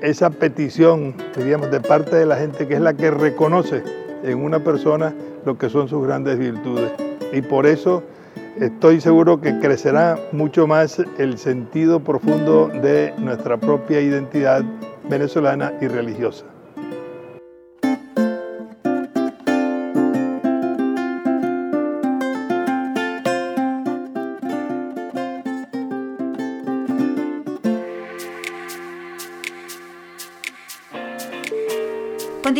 esa 0.00 0.30
petición, 0.30 1.12
diríamos, 1.36 1.72
de 1.72 1.80
parte 1.80 2.14
de 2.14 2.26
la 2.26 2.36
gente 2.36 2.68
que 2.68 2.74
es 2.74 2.80
la 2.80 2.94
que 2.94 3.10
reconoce 3.10 3.82
en 4.22 4.42
una 4.42 4.62
persona 4.62 5.14
lo 5.44 5.58
que 5.58 5.68
son 5.68 5.88
sus 5.88 6.04
grandes 6.06 6.38
virtudes. 6.38 6.92
Y 7.32 7.42
por 7.42 7.66
eso 7.66 8.02
estoy 8.58 9.00
seguro 9.00 9.40
que 9.40 9.58
crecerá 9.58 10.18
mucho 10.32 10.66
más 10.66 11.02
el 11.18 11.38
sentido 11.38 12.00
profundo 12.00 12.68
de 12.68 13.14
nuestra 13.18 13.56
propia 13.58 14.00
identidad 14.00 14.62
venezolana 15.08 15.72
y 15.80 15.88
religiosa. 15.88 16.51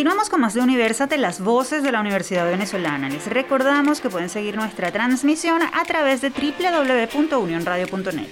Continuamos 0.03 0.29
con 0.29 0.41
más 0.41 0.53
de 0.53 0.59
Universate, 0.59 1.17
las 1.17 1.39
voces 1.39 1.81
de 1.81 1.93
la 1.93 2.01
Universidad 2.01 2.45
Venezolana. 2.45 3.07
Les 3.07 3.25
recordamos 3.25 4.01
que 4.01 4.09
pueden 4.09 4.27
seguir 4.27 4.57
nuestra 4.57 4.91
transmisión 4.91 5.61
a 5.61 5.85
través 5.85 6.19
de 6.19 6.29
www.unionradio.net. 6.29 8.27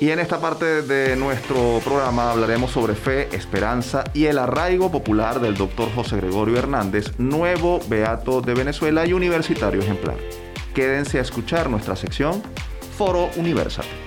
Y 0.00 0.10
en 0.10 0.18
esta 0.18 0.40
parte 0.40 0.82
de 0.82 1.14
nuestro 1.14 1.80
programa 1.84 2.32
hablaremos 2.32 2.72
sobre 2.72 2.96
fe, 2.96 3.28
esperanza 3.30 4.02
y 4.14 4.24
el 4.24 4.36
arraigo 4.36 4.90
popular 4.90 5.38
del 5.38 5.54
doctor 5.54 5.94
José 5.94 6.16
Gregorio 6.16 6.58
Hernández, 6.58 7.12
nuevo 7.18 7.78
beato 7.88 8.40
de 8.40 8.54
Venezuela 8.54 9.06
y 9.06 9.12
universitario 9.12 9.80
ejemplar. 9.80 10.16
Quédense 10.74 11.20
a 11.20 11.22
escuchar 11.22 11.70
nuestra 11.70 11.94
sección 11.94 12.42
Foro 12.98 13.30
Universate. 13.36 14.03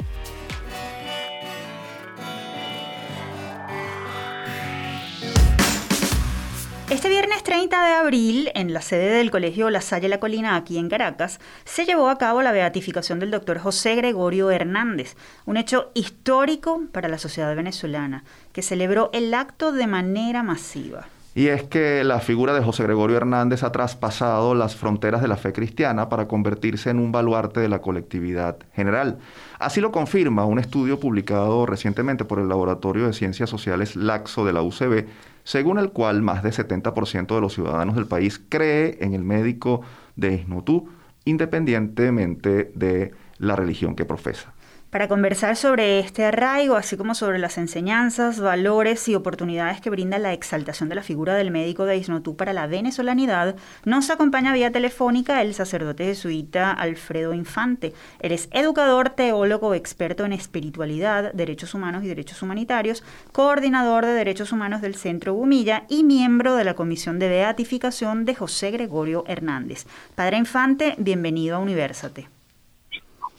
Este 6.89 7.09
viernes 7.09 7.43
30 7.43 7.85
de 7.85 7.93
abril, 7.95 8.49
en 8.55 8.71
la 8.71 8.81
sede 8.81 9.17
del 9.17 9.29
Colegio 9.29 9.69
La 9.69 9.81
Salle 9.81 10.07
La 10.07 10.21
Colina, 10.21 10.55
aquí 10.55 10.77
en 10.77 10.87
Caracas, 10.87 11.41
se 11.65 11.83
llevó 11.83 12.07
a 12.07 12.17
cabo 12.17 12.41
la 12.41 12.53
beatificación 12.53 13.19
del 13.19 13.29
doctor 13.29 13.59
José 13.59 13.95
Gregorio 13.95 14.51
Hernández, 14.51 15.17
un 15.45 15.57
hecho 15.57 15.91
histórico 15.95 16.83
para 16.93 17.09
la 17.09 17.17
sociedad 17.17 17.53
venezolana, 17.57 18.23
que 18.53 18.61
celebró 18.61 19.09
el 19.11 19.33
acto 19.33 19.73
de 19.73 19.85
manera 19.85 20.43
masiva. 20.43 21.07
Y 21.35 21.49
es 21.49 21.61
que 21.61 22.03
la 22.03 22.19
figura 22.19 22.53
de 22.53 22.63
José 22.63 22.83
Gregorio 22.83 23.17
Hernández 23.17 23.63
ha 23.63 23.71
traspasado 23.71 24.55
las 24.55 24.75
fronteras 24.75 25.21
de 25.21 25.27
la 25.27 25.37
fe 25.37 25.53
cristiana 25.53 26.09
para 26.09 26.27
convertirse 26.27 26.89
en 26.89 26.97
un 26.97 27.11
baluarte 27.11 27.59
de 27.59 27.69
la 27.69 27.79
colectividad 27.79 28.57
general. 28.73 29.19
Así 29.59 29.79
lo 29.79 29.91
confirma 29.91 30.45
un 30.45 30.57
estudio 30.57 30.99
publicado 30.99 31.67
recientemente 31.67 32.25
por 32.25 32.39
el 32.39 32.47
Laboratorio 32.47 33.05
de 33.05 33.13
Ciencias 33.13 33.51
Sociales 33.51 33.95
Laxo 33.95 34.45
de 34.45 34.53
la 34.53 34.63
UCB, 34.63 35.05
según 35.47 35.79
el 35.79 35.91
cual 35.91 36.21
más 36.21 36.43
del 36.43 36.51
70% 36.51 37.33
de 37.33 37.39
los 37.39 37.53
ciudadanos 37.53 37.95
del 37.95 38.05
país 38.05 38.41
cree 38.49 38.97
en 38.99 39.13
el 39.13 39.23
médico 39.23 39.79
de 40.17 40.33
Isnotú, 40.33 40.89
independientemente 41.23 42.69
de 42.75 43.13
la 43.37 43.55
religión 43.55 43.95
que 43.95 44.03
profesa. 44.03 44.53
Para 44.97 45.09
conversar 45.09 45.55
sobre 45.55 45.99
este 45.99 46.25
arraigo, 46.25 46.75
así 46.75 46.97
como 46.97 47.13
sobre 47.13 47.37
las 47.37 47.59
enseñanzas, 47.59 48.39
valores 48.39 49.07
y 49.07 49.13
oportunidades 49.13 49.79
que 49.79 49.91
brinda 49.91 50.17
la 50.17 50.33
exaltación 50.33 50.89
de 50.89 50.95
la 50.95 51.03
figura 51.03 51.35
del 51.35 51.51
médico 51.51 51.85
de 51.85 51.97
Isnotú 51.97 52.35
para 52.35 52.51
la 52.51 52.65
venezolanidad, 52.65 53.57
nos 53.85 54.09
acompaña 54.09 54.53
vía 54.53 54.71
telefónica 54.71 55.43
el 55.43 55.53
sacerdote 55.53 56.05
jesuita 56.05 56.71
Alfredo 56.71 57.35
Infante. 57.35 57.93
Eres 58.19 58.49
educador, 58.51 59.11
teólogo, 59.11 59.75
experto 59.75 60.25
en 60.25 60.33
espiritualidad, 60.33 61.31
derechos 61.31 61.75
humanos 61.75 62.03
y 62.03 62.07
derechos 62.07 62.41
humanitarios, 62.41 63.03
coordinador 63.31 64.03
de 64.03 64.13
derechos 64.13 64.51
humanos 64.51 64.81
del 64.81 64.95
Centro 64.95 65.35
Gumilla 65.35 65.83
y 65.89 66.05
miembro 66.05 66.55
de 66.55 66.63
la 66.63 66.73
Comisión 66.73 67.19
de 67.19 67.29
Beatificación 67.29 68.25
de 68.25 68.33
José 68.33 68.71
Gregorio 68.71 69.25
Hernández. 69.27 69.85
Padre 70.15 70.37
Infante, 70.37 70.95
bienvenido 70.97 71.57
a 71.57 71.59
Universate. 71.59 72.36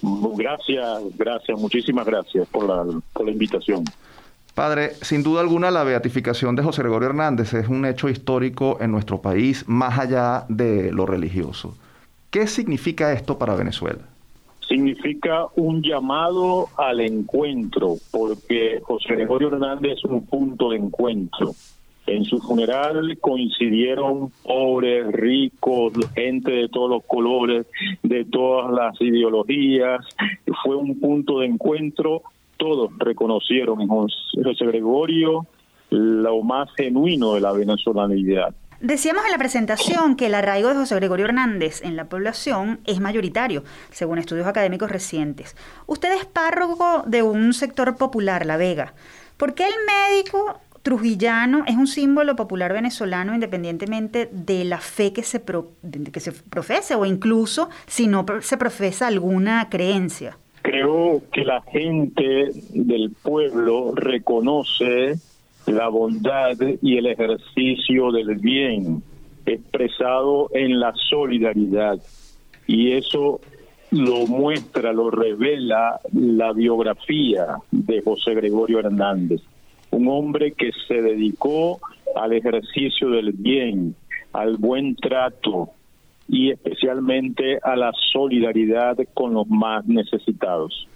Gracias, 0.03 1.17
gracias, 1.17 1.59
muchísimas 1.59 2.07
gracias 2.07 2.47
por 2.49 2.67
la, 2.67 2.85
por 3.13 3.27
la 3.27 3.33
invitación. 3.33 3.85
Padre, 4.55 4.95
sin 5.03 5.23
duda 5.23 5.41
alguna 5.41 5.71
la 5.71 5.85
beatificación 5.85 6.57
de 6.57 6.65
José 6.65 6.83
Gregorio 6.83 7.11
Hernández 7.11 7.55
es 7.55 7.69
un 7.69 7.85
hecho 7.85 8.09
histórico 8.09 8.79
en 8.81 8.91
nuestro 8.91 9.21
país, 9.23 9.65
más 9.69 9.99
allá 9.99 10.47
de 10.49 10.91
lo 10.91 11.07
religioso. 11.07 11.77
¿Qué 12.31 12.47
significa 12.47 13.13
esto 13.13 13.39
para 13.39 13.55
Venezuela? 13.55 14.01
Significa 14.69 15.47
un 15.55 15.83
llamado 15.83 16.69
al 16.77 17.01
encuentro, 17.01 17.95
porque 18.11 18.81
José 18.83 19.15
Gregorio 19.15 19.49
Hernández 19.49 19.99
es 19.99 20.05
un 20.05 20.27
punto 20.27 20.71
de 20.71 20.77
encuentro. 20.79 21.55
En 22.09 22.25
su 22.25 22.39
funeral 22.39 23.19
coincidieron 23.21 24.31
pobres, 24.43 25.13
ricos, 25.13 25.93
gente 26.15 26.51
de 26.51 26.69
todos 26.71 26.89
los 26.89 27.05
colores, 27.05 27.67
de 28.03 28.25
todas 28.25 28.73
las 28.73 28.99
ideologías. 29.01 30.01
Fue 30.65 30.75
un 30.75 30.99
punto 30.99 31.41
de 31.41 31.47
encuentro. 31.47 32.23
Todos 32.57 32.91
reconocieron 32.99 33.83
en 33.83 33.89
José 33.89 34.67
Gregorio 34.67 35.47
lo 35.91 36.43
más 36.43 36.71
genuino 36.77 37.35
de 37.35 37.41
la 37.43 37.53
venezolanidad. 37.53 38.55
Decíamos 38.81 39.27
en 39.27 39.33
la 39.33 39.39
presentación 39.39 40.17
que 40.17 40.27
el 40.27 40.35
arraigo 40.35 40.69
de 40.69 40.77
José 40.77 40.95
Gregorio 40.95 41.27
Hernández 41.27 41.83
en 41.83 41.95
la 41.95 42.09
población 42.09 42.81
es 42.87 43.01
mayoritario, 43.01 43.65
según 43.91 44.19
estudios 44.19 44.47
académicos 44.47 44.91
recientes. 44.91 45.57
Usted 45.87 46.17
es 46.17 46.25
párroco 46.25 47.03
de 47.07 47.23
un 47.23 47.53
sector 47.53 47.97
popular, 47.97 48.47
La 48.47 48.57
Vega. 48.57 48.95
¿Por 49.37 49.55
qué 49.55 49.65
el 49.65 49.75
médico 49.87 50.61
trujillano 50.83 51.65
es 51.67 51.77
un 51.77 51.87
símbolo 51.87 52.37
popular 52.37 52.73
venezolano 52.73 53.35
independientemente 53.35 54.29
de 54.33 54.65
la 54.65 54.79
fe 54.79 55.13
que 55.13 55.23
se, 55.23 55.43
que 56.13 56.21
se 56.21 56.33
profese 56.33 56.95
o 56.95 57.05
incluso 57.05 57.69
si 57.87 58.07
no 58.07 58.25
se 58.41 58.57
profesa 58.57 59.07
alguna 59.07 59.69
creencia. 59.71 60.39
Creo 60.63 61.23
que 61.33 61.45
la 61.45 61.63
gente 61.63 62.51
del 62.73 63.11
pueblo 63.23 63.93
reconoce 63.95 65.15
la 65.67 65.89
bondad 65.89 66.57
y 66.83 66.97
el 66.97 67.07
ejercicio 67.07 68.11
del 68.13 68.37
bien 68.37 69.03
expresado 69.47 70.51
en 70.53 70.79
la 70.81 70.93
solidaridad 71.09 71.99
y 72.67 72.93
eso 72.93 73.41
lo 73.91 74.27
muestra, 74.27 74.93
lo 74.93 75.11
revela 75.11 76.01
la 76.13 76.53
biografía 76.53 77.57
de 77.71 78.03
José 78.03 78.35
Gregorio 78.35 78.81
Hernández 78.81 79.41
un 79.91 80.09
hombre 80.09 80.53
que 80.53 80.71
se 80.87 81.03
dedicó 81.03 81.81
al 82.17 82.33
ejercicio 82.33 83.11
del 83.11 83.33
bien, 83.33 83.95
al 84.33 84.57
buen 84.57 84.97
trato 84.97 85.71
y 86.29 86.51
especialmente 86.51 87.59
a 87.63 87.75
la 87.75 87.93
solidaridad 88.13 88.97
con 89.15 89.35
los 89.35 89.49
más 89.49 89.87
necesitados. 89.87 90.87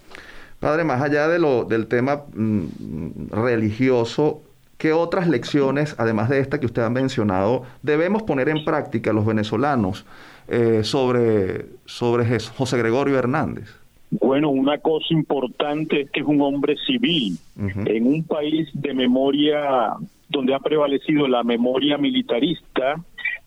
Padre, 0.59 0.83
más 0.83 1.01
allá 1.01 1.27
de 1.27 1.39
lo, 1.39 1.65
del 1.65 1.87
tema 1.87 2.23
mm, 2.33 3.31
religioso, 3.31 4.41
¿qué 4.77 4.93
otras 4.93 5.27
lecciones, 5.27 5.95
además 5.97 6.29
de 6.29 6.39
esta 6.39 6.59
que 6.59 6.67
usted 6.67 6.83
ha 6.83 6.89
mencionado, 6.89 7.63
debemos 7.81 8.23
poner 8.23 8.47
en 8.47 8.63
práctica 8.63 9.11
los 9.11 9.25
venezolanos 9.25 10.05
eh, 10.47 10.81
sobre, 10.83 11.65
sobre 11.85 12.39
José 12.39 12.77
Gregorio 12.77 13.17
Hernández? 13.17 13.82
Bueno, 14.21 14.49
una 14.49 14.77
cosa 14.77 15.07
importante 15.09 16.01
es 16.01 16.11
que 16.11 16.19
es 16.19 16.25
un 16.25 16.41
hombre 16.41 16.75
civil. 16.85 17.37
En 17.57 18.07
un 18.07 18.23
país 18.23 18.69
de 18.73 18.93
memoria, 18.93 19.93
donde 20.29 20.53
ha 20.53 20.59
prevalecido 20.59 21.27
la 21.27 21.43
memoria 21.43 21.97
militarista, 21.97 22.95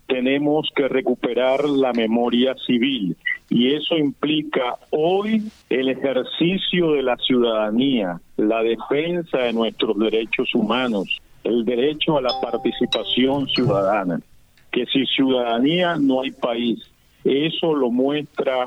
tenemos 0.07 0.69
que 0.75 0.89
recuperar 0.89 1.65
la 1.69 1.93
memoria 1.93 2.55
civil 2.67 3.17
y 3.49 3.75
eso 3.75 3.97
implica 3.97 4.77
hoy 4.91 5.43
el 5.69 5.89
ejercicio 5.89 6.93
de 6.93 7.03
la 7.03 7.17
ciudadanía, 7.17 8.21
la 8.37 8.63
defensa 8.63 9.39
de 9.39 9.53
nuestros 9.53 9.99
derechos 9.99 10.55
humanos, 10.55 11.21
el 11.45 11.65
derecho 11.65 12.19
a 12.19 12.23
la 12.23 12.33
participación 12.41 13.49
ciudadana, 13.49 14.21
que 14.73 14.87
sin 14.87 15.07
ciudadanía 15.07 15.97
no 15.97 16.23
hay 16.23 16.31
país. 16.33 16.91
Eso 17.27 17.75
lo 17.75 17.91
muestra 17.91 18.67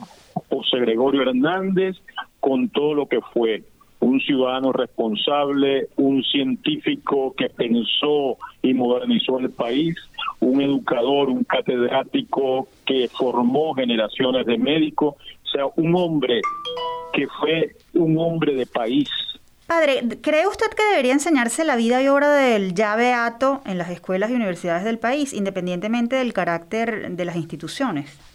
José 0.50 0.80
Gregorio 0.80 1.22
Hernández 1.22 1.96
con 2.42 2.68
todo 2.68 2.94
lo 2.94 3.08
que 3.08 3.22
fue 3.22 3.64
un 4.02 4.20
ciudadano 4.20 4.74
responsable, 4.74 5.88
un 5.96 6.24
científico 6.24 7.34
que 7.38 7.50
pensó 7.50 8.38
y 8.62 8.74
modernizó 8.74 9.40
el 9.40 9.50
país, 9.50 9.96
un 10.42 10.62
educador, 10.62 11.30
un 11.30 11.44
catedrático 11.46 12.68
que 12.86 13.10
formó 13.10 13.74
generaciones 13.74 14.46
de 14.46 14.58
médicos, 14.58 15.16
o 15.16 15.48
sea, 15.50 15.66
un 15.78 15.96
hombre 15.96 16.42
que 17.14 17.28
fue 17.40 17.76
un 17.94 18.18
hombre 18.18 18.56
de 18.56 18.66
país. 18.66 19.10
Padre, 19.68 20.02
¿cree 20.22 20.48
usted 20.48 20.68
que 20.76 20.84
debería 20.84 21.14
enseñarse 21.14 21.64
la 21.64 21.76
vida 21.76 22.02
y 22.02 22.08
obra 22.08 22.34
del 22.34 22.74
ya 22.74 22.96
beato 22.96 23.62
en 23.66 23.78
las 23.78 23.90
escuelas 23.90 24.32
y 24.32 24.34
universidades 24.34 24.84
del 24.84 25.00
país, 25.00 25.34
independientemente 25.34 26.18
del 26.18 26.34
carácter 26.34 27.12
de 27.12 27.26
las 27.26 27.36
instituciones? 27.36 28.29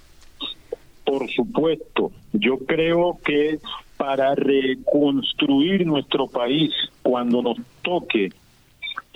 Por 1.05 1.31
supuesto, 1.31 2.13
yo 2.33 2.59
creo 2.59 3.19
que 3.25 3.59
para 3.97 4.35
reconstruir 4.35 5.87
nuestro 5.87 6.27
país 6.27 6.73
cuando 7.03 7.43
nos 7.43 7.59
toque 7.83 8.31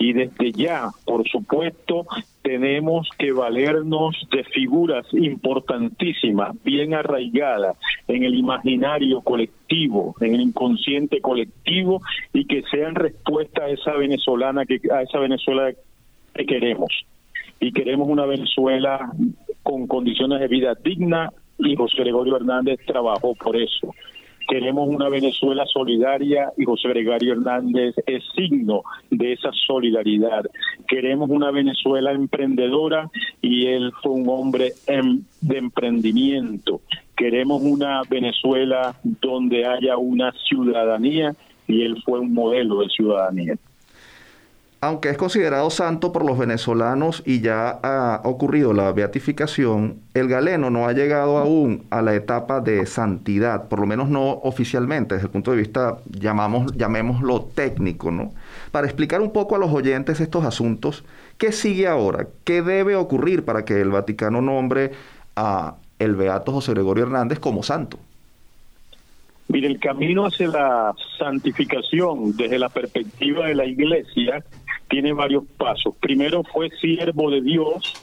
y 0.01 0.13
desde 0.13 0.53
ya, 0.53 0.89
por 1.05 1.27
supuesto, 1.27 2.05
tenemos 2.41 3.09
que 3.17 3.33
valernos 3.33 4.15
de 4.31 4.45
figuras 4.45 5.05
importantísimas, 5.11 6.55
bien 6.63 6.93
arraigadas 6.93 7.75
en 8.07 8.23
el 8.23 8.33
imaginario 8.35 9.19
colectivo, 9.21 10.15
en 10.21 10.35
el 10.35 10.41
inconsciente 10.41 11.19
colectivo 11.19 12.01
y 12.33 12.45
que 12.45 12.63
sean 12.71 12.95
respuesta 12.95 13.65
a 13.65 13.69
esa 13.69 13.91
venezolana 13.93 14.65
que 14.65 14.79
a 14.89 15.01
esa 15.01 15.19
Venezuela 15.19 15.69
que 16.33 16.45
queremos. 16.45 17.05
Y 17.59 17.73
queremos 17.73 18.07
una 18.07 18.25
Venezuela 18.25 19.11
con 19.63 19.85
condiciones 19.85 20.39
de 20.39 20.47
vida 20.47 20.75
digna 20.81 21.29
y 21.59 21.75
José 21.75 21.97
Gregorio 21.99 22.37
Hernández 22.37 22.79
trabajó 22.85 23.35
por 23.35 23.55
eso. 23.55 23.93
Queremos 24.47 24.89
una 24.89 25.09
Venezuela 25.09 25.63
solidaria 25.67 26.51
y 26.57 26.65
José 26.65 26.87
Gregorio 26.89 27.33
Hernández 27.33 27.93
es 28.07 28.23
signo 28.35 28.81
de 29.11 29.33
esa 29.33 29.51
solidaridad. 29.67 30.43
Queremos 30.87 31.29
una 31.29 31.51
Venezuela 31.51 32.13
emprendedora 32.13 33.11
y 33.43 33.67
él 33.67 33.91
fue 34.01 34.13
un 34.13 34.27
hombre 34.27 34.73
de 35.41 35.57
emprendimiento. 35.57 36.81
Queremos 37.15 37.61
una 37.61 38.01
Venezuela 38.09 38.95
donde 39.03 39.67
haya 39.67 39.97
una 39.97 40.31
ciudadanía 40.47 41.35
y 41.67 41.83
él 41.83 42.01
fue 42.03 42.19
un 42.19 42.33
modelo 42.33 42.79
de 42.79 42.87
ciudadanía 42.89 43.55
aunque 44.81 45.09
es 45.09 45.17
considerado 45.17 45.69
santo 45.69 46.13
por 46.13 46.25
los 46.25 46.37
venezolanos 46.37 47.21
y 47.25 47.41
ya 47.41 47.79
ha 47.83 48.21
ocurrido 48.23 48.71
la 48.71 48.91
beatificación, 48.93 49.99
el 50.13 50.29
galeno 50.29 50.69
no 50.69 50.87
ha 50.87 50.93
llegado 50.93 51.37
aún 51.37 51.85
a 51.89 52.01
la 52.01 52.15
etapa 52.15 52.61
de 52.61 52.85
santidad, 52.85 53.67
por 53.67 53.79
lo 53.79 53.85
menos 53.85 54.07
no 54.09 54.29
oficialmente, 54.29 55.15
desde 55.15 55.27
el 55.27 55.31
punto 55.31 55.51
de 55.51 55.57
vista, 55.57 55.97
llamamos, 56.09 56.71
llamémoslo 56.77 57.41
técnico, 57.53 58.09
¿no? 58.09 58.31
Para 58.71 58.87
explicar 58.87 59.21
un 59.21 59.31
poco 59.31 59.55
a 59.55 59.59
los 59.59 59.73
oyentes 59.73 60.21
estos 60.21 60.45
asuntos, 60.45 61.03
¿qué 61.37 61.51
sigue 61.51 61.87
ahora? 61.87 62.27
¿Qué 62.45 62.61
debe 62.61 62.95
ocurrir 62.95 63.43
para 63.43 63.65
que 63.65 63.81
el 63.81 63.89
Vaticano 63.89 64.41
nombre 64.41 64.91
a 65.35 65.75
el 65.99 66.15
beato 66.15 66.53
José 66.53 66.71
Gregorio 66.71 67.03
Hernández 67.03 67.39
como 67.39 67.63
santo? 67.63 67.99
Mire, 69.49 69.67
el 69.67 69.79
camino 69.79 70.27
hacia 70.27 70.47
la 70.47 70.93
santificación 71.17 72.37
desde 72.37 72.59
la 72.59 72.69
perspectiva 72.69 73.47
de 73.47 73.55
la 73.55 73.65
Iglesia 73.65 74.43
tiene 74.89 75.13
varios 75.13 75.43
pasos. 75.57 75.95
Primero 75.99 76.43
fue 76.43 76.69
siervo 76.81 77.29
de 77.29 77.41
Dios, 77.41 77.93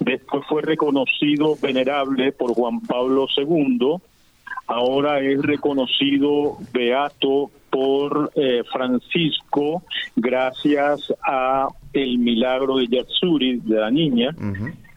después 0.00 0.44
fue 0.48 0.62
reconocido 0.62 1.56
venerable 1.60 2.32
por 2.32 2.54
Juan 2.54 2.80
Pablo 2.80 3.26
II, 3.36 3.96
ahora 4.66 5.20
es 5.20 5.40
reconocido 5.42 6.58
beato 6.72 7.50
por 7.70 8.30
eh, 8.36 8.62
Francisco 8.72 9.82
gracias 10.14 11.12
a 11.26 11.68
el 11.92 12.18
milagro 12.18 12.76
de 12.76 12.86
Yatsuri, 12.88 13.60
de 13.64 13.80
la 13.80 13.90
niña. 13.90 14.34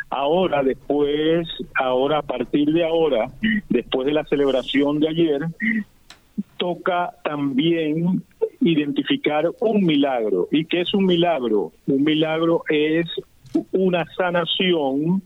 Ahora, 0.10 0.64
después, 0.64 1.48
ahora, 1.76 2.20
a 2.20 2.22
partir 2.22 2.72
de 2.72 2.86
ahora, 2.86 3.30
después 3.70 4.06
de 4.06 4.14
la 4.14 4.24
celebración 4.26 5.00
de 5.00 5.10
ayer, 5.10 5.48
toca 6.58 7.14
también 7.24 8.24
identificar 8.62 9.46
un 9.60 9.84
milagro. 9.86 10.48
¿Y 10.52 10.66
qué 10.66 10.82
es 10.82 10.94
un 10.94 11.06
milagro? 11.06 11.72
Un 11.88 12.04
milagro 12.04 12.64
es 12.70 13.08
una 13.72 14.06
sanación 14.18 15.22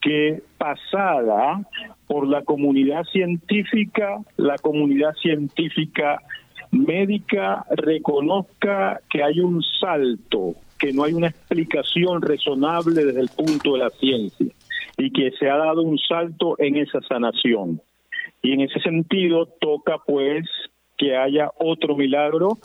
que 0.00 0.42
pasada 0.56 1.60
por 2.06 2.26
la 2.26 2.42
comunidad 2.42 3.04
científica, 3.04 4.18
la 4.36 4.56
comunidad 4.56 5.14
científica 5.14 6.22
médica 6.70 7.64
reconozca 7.70 9.00
que 9.10 9.22
hay 9.22 9.40
un 9.40 9.62
salto, 9.80 10.54
que 10.78 10.92
no 10.92 11.04
hay 11.04 11.14
una 11.14 11.28
explicación 11.28 12.22
razonable 12.22 13.04
desde 13.04 13.20
el 13.20 13.28
punto 13.28 13.72
de 13.72 13.78
la 13.78 13.90
ciencia 13.90 14.46
y 14.96 15.10
que 15.10 15.30
se 15.38 15.48
ha 15.48 15.56
dado 15.56 15.82
un 15.82 15.98
salto 15.98 16.56
en 16.58 16.76
esa 16.76 17.00
sanación. 17.02 17.80
Y 18.42 18.52
en 18.52 18.60
ese 18.60 18.80
sentido 18.80 19.46
toca 19.60 19.98
pues 20.06 20.46
que 20.98 21.16
haya 21.16 21.50
otro 21.58 21.96
milagro 21.96 22.58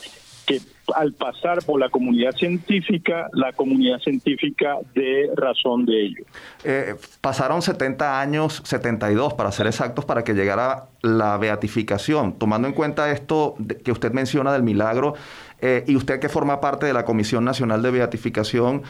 que 0.46 0.60
al 0.94 1.14
pasar 1.14 1.64
por 1.64 1.80
la 1.80 1.88
comunidad 1.88 2.32
científica, 2.32 3.28
la 3.32 3.52
comunidad 3.52 3.98
científica 4.00 4.76
dé 4.94 5.30
razón 5.34 5.86
de 5.86 6.04
ello. 6.04 6.24
Eh, 6.62 6.94
pasaron 7.22 7.62
70 7.62 8.20
años, 8.20 8.60
72 8.64 9.32
para 9.32 9.50
ser 9.52 9.66
exactos, 9.66 10.04
para 10.04 10.24
que 10.24 10.34
llegara 10.34 10.88
la 11.00 11.38
beatificación. 11.38 12.38
Tomando 12.38 12.68
en 12.68 12.74
cuenta 12.74 13.10
esto 13.10 13.54
que 13.82 13.92
usted 13.92 14.12
menciona 14.12 14.52
del 14.52 14.62
milagro, 14.62 15.14
eh, 15.64 15.82
y 15.86 15.96
usted 15.96 16.20
que 16.20 16.28
forma 16.28 16.60
parte 16.60 16.84
de 16.84 16.92
la 16.92 17.04
Comisión 17.04 17.44
Nacional 17.44 17.80
de 17.80 17.90
Beatificación, 17.90 18.82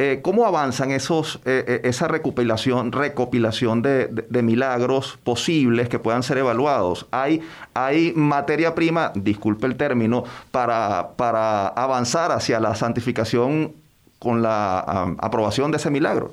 eh, 0.00 0.20
¿Cómo 0.22 0.46
avanzan 0.46 0.92
esos, 0.92 1.40
eh, 1.44 1.64
eh, 1.66 1.80
esa 1.82 2.06
recopilación, 2.06 2.92
recopilación 2.92 3.82
de, 3.82 4.08
milagros 4.44 5.18
posibles 5.24 5.88
que 5.88 5.98
puedan 5.98 6.22
ser 6.22 6.38
evaluados? 6.38 7.06
¿Hay, 7.10 7.40
hay 7.74 8.12
materia 8.14 8.76
prima, 8.76 9.10
disculpe 9.16 9.66
el 9.66 9.74
término, 9.74 10.22
para, 10.52 11.16
para 11.16 11.66
avanzar 11.66 12.30
hacia 12.30 12.60
la 12.60 12.76
santificación 12.76 13.72
con 14.20 14.40
la 14.40 15.16
aprobación 15.18 15.72
de 15.72 15.78
ese 15.78 15.90
milagro? 15.90 16.32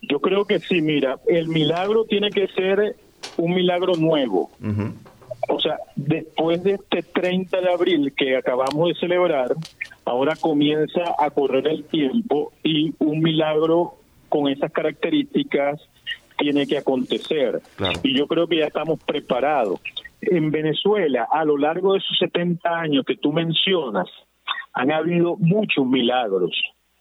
Yo 0.00 0.18
creo 0.20 0.46
que 0.46 0.58
sí, 0.58 0.80
mira, 0.80 1.18
el 1.26 1.48
milagro 1.48 2.06
tiene 2.06 2.30
que 2.30 2.48
ser 2.48 2.96
un 3.36 3.52
milagro 3.52 3.94
nuevo. 3.96 4.50
O 5.48 5.58
sea, 5.60 5.78
después 5.96 6.62
de 6.62 6.72
este 6.72 7.02
30 7.02 7.60
de 7.60 7.72
abril 7.72 8.12
que 8.16 8.36
acabamos 8.36 8.88
de 8.88 8.94
celebrar, 8.94 9.54
ahora 10.04 10.34
comienza 10.38 11.14
a 11.18 11.30
correr 11.30 11.66
el 11.68 11.84
tiempo 11.84 12.52
y 12.62 12.94
un 12.98 13.20
milagro 13.20 13.94
con 14.28 14.48
esas 14.48 14.70
características 14.70 15.80
tiene 16.36 16.66
que 16.66 16.78
acontecer. 16.78 17.60
Y 18.02 18.16
yo 18.16 18.26
creo 18.26 18.46
que 18.46 18.58
ya 18.58 18.66
estamos 18.66 19.02
preparados. 19.02 19.80
En 20.20 20.50
Venezuela, 20.50 21.26
a 21.30 21.44
lo 21.44 21.56
largo 21.56 21.92
de 21.92 21.98
esos 21.98 22.16
70 22.18 22.68
años 22.68 23.04
que 23.06 23.16
tú 23.16 23.32
mencionas, 23.32 24.06
han 24.72 24.92
habido 24.92 25.36
muchos 25.38 25.86
milagros, 25.86 26.52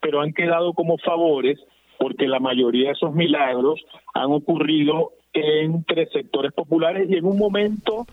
pero 0.01 0.21
han 0.21 0.33
quedado 0.33 0.73
como 0.73 0.97
favores 0.97 1.59
porque 1.99 2.27
la 2.27 2.39
mayoría 2.39 2.87
de 2.87 2.93
esos 2.93 3.13
milagros 3.13 3.83
han 4.13 4.31
ocurrido 4.31 5.11
entre 5.33 6.07
sectores 6.07 6.53
populares 6.53 7.09
y 7.09 7.15
en 7.15 7.25
un 7.25 7.37
momento 7.37 8.05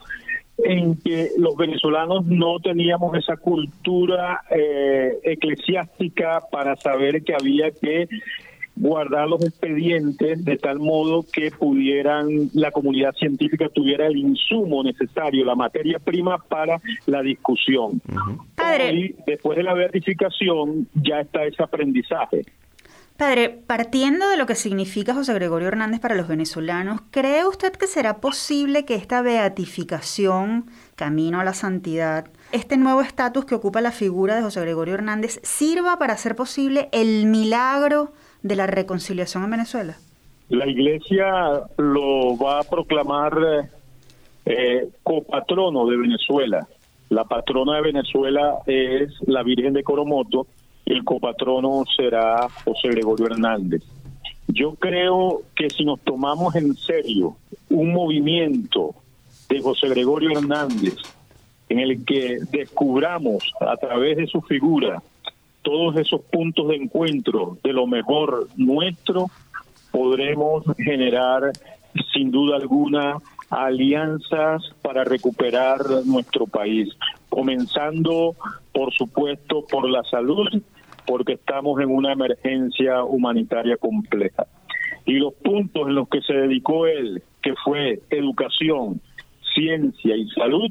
en 0.59 0.96
que 0.96 1.31
los 1.37 1.57
venezolanos 1.57 2.27
no 2.27 2.61
teníamos 2.61 3.16
esa 3.16 3.37
cultura 3.37 4.42
eh, 4.50 5.18
eclesiástica 5.24 6.42
para 6.50 6.77
saber 6.77 7.24
que 7.24 7.35
había 7.35 7.70
que 7.70 8.09
guardar 8.77 9.29
los 9.29 9.44
expedientes 9.44 10.44
de 10.44 10.57
tal 10.57 10.81
modo 10.81 11.24
que 11.33 11.50
pudieran 11.53 12.50
la 12.55 12.70
comunidad 12.72 13.14
científica 13.14 13.68
tuviera 13.68 14.07
el 14.07 14.16
insumo 14.16 14.83
necesario, 14.83 15.44
la 15.44 15.55
materia 15.55 15.98
prima 15.98 16.38
para 16.38 16.81
la 17.07 17.22
discusión. 17.22 18.00
Y 18.92 19.14
después 19.27 19.57
de 19.57 19.62
la 19.62 19.74
verificación 19.74 20.88
ya 20.94 21.20
está 21.20 21.44
ese 21.44 21.62
aprendizaje. 21.62 22.44
Padre, 23.16 23.48
partiendo 23.48 24.29
de 24.29 24.37
lo 24.37 24.44
que 24.44 24.57
significa 24.57 25.14
José 25.14 25.33
Gregorio 25.35 25.68
Hernández 25.68 26.00
para 26.00 26.16
los 26.16 26.27
venezolanos, 26.27 27.00
¿cree 27.12 27.46
usted 27.46 27.73
que 27.73 27.87
será 27.87 28.21
posible 28.21 28.85
que 28.85 28.96
esta 28.96 29.23
beatificación, 29.23 30.67
camino 30.96 31.38
a 31.38 31.44
la 31.44 31.54
santidad, 31.54 32.27
este 32.50 32.77
nuevo 32.77 33.02
estatus 33.02 33.44
que 33.44 33.54
ocupa 33.54 33.81
la 33.81 33.92
figura 33.92 34.35
de 34.35 34.42
José 34.42 34.62
Gregorio 34.62 34.94
Hernández, 34.94 35.38
sirva 35.44 35.96
para 35.96 36.15
hacer 36.15 36.35
posible 36.35 36.88
el 36.90 37.27
milagro 37.27 38.10
de 38.42 38.56
la 38.56 38.67
reconciliación 38.67 39.44
en 39.44 39.50
Venezuela? 39.52 39.94
La 40.48 40.67
iglesia 40.67 41.62
lo 41.77 42.37
va 42.37 42.58
a 42.58 42.62
proclamar 42.65 43.71
eh, 44.44 44.88
copatrono 45.04 45.87
de 45.87 45.96
Venezuela. 45.98 46.67
La 47.10 47.23
patrona 47.23 47.77
de 47.77 47.83
Venezuela 47.83 48.56
es 48.67 49.12
la 49.29 49.44
Virgen 49.44 49.73
de 49.73 49.85
Coromoto 49.85 50.48
el 50.87 51.04
copatrono 51.04 51.85
será 51.96 52.48
José 52.64 52.88
Gregorio 52.88 53.26
Hernández. 53.26 53.82
Yo 54.48 54.74
creo 54.74 55.42
que 55.56 55.70
si 55.70 55.85
nos 55.85 56.00
tomamos 56.00 56.54
en 56.54 56.74
serio 56.74 57.37
un 57.70 57.92
movimiento 57.92 58.94
de 59.48 59.60
José 59.60 59.88
Gregorio 59.88 60.38
Hernández 60.38 60.96
en 61.68 61.80
el 61.80 62.04
que 62.04 62.38
descubramos 62.50 63.42
a 63.60 63.76
través 63.76 64.16
de 64.16 64.26
su 64.26 64.42
figura 64.42 65.02
todos 65.62 65.96
esos 65.96 66.20
puntos 66.20 66.68
de 66.68 66.76
encuentro 66.76 67.56
de 67.64 67.72
lo 67.72 67.87
mejor 67.87 68.48
nuestro, 68.56 69.30
podremos 69.90 70.64
generar 70.76 71.52
sin 72.12 72.30
duda 72.30 72.56
alguna 72.56 73.16
alianzas 73.48 74.62
para 74.82 75.04
recuperar 75.04 75.80
nuestro 76.04 76.46
país, 76.46 76.90
comenzando 77.28 78.35
por 78.72 78.92
supuesto 78.92 79.64
por 79.64 79.88
la 79.88 80.02
salud 80.04 80.48
porque 81.07 81.35
estamos 81.35 81.81
en 81.81 81.90
una 81.90 82.13
emergencia 82.13 83.05
humanitaria 83.05 83.77
compleja. 83.77 84.46
Y 85.07 85.15
los 85.15 85.35
puntos 85.35 85.88
en 85.88 85.94
los 85.94 86.09
que 86.09 86.23
se 86.23 86.33
dedicó 86.33 86.87
él, 86.87 87.23
que 87.42 87.55
fue 87.63 88.00
educación, 88.11 89.00
ciencia 89.55 90.17
y 90.17 90.29
salud, 90.31 90.71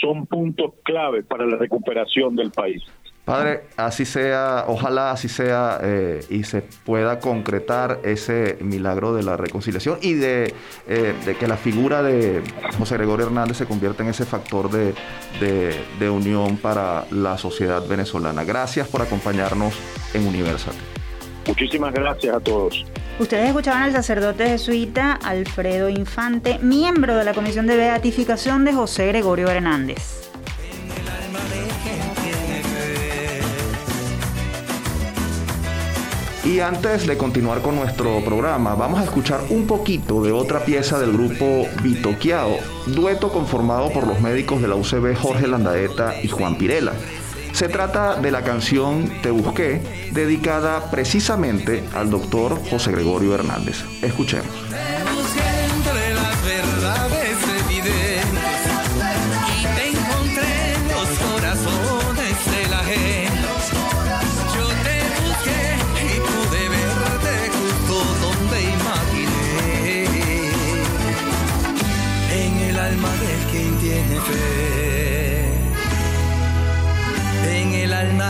son 0.00 0.26
puntos 0.26 0.72
clave 0.82 1.22
para 1.22 1.46
la 1.46 1.56
recuperación 1.56 2.36
del 2.36 2.50
país. 2.50 2.82
Padre, 3.26 3.64
así 3.76 4.04
sea, 4.04 4.66
ojalá 4.68 5.10
así 5.10 5.28
sea 5.28 5.80
eh, 5.82 6.24
y 6.30 6.44
se 6.44 6.62
pueda 6.62 7.18
concretar 7.18 7.98
ese 8.04 8.56
milagro 8.60 9.12
de 9.14 9.24
la 9.24 9.36
reconciliación 9.36 9.98
y 10.00 10.14
de, 10.14 10.54
eh, 10.86 11.36
que 11.40 11.48
la 11.48 11.56
figura 11.56 12.04
de 12.04 12.40
José 12.78 12.96
Gregorio 12.98 13.26
Hernández 13.26 13.56
se 13.56 13.66
convierta 13.66 14.04
en 14.04 14.10
ese 14.10 14.24
factor 14.24 14.70
de, 14.70 14.94
de 15.40 16.08
unión 16.08 16.56
para 16.56 17.04
la 17.10 17.36
sociedad 17.36 17.84
venezolana. 17.88 18.44
Gracias 18.44 18.86
por 18.86 19.02
acompañarnos 19.02 19.74
en 20.14 20.24
Universal. 20.24 20.74
Muchísimas 21.48 21.92
gracias 21.92 22.32
a 22.32 22.38
todos. 22.38 22.86
Ustedes 23.18 23.48
escuchaban 23.48 23.82
al 23.82 23.92
sacerdote 23.92 24.46
jesuita 24.46 25.14
Alfredo 25.14 25.88
Infante, 25.88 26.60
miembro 26.60 27.16
de 27.16 27.24
la 27.24 27.34
Comisión 27.34 27.66
de 27.66 27.76
Beatificación 27.76 28.64
de 28.64 28.72
José 28.72 29.08
Gregorio 29.08 29.48
Hernández. 29.48 30.25
Y 36.46 36.60
antes 36.60 37.08
de 37.08 37.16
continuar 37.16 37.60
con 37.60 37.74
nuestro 37.74 38.24
programa, 38.24 38.76
vamos 38.76 39.00
a 39.00 39.04
escuchar 39.04 39.40
un 39.50 39.66
poquito 39.66 40.22
de 40.22 40.30
otra 40.30 40.64
pieza 40.64 40.96
del 40.96 41.12
grupo 41.12 41.66
Bitoqueado, 41.82 42.58
dueto 42.86 43.32
conformado 43.32 43.90
por 43.90 44.06
los 44.06 44.20
médicos 44.20 44.62
de 44.62 44.68
la 44.68 44.76
UCB 44.76 45.16
Jorge 45.16 45.48
Landaeta 45.48 46.14
y 46.22 46.28
Juan 46.28 46.56
Pirela. 46.56 46.92
Se 47.52 47.68
trata 47.68 48.20
de 48.20 48.30
la 48.30 48.44
canción 48.44 49.10
Te 49.22 49.32
Busqué, 49.32 50.10
dedicada 50.12 50.88
precisamente 50.88 51.82
al 51.96 52.10
doctor 52.10 52.60
José 52.70 52.92
Gregorio 52.92 53.34
Hernández. 53.34 53.82
Escuchemos. 54.00 54.46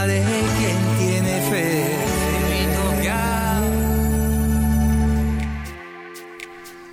De 0.06 0.22
quien 0.58 0.98
tiene 0.98 1.40
fe. 1.50 2.06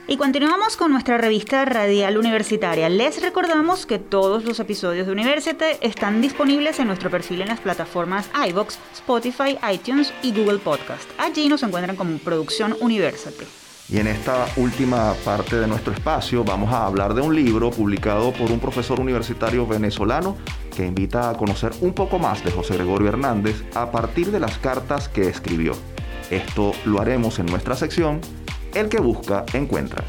Y 0.05 0.18
continuamos 0.18 0.78
con 0.78 0.91
nuestra 0.91 1.18
revista 1.18 1.66
radial 1.66 2.18
universitaria. 2.18 2.88
Les 2.88 3.20
recordamos 3.20 3.88
que 3.88 3.97
todos 3.97 4.43
los 4.43 4.59
episodios 4.59 5.07
de 5.07 5.14
University 5.14 5.66
están 5.82 6.22
disponibles 6.22 6.78
en 6.80 6.88
nuestro 6.88 7.09
perfil 7.09 7.41
en 7.41 7.47
las 7.47 7.61
plataformas 7.61 8.30
iBox, 8.47 8.78
Spotify, 8.93 9.57
iTunes 9.72 10.14
y 10.22 10.32
Google 10.32 10.59
Podcast. 10.59 11.09
Allí 11.18 11.47
nos 11.47 11.64
encuentran 11.64 11.95
como 11.95 12.20
Producción 12.20 12.76
University. 12.80 13.45
Y 13.94 14.00
en 14.00 14.08
esta 14.08 14.48
última 14.56 15.14
parte 15.24 15.56
de 15.56 15.68
nuestro 15.68 15.94
espacio 15.94 16.44
vamos 16.44 16.74
a 16.74 16.88
hablar 16.88 17.14
de 17.14 17.22
un 17.22 17.36
libro 17.36 17.70
publicado 17.70 18.34
por 18.34 18.52
un 18.52 18.60
profesor 18.60 19.00
universitario 19.00 19.68
venezolano 19.68 20.36
que 20.76 20.84
invita 20.84 21.30
a 21.30 21.38
conocer 21.38 21.74
un 21.82 21.94
poco 21.94 22.18
más 22.18 22.44
de 22.44 22.50
José 22.50 22.74
Gregorio 22.74 23.10
Hernández 23.10 23.64
a 23.76 23.91
partir 23.91 24.32
de 24.32 24.39
las 24.39 24.58
cartas 24.58 25.10
que 25.10 25.30
escribió. 25.30 25.74
Esto 26.32 26.72
lo 26.86 27.02
haremos 27.02 27.38
en 27.38 27.46
nuestra 27.46 27.76
sección 27.76 28.20
El 28.74 28.89
que 28.89 29.00
busca, 29.00 29.46
encuentra. 29.54 30.04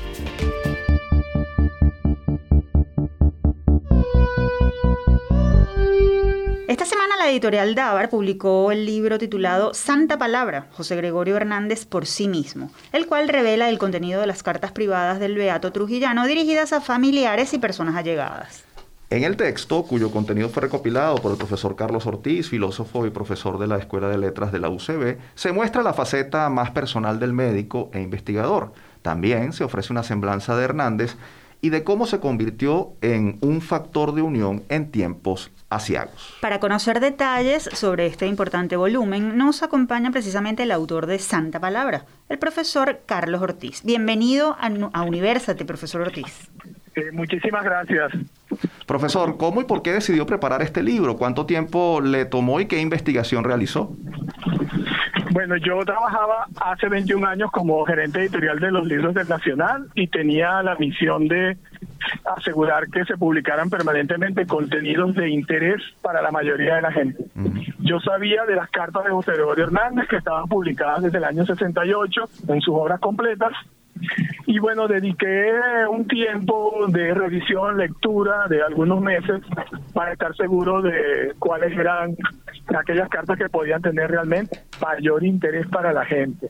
Editorial 7.34 7.74
Davar 7.74 8.10
publicó 8.10 8.70
el 8.70 8.86
libro 8.86 9.18
titulado 9.18 9.74
Santa 9.74 10.18
Palabra, 10.18 10.68
José 10.70 10.94
Gregorio 10.94 11.36
Hernández 11.36 11.84
por 11.84 12.06
sí 12.06 12.28
mismo, 12.28 12.70
el 12.92 13.06
cual 13.06 13.28
revela 13.28 13.68
el 13.68 13.78
contenido 13.78 14.20
de 14.20 14.28
las 14.28 14.44
cartas 14.44 14.70
privadas 14.70 15.18
del 15.18 15.34
Beato 15.34 15.72
Trujillano 15.72 16.28
dirigidas 16.28 16.72
a 16.72 16.80
familiares 16.80 17.52
y 17.52 17.58
personas 17.58 17.96
allegadas. 17.96 18.62
En 19.10 19.24
el 19.24 19.36
texto, 19.36 19.82
cuyo 19.82 20.12
contenido 20.12 20.48
fue 20.48 20.62
recopilado 20.62 21.16
por 21.16 21.32
el 21.32 21.36
profesor 21.38 21.74
Carlos 21.74 22.06
Ortiz, 22.06 22.48
filósofo 22.48 23.04
y 23.04 23.10
profesor 23.10 23.58
de 23.58 23.66
la 23.66 23.78
Escuela 23.78 24.08
de 24.08 24.18
Letras 24.18 24.52
de 24.52 24.60
la 24.60 24.70
UCB, 24.70 25.18
se 25.34 25.50
muestra 25.50 25.82
la 25.82 25.92
faceta 25.92 26.48
más 26.50 26.70
personal 26.70 27.18
del 27.18 27.32
médico 27.32 27.90
e 27.92 28.00
investigador. 28.00 28.72
También 29.02 29.52
se 29.52 29.64
ofrece 29.64 29.92
una 29.92 30.04
semblanza 30.04 30.56
de 30.56 30.64
Hernández 30.64 31.16
y 31.60 31.70
de 31.70 31.82
cómo 31.82 32.06
se 32.06 32.20
convirtió 32.20 32.92
en 33.00 33.38
un 33.40 33.60
factor 33.60 34.14
de 34.14 34.22
unión 34.22 34.62
en 34.68 34.92
tiempos 34.92 35.50
asiagos. 35.74 36.36
Para 36.40 36.60
conocer 36.60 37.00
detalles 37.00 37.68
sobre 37.72 38.06
este 38.06 38.26
importante 38.26 38.76
volumen, 38.76 39.36
nos 39.36 39.62
acompaña 39.62 40.10
precisamente 40.10 40.62
el 40.62 40.70
autor 40.70 41.06
de 41.06 41.18
Santa 41.18 41.60
Palabra, 41.60 42.04
el 42.28 42.38
profesor 42.38 43.00
Carlos 43.06 43.42
Ortiz. 43.42 43.82
Bienvenido 43.84 44.56
a, 44.58 44.70
a 44.92 45.02
Universate, 45.02 45.64
profesor 45.64 46.02
Ortiz. 46.02 46.48
Eh, 46.94 47.10
muchísimas 47.12 47.64
gracias. 47.64 48.12
Profesor, 48.86 49.36
¿cómo 49.36 49.60
y 49.60 49.64
por 49.64 49.82
qué 49.82 49.92
decidió 49.92 50.26
preparar 50.26 50.62
este 50.62 50.82
libro? 50.82 51.16
¿Cuánto 51.16 51.46
tiempo 51.46 52.00
le 52.00 52.24
tomó 52.24 52.60
y 52.60 52.66
qué 52.66 52.80
investigación 52.80 53.42
realizó? 53.44 53.96
Bueno, 55.34 55.56
yo 55.56 55.84
trabajaba 55.84 56.46
hace 56.60 56.88
21 56.88 57.26
años 57.26 57.50
como 57.50 57.84
gerente 57.84 58.20
editorial 58.20 58.60
de 58.60 58.70
los 58.70 58.86
libros 58.86 59.14
del 59.14 59.28
Nacional 59.28 59.88
y 59.96 60.06
tenía 60.06 60.62
la 60.62 60.76
misión 60.76 61.26
de 61.26 61.58
asegurar 62.36 62.86
que 62.86 63.04
se 63.04 63.16
publicaran 63.16 63.68
permanentemente 63.68 64.46
contenidos 64.46 65.12
de 65.16 65.30
interés 65.30 65.82
para 66.02 66.22
la 66.22 66.30
mayoría 66.30 66.76
de 66.76 66.82
la 66.82 66.92
gente. 66.92 67.24
Yo 67.80 67.98
sabía 67.98 68.44
de 68.44 68.54
las 68.54 68.70
cartas 68.70 69.02
de 69.02 69.10
José 69.10 69.32
Gregorio 69.32 69.64
Hernández 69.64 70.06
que 70.08 70.18
estaban 70.18 70.46
publicadas 70.46 71.02
desde 71.02 71.18
el 71.18 71.24
año 71.24 71.44
68 71.44 72.28
en 72.46 72.60
sus 72.60 72.74
obras 72.76 73.00
completas 73.00 73.50
y 74.46 74.58
bueno, 74.58 74.86
dediqué 74.86 75.52
un 75.90 76.06
tiempo 76.06 76.86
de 76.88 77.14
revisión, 77.14 77.78
lectura 77.78 78.46
de 78.48 78.62
algunos 78.62 79.00
meses 79.00 79.42
para 79.92 80.12
estar 80.12 80.36
seguro 80.36 80.82
de 80.82 81.32
cuáles 81.38 81.76
eran 81.76 82.16
aquellas 82.78 83.08
cartas 83.08 83.38
que 83.38 83.48
podían 83.48 83.82
tener 83.82 84.10
realmente 84.10 84.60
mayor 84.80 85.24
interés 85.24 85.66
para 85.68 85.92
la 85.92 86.04
gente. 86.04 86.48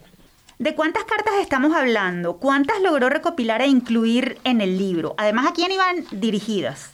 ¿De 0.59 0.75
cuántas 0.75 1.03
cartas 1.03 1.33
estamos 1.41 1.75
hablando? 1.75 2.37
¿Cuántas 2.37 2.81
logró 2.81 3.09
recopilar 3.09 3.61
e 3.61 3.67
incluir 3.67 4.37
en 4.43 4.61
el 4.61 4.77
libro? 4.77 5.15
Además, 5.17 5.47
¿a 5.47 5.53
quién 5.53 5.71
iban 5.71 5.95
dirigidas? 6.11 6.93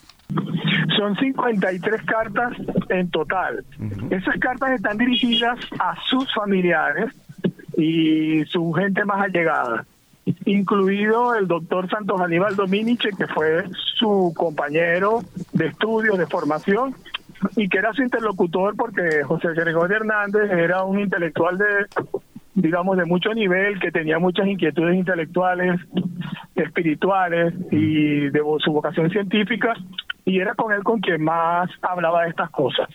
Son 0.96 1.16
53 1.16 2.02
cartas 2.04 2.54
en 2.88 3.10
total. 3.10 3.64
Esas 4.10 4.36
cartas 4.38 4.72
están 4.72 4.98
dirigidas 4.98 5.58
a 5.78 5.94
sus 6.08 6.32
familiares 6.34 7.12
y 7.76 8.44
su 8.46 8.72
gente 8.72 9.04
más 9.04 9.22
allegada 9.22 9.84
incluido 10.44 11.34
el 11.34 11.48
doctor 11.48 11.88
Santos 11.88 12.20
Aníbal 12.20 12.56
Dominiche, 12.56 13.10
que 13.16 13.26
fue 13.26 13.64
su 13.98 14.32
compañero 14.36 15.20
de 15.52 15.66
estudios, 15.66 16.18
de 16.18 16.26
formación, 16.26 16.94
y 17.56 17.68
que 17.68 17.78
era 17.78 17.92
su 17.92 18.02
interlocutor 18.02 18.76
porque 18.76 19.22
José 19.24 19.48
Gregorio 19.54 19.96
Hernández 19.96 20.50
era 20.50 20.84
un 20.84 21.00
intelectual 21.00 21.58
de 21.58 21.86
digamos, 22.54 22.96
de 22.96 23.04
mucho 23.04 23.32
nivel, 23.32 23.80
que 23.80 23.90
tenía 23.90 24.18
muchas 24.18 24.46
inquietudes 24.46 24.94
intelectuales, 24.94 25.80
espirituales 26.54 27.54
y 27.70 28.28
de 28.28 28.40
su 28.58 28.72
vocación 28.72 29.10
científica, 29.10 29.74
y 30.24 30.38
era 30.38 30.54
con 30.54 30.72
él 30.72 30.82
con 30.82 31.00
quien 31.00 31.22
más 31.22 31.70
hablaba 31.80 32.24
de 32.24 32.30
estas 32.30 32.50
cosas. 32.50 32.88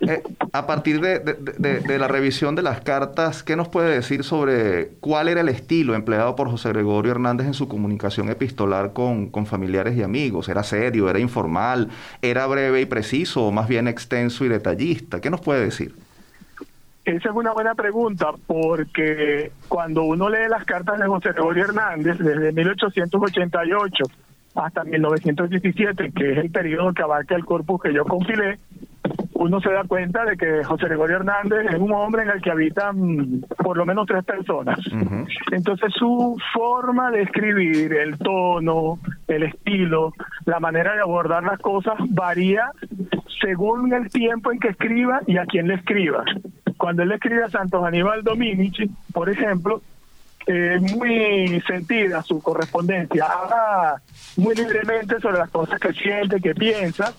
Eh, 0.00 0.22
a 0.52 0.66
partir 0.66 1.00
de, 1.00 1.98
la 1.98 2.08
revisión 2.08 2.54
de 2.54 2.62
las 2.62 2.80
cartas, 2.80 3.42
¿qué 3.42 3.54
nos 3.54 3.68
puede 3.68 3.94
decir 3.94 4.24
sobre 4.24 4.92
cuál 5.00 5.28
era 5.28 5.42
el 5.42 5.48
estilo 5.50 5.94
empleado 5.94 6.36
por 6.36 6.48
José 6.50 6.70
Gregorio 6.70 7.12
Hernández 7.12 7.46
en 7.46 7.54
su 7.54 7.68
comunicación 7.68 8.30
epistolar 8.30 8.94
con, 8.94 9.28
con 9.28 9.44
familiares 9.44 9.96
y 9.96 10.02
amigos? 10.02 10.48
¿Era 10.48 10.62
serio, 10.62 11.10
era 11.10 11.18
informal, 11.18 11.90
era 12.22 12.46
breve 12.46 12.80
y 12.80 12.86
preciso 12.86 13.46
o 13.46 13.52
más 13.52 13.68
bien 13.68 13.88
extenso 13.88 14.44
y 14.44 14.48
detallista? 14.48 15.20
¿Qué 15.20 15.28
nos 15.28 15.42
puede 15.42 15.64
decir? 15.64 15.94
Esa 17.04 17.28
es 17.30 17.34
una 17.34 17.52
buena 17.52 17.74
pregunta 17.74 18.30
porque 18.46 19.52
cuando 19.68 20.04
uno 20.04 20.30
lee 20.30 20.48
las 20.48 20.64
cartas 20.64 20.98
de 20.98 21.06
José 21.06 21.32
Gregorio 21.32 21.64
Hernández 21.64 22.18
desde 22.18 22.52
1888 22.52 24.04
hasta 24.54 24.84
1917, 24.84 26.12
que 26.12 26.32
es 26.32 26.38
el 26.38 26.50
periodo 26.50 26.92
que 26.92 27.02
abarca 27.02 27.34
el 27.34 27.44
corpus 27.44 27.82
que 27.82 27.92
yo 27.92 28.04
compilé, 28.04 28.58
uno 29.34 29.60
se 29.60 29.72
da 29.72 29.84
cuenta 29.84 30.24
de 30.24 30.36
que 30.36 30.62
José 30.64 30.86
Gregorio 30.86 31.16
Hernández 31.16 31.66
es 31.72 31.78
un 31.78 31.92
hombre 31.92 32.22
en 32.22 32.30
el 32.30 32.42
que 32.42 32.50
habitan 32.50 33.40
por 33.56 33.76
lo 33.76 33.86
menos 33.86 34.06
tres 34.06 34.24
personas. 34.24 34.78
Entonces 35.50 35.92
su 35.94 36.36
forma 36.52 37.10
de 37.10 37.22
escribir, 37.22 37.92
el 37.94 38.18
tono, 38.18 38.98
el 39.28 39.44
estilo, 39.44 40.12
la 40.44 40.60
manera 40.60 40.94
de 40.94 41.00
abordar 41.00 41.42
las 41.42 41.58
cosas 41.58 41.94
varía 42.10 42.70
según 43.40 43.92
el 43.94 44.10
tiempo 44.10 44.52
en 44.52 44.58
que 44.58 44.68
escriba 44.68 45.20
y 45.26 45.38
a 45.38 45.46
quién 45.46 45.68
le 45.68 45.74
escriba. 45.74 46.22
Cuando 46.76 47.02
él 47.02 47.08
le 47.08 47.14
escribe 47.14 47.44
a 47.44 47.50
Santos 47.50 47.82
Aníbal 47.84 48.22
Dominici, 48.22 48.90
por 49.12 49.30
ejemplo, 49.30 49.80
es 50.46 50.82
muy 50.96 51.62
sentida 51.66 52.22
su 52.22 52.42
correspondencia, 52.42 53.24
habla 53.24 54.02
muy 54.36 54.54
libremente 54.54 55.20
sobre 55.20 55.38
las 55.38 55.50
cosas 55.50 55.78
que 55.78 55.92
siente, 55.92 56.40
que 56.40 56.54
piensa, 56.54 57.14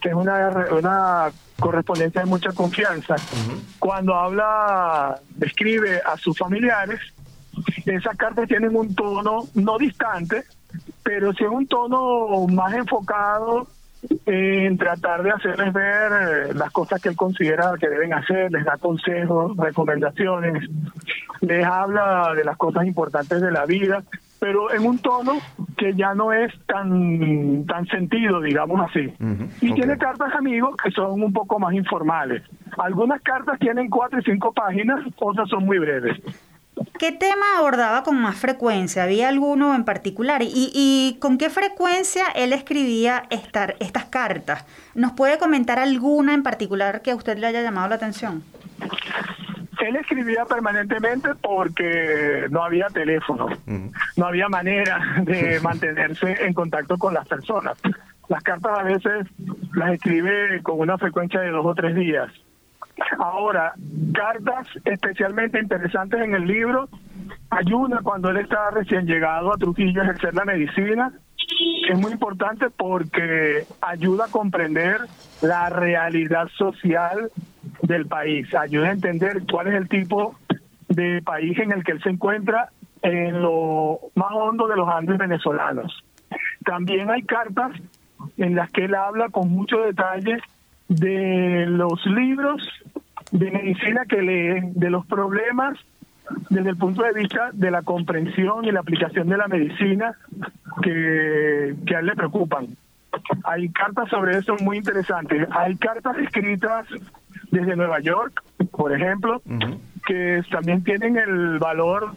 que 0.00 0.08
es 0.08 0.14
una, 0.14 0.66
una 0.70 1.30
correspondencia 1.58 2.22
de 2.22 2.26
mucha 2.26 2.52
confianza. 2.52 3.16
Cuando 3.78 4.14
habla, 4.14 5.20
describe 5.36 6.00
a 6.04 6.16
sus 6.16 6.36
familiares, 6.36 7.00
esas 7.86 8.16
cartas 8.16 8.48
tienen 8.48 8.76
un 8.76 8.94
tono 8.94 9.44
no 9.54 9.78
distante, 9.78 10.44
pero 11.02 11.32
sí 11.32 11.44
un 11.44 11.66
tono 11.66 12.46
más 12.48 12.74
enfocado 12.74 13.66
en 14.26 14.78
tratar 14.78 15.22
de 15.22 15.30
hacerles 15.30 15.72
ver 15.72 16.12
eh, 16.12 16.54
las 16.54 16.70
cosas 16.70 17.02
que 17.02 17.08
él 17.08 17.16
considera 17.16 17.72
que 17.80 17.88
deben 17.88 18.14
hacer, 18.14 18.50
les 18.52 18.64
da 18.64 18.76
consejos, 18.76 19.56
recomendaciones, 19.56 20.68
les 21.40 21.64
habla 21.64 22.32
de 22.34 22.44
las 22.44 22.56
cosas 22.56 22.86
importantes 22.86 23.40
de 23.40 23.50
la 23.50 23.66
vida, 23.66 24.04
pero 24.38 24.72
en 24.72 24.86
un 24.86 24.98
tono 24.98 25.38
que 25.76 25.94
ya 25.94 26.14
no 26.14 26.32
es 26.32 26.52
tan 26.66 27.64
tan 27.66 27.86
sentido, 27.86 28.40
digamos 28.40 28.80
así. 28.88 29.12
y 29.60 29.72
tiene 29.74 29.98
cartas 29.98 30.32
amigos 30.34 30.76
que 30.82 30.90
son 30.90 31.22
un 31.22 31.32
poco 31.32 31.58
más 31.58 31.74
informales. 31.74 32.42
Algunas 32.78 33.20
cartas 33.22 33.58
tienen 33.58 33.88
cuatro 33.88 34.20
y 34.20 34.22
cinco 34.22 34.52
páginas, 34.52 35.00
otras 35.18 35.48
son 35.48 35.64
muy 35.64 35.78
breves. 35.78 36.16
¿Qué 36.98 37.10
tema 37.10 37.58
abordaba 37.58 38.04
con 38.04 38.20
más 38.20 38.36
frecuencia? 38.36 39.02
¿Había 39.02 39.28
alguno 39.28 39.74
en 39.74 39.84
particular? 39.84 40.42
¿Y, 40.42 40.70
y 40.72 41.16
con 41.20 41.36
qué 41.36 41.50
frecuencia 41.50 42.26
él 42.36 42.52
escribía 42.52 43.24
estar, 43.30 43.74
estas 43.80 44.04
cartas? 44.04 44.64
¿Nos 44.94 45.12
puede 45.12 45.38
comentar 45.38 45.80
alguna 45.80 46.34
en 46.34 46.44
particular 46.44 47.02
que 47.02 47.10
a 47.10 47.16
usted 47.16 47.38
le 47.38 47.48
haya 47.48 47.62
llamado 47.62 47.88
la 47.88 47.96
atención? 47.96 48.44
Él 49.80 49.96
escribía 49.96 50.44
permanentemente 50.44 51.30
porque 51.40 52.46
no 52.50 52.62
había 52.62 52.88
teléfono, 52.88 53.46
no 54.16 54.26
había 54.26 54.48
manera 54.48 55.00
de 55.22 55.60
mantenerse 55.60 56.44
en 56.44 56.52
contacto 56.52 56.98
con 56.98 57.14
las 57.14 57.26
personas. 57.28 57.78
Las 58.28 58.42
cartas 58.42 58.78
a 58.78 58.82
veces 58.82 59.26
las 59.74 59.92
escribe 59.92 60.62
con 60.62 60.80
una 60.80 60.98
frecuencia 60.98 61.40
de 61.40 61.50
dos 61.50 61.64
o 61.64 61.74
tres 61.74 61.94
días. 61.94 62.30
Ahora, 63.18 63.74
cartas 64.12 64.66
especialmente 64.84 65.60
interesantes 65.60 66.20
en 66.20 66.34
el 66.34 66.46
libro, 66.46 66.88
hay 67.50 67.72
una 67.72 68.00
cuando 68.02 68.30
él 68.30 68.38
estaba 68.38 68.70
recién 68.72 69.06
llegado 69.06 69.52
a 69.52 69.56
Trujillo 69.56 70.02
a 70.02 70.04
ejercer 70.04 70.34
la 70.34 70.44
medicina, 70.44 71.12
es 71.88 71.98
muy 71.98 72.12
importante 72.12 72.68
porque 72.70 73.64
ayuda 73.80 74.26
a 74.26 74.30
comprender 74.30 75.00
la 75.40 75.70
realidad 75.70 76.48
social 76.56 77.30
del 77.82 78.06
país, 78.06 78.52
ayuda 78.54 78.88
a 78.88 78.92
entender 78.92 79.42
cuál 79.50 79.68
es 79.68 79.74
el 79.74 79.88
tipo 79.88 80.36
de 80.88 81.22
país 81.22 81.58
en 81.58 81.72
el 81.72 81.84
que 81.84 81.92
él 81.92 82.02
se 82.02 82.10
encuentra 82.10 82.70
en 83.02 83.40
lo 83.40 84.00
más 84.14 84.32
hondo 84.32 84.66
de 84.66 84.76
los 84.76 84.88
Andes 84.88 85.18
venezolanos. 85.18 86.04
También 86.64 87.10
hay 87.10 87.22
cartas 87.22 87.72
en 88.36 88.54
las 88.54 88.70
que 88.70 88.84
él 88.84 88.94
habla 88.94 89.28
con 89.28 89.50
mucho 89.50 89.80
detalle 89.80 90.38
de 90.88 91.66
los 91.68 92.04
libros 92.06 92.62
de 93.30 93.50
medicina 93.50 94.04
que 94.06 94.22
lee, 94.22 94.60
de 94.74 94.90
los 94.90 95.06
problemas 95.06 95.78
desde 96.50 96.70
el 96.70 96.76
punto 96.76 97.02
de 97.02 97.12
vista 97.12 97.50
de 97.52 97.70
la 97.70 97.82
comprensión 97.82 98.64
y 98.64 98.72
la 98.72 98.80
aplicación 98.80 99.28
de 99.28 99.36
la 99.36 99.48
medicina 99.48 100.14
que, 100.82 101.74
que 101.86 101.96
a 101.96 102.00
él 102.00 102.06
le 102.06 102.16
preocupan. 102.16 102.68
Hay 103.44 103.68
cartas 103.70 104.08
sobre 104.10 104.36
eso 104.36 104.56
muy 104.62 104.76
interesantes. 104.76 105.48
Hay 105.50 105.76
cartas 105.76 106.16
escritas 106.18 106.86
desde 107.50 107.76
Nueva 107.76 108.00
York, 108.00 108.42
por 108.70 108.92
ejemplo, 108.92 109.42
que 110.06 110.42
también 110.50 110.84
tienen 110.84 111.16
el 111.16 111.58
valor 111.58 112.12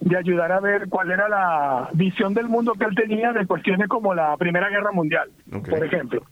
de 0.00 0.16
ayudar 0.16 0.52
a 0.52 0.60
ver 0.60 0.88
cuál 0.88 1.10
era 1.10 1.28
la 1.28 1.88
visión 1.92 2.32
del 2.32 2.48
mundo 2.48 2.74
que 2.74 2.84
él 2.84 2.94
tenía 2.94 3.32
de 3.32 3.44
cuestiones 3.44 3.88
como 3.88 4.14
la 4.14 4.36
Primera 4.36 4.68
Guerra 4.68 4.92
Mundial, 4.92 5.30
por 5.68 5.84
ejemplo. 5.84 6.22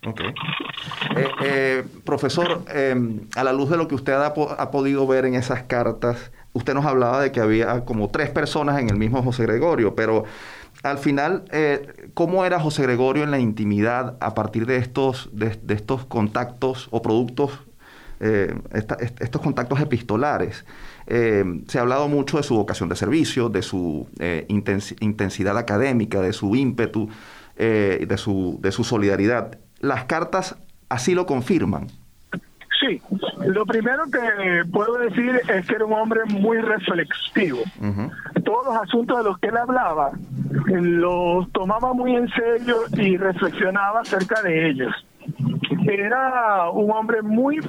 Eh, 1.16 1.28
eh, 1.42 1.84
profesor, 2.04 2.62
em, 2.72 3.22
a 3.34 3.42
la 3.42 3.52
luz 3.52 3.70
de 3.70 3.76
lo 3.76 3.88
que 3.88 3.96
usted 3.96 4.12
ha, 4.12 4.26
ha, 4.26 4.70
podido 4.70 5.06
ver 5.08 5.24
en 5.24 5.34
esas 5.34 5.64
cartas, 5.64 6.30
usted 6.52 6.74
nos 6.74 6.86
hablaba 6.86 7.20
de 7.20 7.32
que 7.32 7.40
había 7.40 7.84
como 7.84 8.10
tres 8.10 8.30
personas 8.30 8.80
en 8.80 8.90
el 8.90 8.96
mismo 8.96 9.22
José 9.22 9.42
Gregorio, 9.44 9.96
pero 9.96 10.24
al 10.84 10.98
final, 10.98 11.44
eh, 11.50 12.10
¿cómo 12.12 12.44
era 12.44 12.60
José 12.60 12.82
Gregorio 12.82 13.24
en 13.24 13.30
la 13.30 13.38
intimidad 13.38 14.16
a 14.20 14.34
partir 14.34 14.66
de 14.66 14.76
estos, 14.76 15.30
de, 15.32 15.58
estos 15.68 16.04
contactos 16.04 16.88
o 16.90 17.00
productos, 17.00 17.58
estos 18.20 19.40
contactos 19.40 19.80
epistolares? 19.80 20.64
Eh, 21.06 21.44
se 21.68 21.78
ha 21.78 21.82
hablado 21.82 22.08
mucho 22.08 22.38
de 22.38 22.42
su 22.42 22.54
vocación 22.56 22.88
de 22.88 22.96
servicio, 22.96 23.48
de 23.48 23.62
su 23.62 24.08
eh, 24.18 24.46
intensidad 24.48 25.58
académica, 25.58 26.20
de 26.20 26.32
su 26.32 26.54
ímpetu, 26.56 27.08
eh, 27.56 28.04
de, 28.08 28.16
su, 28.16 28.58
de 28.60 28.72
su 28.72 28.84
solidaridad. 28.84 29.58
Las 29.80 30.04
cartas 30.04 30.56
así 30.88 31.14
lo 31.14 31.26
confirman. 31.26 31.88
Sí, 32.80 33.00
lo 33.46 33.64
primero 33.64 34.04
que 34.12 34.64
puedo 34.70 34.98
decir 34.98 35.40
es 35.48 35.66
que 35.66 35.76
era 35.76 35.84
un 35.84 35.92
hombre 35.92 36.20
muy 36.26 36.58
reflexivo. 36.58 37.60
Todos 38.44 38.66
los 38.66 38.76
asuntos 38.76 39.18
de 39.18 39.24
los 39.24 39.38
que 39.38 39.48
él 39.48 39.56
hablaba 39.56 40.12
los 40.66 41.50
tomaba 41.52 41.94
muy 41.94 42.16
en 42.16 42.28
serio 42.28 42.76
y 42.96 43.16
reflexionaba 43.16 44.00
acerca 44.00 44.42
de 44.42 44.70
ellos. 44.70 44.92
Era 45.86 46.70
un 46.70 46.90
hombre 46.90 47.22
muy 47.22 47.60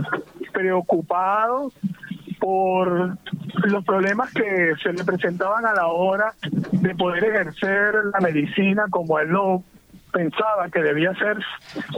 preocupado 0.53 1.71
por 2.39 3.17
los 3.65 3.83
problemas 3.85 4.31
que 4.33 4.73
se 4.81 4.93
le 4.93 5.03
presentaban 5.03 5.65
a 5.65 5.73
la 5.73 5.87
hora 5.87 6.33
de 6.71 6.95
poder 6.95 7.23
ejercer 7.23 7.95
la 8.13 8.19
medicina 8.19 8.85
como 8.89 9.19
él 9.19 9.29
lo 9.29 9.63
pensaba 10.11 10.69
que 10.69 10.81
debía 10.81 11.13
ser 11.15 11.37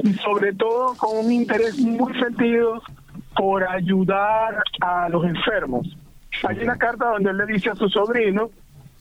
y 0.04 0.14
sobre 0.14 0.54
todo 0.54 0.96
con 0.96 1.26
un 1.26 1.32
interés 1.32 1.78
muy 1.80 2.14
sentido 2.20 2.82
por 3.36 3.64
ayudar 3.68 4.64
a 4.82 5.08
los 5.10 5.24
enfermos. 5.26 5.96
Hay 6.44 6.60
una 6.60 6.78
carta 6.78 7.10
donde 7.10 7.30
él 7.30 7.38
le 7.38 7.46
dice 7.46 7.70
a 7.70 7.76
su 7.76 7.88
sobrino 7.90 8.50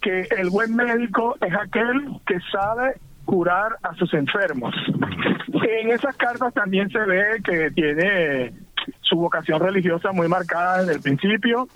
que 0.02 0.28
el 0.36 0.50
buen 0.50 0.76
médico 0.76 1.36
es 1.40 1.54
aquel 1.54 2.20
que 2.26 2.38
sabe 2.52 2.96
curar 3.26 3.76
a 3.82 3.94
sus 3.96 4.14
enfermos. 4.14 4.74
En 5.68 5.90
esas 5.90 6.16
cartas 6.16 6.54
también 6.54 6.88
se 6.88 7.00
ve 7.00 7.42
que 7.44 7.70
tiene 7.72 8.52
su 9.02 9.16
vocación 9.16 9.60
religiosa 9.60 10.12
muy 10.12 10.28
marcada 10.28 10.78
desde 10.78 10.94
el 10.94 11.00
principio. 11.00 11.68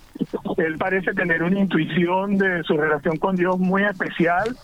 Él 0.57 0.79
parece 0.79 1.13
tener 1.13 1.43
una 1.43 1.59
intuición 1.59 2.39
de 2.39 2.63
su 2.63 2.77
relación 2.77 3.17
con 3.19 3.37
Dios 3.37 3.59
muy 3.59 3.83
especial, 3.85 4.57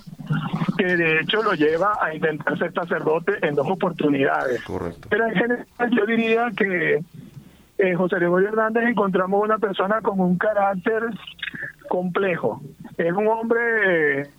que 0.78 0.96
de 0.96 1.20
hecho 1.20 1.42
lo 1.42 1.52
lleva 1.54 1.98
a 2.00 2.14
intentar 2.14 2.56
ser 2.58 2.72
sacerdote 2.72 3.32
en 3.42 3.54
dos 3.54 3.68
oportunidades. 3.68 4.62
Pero 5.10 5.26
en 5.26 5.34
general 5.34 5.90
yo 5.90 6.06
diría 6.06 6.50
que 6.56 7.00
eh, 7.78 7.94
José 7.94 8.16
Gregorio 8.16 8.48
Hernández 8.48 8.84
encontramos 8.84 9.42
una 9.42 9.58
persona 9.58 10.00
con 10.00 10.20
un 10.20 10.38
carácter 10.38 11.02
complejo. 11.88 12.60
Es 12.96 13.12
un 13.12 13.26
hombre 13.28 14.30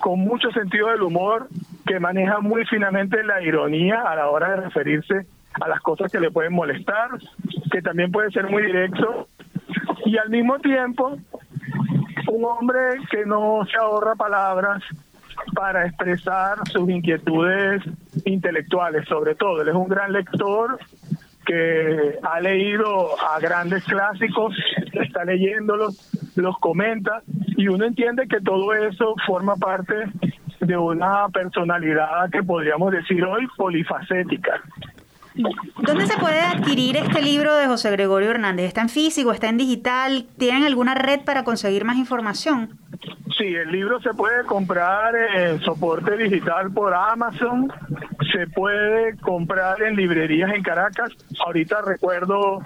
con 0.00 0.20
mucho 0.20 0.50
sentido 0.50 0.88
del 0.88 1.02
humor 1.02 1.48
que 1.86 2.00
maneja 2.00 2.40
muy 2.40 2.64
finamente 2.66 3.22
la 3.22 3.42
ironía 3.42 4.02
a 4.02 4.16
la 4.16 4.28
hora 4.28 4.50
de 4.50 4.56
referirse 4.56 5.26
a 5.60 5.68
las 5.68 5.80
cosas 5.80 6.10
que 6.10 6.20
le 6.20 6.30
pueden 6.30 6.52
molestar, 6.52 7.10
que 7.70 7.82
también 7.82 8.10
puede 8.10 8.30
ser 8.30 8.48
muy 8.48 8.62
directo 8.62 9.28
y 10.06 10.16
al 10.16 10.30
mismo 10.30 10.58
tiempo 10.58 11.16
un 12.28 12.44
hombre 12.44 12.78
que 13.10 13.24
no 13.26 13.64
se 13.70 13.76
ahorra 13.76 14.14
palabras 14.14 14.82
para 15.54 15.86
expresar 15.86 16.58
sus 16.68 16.88
inquietudes 16.88 17.82
intelectuales, 18.24 19.06
sobre 19.08 19.34
todo. 19.34 19.62
Él 19.62 19.68
es 19.68 19.74
un 19.74 19.88
gran 19.88 20.12
lector 20.12 20.78
que 21.46 22.18
ha 22.22 22.40
leído 22.40 23.20
a 23.22 23.38
grandes 23.40 23.84
clásicos, 23.84 24.54
está 24.92 25.24
leyéndolos, 25.24 26.10
los 26.36 26.58
comenta, 26.58 27.22
y 27.56 27.68
uno 27.68 27.84
entiende 27.84 28.26
que 28.28 28.40
todo 28.40 28.74
eso 28.74 29.14
forma 29.26 29.56
parte 29.56 29.94
de 30.60 30.76
una 30.76 31.28
personalidad 31.28 32.30
que 32.30 32.42
podríamos 32.42 32.92
decir 32.92 33.24
hoy 33.24 33.46
polifacética. 33.56 34.60
¿Dónde 35.78 36.06
se 36.06 36.18
puede 36.18 36.40
adquirir 36.40 36.96
este 36.96 37.22
libro 37.22 37.54
de 37.54 37.66
José 37.66 37.90
Gregorio 37.90 38.30
Hernández? 38.30 38.66
¿Está 38.66 38.82
en 38.82 38.88
físico? 38.88 39.32
¿Está 39.32 39.48
en 39.48 39.56
digital? 39.56 40.26
¿Tienen 40.38 40.64
alguna 40.64 40.94
red 40.94 41.20
para 41.24 41.42
conseguir 41.42 41.84
más 41.84 41.96
información? 41.96 42.78
Sí, 43.42 43.56
el 43.56 43.72
libro 43.72 44.00
se 44.00 44.14
puede 44.14 44.44
comprar 44.44 45.16
en 45.16 45.58
soporte 45.62 46.16
digital 46.16 46.70
por 46.72 46.94
Amazon, 46.94 47.72
se 48.32 48.46
puede 48.46 49.16
comprar 49.16 49.82
en 49.82 49.96
librerías 49.96 50.52
en 50.52 50.62
Caracas. 50.62 51.10
Ahorita 51.44 51.82
recuerdo 51.82 52.60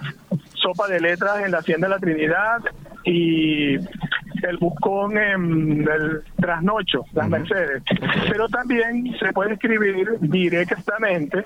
Sopa 0.53 0.87
de 0.87 0.99
Letras 0.99 1.43
en 1.43 1.49
la 1.49 1.57
Hacienda 1.57 1.87
de 1.87 1.93
la 1.95 1.99
Trinidad 1.99 2.59
y 3.03 3.73
el 3.73 4.57
Buscón 4.59 5.17
en 5.17 5.81
el 5.81 6.21
Trasnocho, 6.39 7.05
Las 7.13 7.27
Mercedes. 7.27 7.81
Pero 8.29 8.47
también 8.47 9.17
se 9.17 9.33
puede 9.33 9.55
escribir 9.55 10.07
directamente 10.21 11.43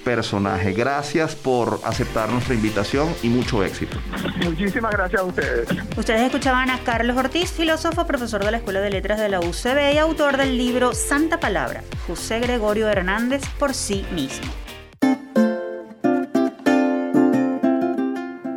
personaje. 0.05 0.73
Gracias 0.73 1.35
por 1.37 1.81
aceptar 1.85 2.31
nuestra 2.31 2.55
invitación 2.55 3.09
y 3.23 3.29
mucho 3.29 3.63
éxito. 3.63 3.99
Muchísimas 4.45 4.93
gracias 4.93 5.21
a 5.21 5.25
ustedes. 5.25 5.69
Ustedes 5.97 6.23
escuchaban 6.23 6.71
a 6.71 6.79
Carlos 6.81 7.17
Ortiz, 7.17 7.53
filósofo, 7.53 8.07
profesor 8.07 8.45
de 8.45 8.51
la 8.51 8.57
Escuela 8.59 8.81
de 8.81 8.91
Letras 8.91 9.21
de 9.21 9.29
la 9.29 9.41
UCB 9.41 9.95
y 9.95 9.99
autor 9.99 10.37
del 10.37 10.57
libro 10.57 10.95
Santa 10.95 11.39
Palabra, 11.39 11.83
José 12.07 12.41
Gregorio 12.41 12.89
Hernández 12.89 13.43
por 13.59 13.75
sí 13.75 14.07
mismo. 14.13 14.51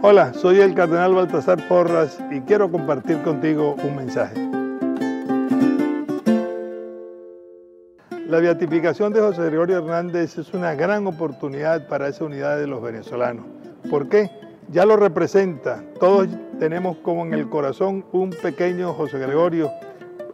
Hola, 0.06 0.34
soy 0.34 0.60
el 0.60 0.76
cardenal 0.76 1.14
Baltasar 1.14 1.66
Porras 1.70 2.18
y 2.30 2.42
quiero 2.42 2.70
compartir 2.70 3.22
contigo 3.22 3.76
un 3.84 3.96
mensaje. 3.96 4.53
La 8.34 8.40
beatificación 8.40 9.14
de 9.14 9.22
José 9.22 9.44
Gregorio 9.44 9.78
Hernández 9.78 10.40
es 10.40 10.56
una 10.56 10.74
gran 10.74 11.06
oportunidad 11.06 11.88
para 11.88 12.08
esa 12.08 12.26
unidad 12.26 12.58
de 12.58 12.66
los 12.66 12.82
venezolanos. 12.82 13.46
¿Por 13.92 14.10
qué? 14.10 14.32
Ya 14.72 14.88
lo 14.88 14.96
representa. 14.98 15.84
Todos 16.00 16.28
tenemos 16.58 16.98
como 17.04 17.28
en 17.28 17.36
el 17.36 17.48
corazón 17.48 18.04
un 18.12 18.32
pequeño 18.32 18.92
José 18.96 19.20
Gregorio. 19.20 19.70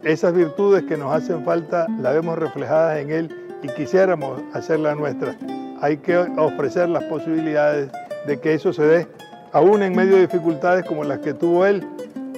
Esas 0.02 0.32
virtudes 0.32 0.84
que 0.84 0.96
nos 0.96 1.12
hacen 1.12 1.44
falta 1.44 1.86
las 2.00 2.14
vemos 2.14 2.38
reflejadas 2.38 3.00
en 3.00 3.10
él 3.10 3.36
y 3.62 3.68
quisiéramos 3.68 4.40
hacerla 4.54 4.94
nuestra. 4.94 5.36
Hay 5.82 5.98
que 5.98 6.16
ofrecer 6.16 6.88
las 6.88 7.04
posibilidades 7.04 7.90
de 8.26 8.40
que 8.40 8.54
eso 8.54 8.72
se 8.72 8.82
dé, 8.82 9.08
aún 9.52 9.82
en 9.82 9.94
medio 9.94 10.14
de 10.14 10.22
dificultades 10.22 10.86
como 10.86 11.04
las 11.04 11.18
que 11.18 11.34
tuvo 11.34 11.66
él, 11.66 11.86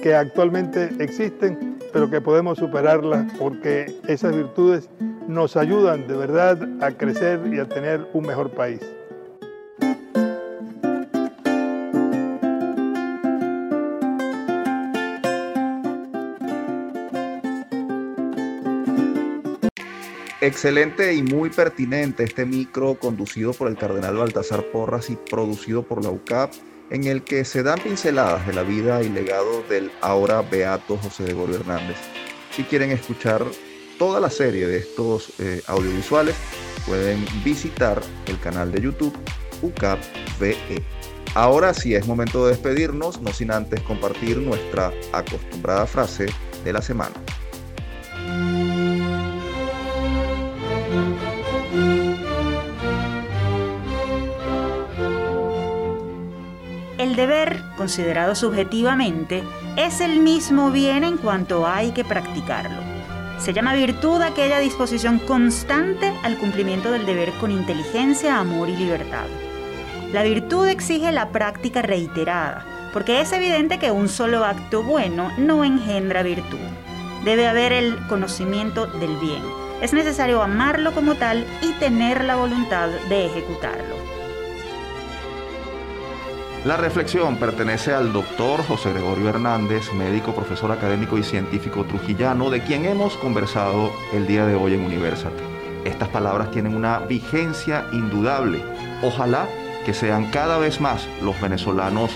que 0.01 0.13
actualmente 0.13 0.89
existen, 0.99 1.77
pero 1.93 2.09
que 2.09 2.19
podemos 2.19 2.57
superarlas 2.57 3.31
porque 3.39 3.95
esas 4.07 4.35
virtudes 4.35 4.89
nos 5.27 5.55
ayudan 5.55 6.07
de 6.07 6.15
verdad 6.15 6.57
a 6.81 6.91
crecer 6.91 7.39
y 7.51 7.59
a 7.59 7.67
tener 7.67 8.07
un 8.13 8.25
mejor 8.25 8.51
país. 8.51 8.81
Excelente 20.41 21.13
y 21.13 21.23
muy 21.23 21.49
pertinente 21.49 22.25
este 22.25 22.45
micro 22.45 22.95
conducido 22.95 23.53
por 23.53 23.69
el 23.69 23.77
cardenal 23.77 24.17
Baltasar 24.17 24.65
Porras 24.73 25.09
y 25.09 25.15
producido 25.15 25.83
por 25.83 26.03
la 26.03 26.09
UCAP, 26.09 26.51
en 26.89 27.05
el 27.05 27.23
que 27.23 27.45
se 27.45 27.63
dan 27.63 27.79
pinceladas 27.79 28.45
de 28.45 28.51
la 28.51 28.63
vida 28.63 29.01
y 29.03 29.07
legado 29.07 29.63
del 29.69 29.89
ahora 30.01 30.41
beato 30.41 30.97
José 30.97 31.23
Gregorio 31.23 31.55
Hernández. 31.55 31.95
Si 32.51 32.63
quieren 32.63 32.91
escuchar 32.91 33.45
toda 34.03 34.19
la 34.19 34.29
serie 34.29 34.67
de 34.67 34.79
estos 34.79 35.31
eh, 35.39 35.61
audiovisuales, 35.65 36.35
pueden 36.85 37.25
visitar 37.41 38.01
el 38.25 38.37
canal 38.37 38.69
de 38.69 38.81
YouTube 38.81 39.17
UCAP 39.61 39.97
VE. 40.41 40.83
Ahora 41.35 41.73
sí 41.73 41.95
es 41.95 42.05
momento 42.05 42.45
de 42.45 42.51
despedirnos, 42.51 43.21
no 43.21 43.31
sin 43.31 43.49
antes 43.49 43.79
compartir 43.79 44.39
nuestra 44.39 44.91
acostumbrada 45.13 45.85
frase 45.85 46.25
de 46.65 46.73
la 46.73 46.81
semana. 46.81 47.15
El 56.97 57.15
deber, 57.15 57.61
considerado 57.77 58.35
subjetivamente, 58.35 59.43
es 59.77 60.01
el 60.01 60.19
mismo 60.19 60.71
bien 60.71 61.05
en 61.05 61.15
cuanto 61.15 61.65
hay 61.65 61.91
que 61.91 62.03
practicarlo. 62.03 62.92
Se 63.43 63.51
llama 63.51 63.73
virtud 63.73 64.21
aquella 64.21 64.59
disposición 64.59 65.19
constante 65.19 66.13
al 66.23 66.37
cumplimiento 66.37 66.91
del 66.91 67.05
deber 67.05 67.29
con 67.41 67.51
inteligencia, 67.51 68.39
amor 68.39 68.69
y 68.69 68.77
libertad. 68.77 69.25
La 70.13 70.23
virtud 70.23 70.65
exige 70.69 71.11
la 71.11 71.27
práctica 71.27 71.81
reiterada, 71.81 72.63
porque 72.93 73.19
es 73.19 73.33
evidente 73.33 73.79
que 73.79 73.91
un 73.91 74.07
solo 74.07 74.45
acto 74.45 74.81
bueno 74.81 75.29
no 75.37 75.65
engendra 75.65 76.23
virtud. 76.23 76.57
Debe 77.25 77.45
haber 77.45 77.73
el 77.73 77.97
conocimiento 78.07 78.87
del 78.87 79.17
bien. 79.17 79.43
Es 79.81 79.91
necesario 79.91 80.41
amarlo 80.41 80.93
como 80.93 81.15
tal 81.15 81.45
y 81.61 81.73
tener 81.79 82.23
la 82.23 82.37
voluntad 82.37 82.87
de 83.09 83.25
ejecutarlo. 83.25 84.02
La 86.65 86.77
reflexión 86.77 87.35
pertenece 87.35 87.93
al 87.93 88.13
doctor 88.13 88.65
José 88.65 88.93
Gregorio 88.93 89.27
Hernández, 89.27 89.91
médico, 89.91 90.33
profesor 90.33 90.71
académico 90.71 91.17
y 91.17 91.23
científico 91.23 91.83
trujillano, 91.83 92.49
de 92.49 92.61
quien 92.63 92.85
hemos 92.85 93.17
conversado 93.17 93.91
el 94.13 94.25
día 94.27 94.45
de 94.45 94.55
hoy 94.55 94.75
en 94.75 94.85
Universate. 94.85 95.43
Estas 95.83 96.07
palabras 96.07 96.51
tienen 96.51 96.73
una 96.73 96.99
vigencia 96.99 97.85
indudable. 97.91 98.63
Ojalá 99.01 99.49
que 99.85 99.93
sean 99.93 100.31
cada 100.31 100.57
vez 100.57 100.79
más 100.79 101.05
los 101.21 101.39
venezolanos 101.41 102.11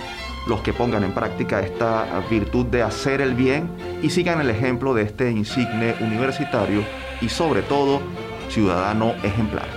los 0.48 0.62
que 0.62 0.72
pongan 0.72 1.04
en 1.04 1.12
práctica 1.12 1.60
esta 1.60 2.08
virtud 2.30 2.68
de 2.68 2.84
hacer 2.84 3.20
el 3.20 3.36
bien 3.36 3.70
y 4.02 4.10
sigan 4.12 4.40
el 4.40 4.50
ejemplo 4.50 4.94
de 4.94 5.04
este 5.04 5.30
insigne 5.30 5.94
universitario 6.00 6.86
y 7.20 7.28
sobre 7.28 7.64
todo 7.64 8.00
ciudadano 8.48 9.14
ejemplar. 9.24 9.77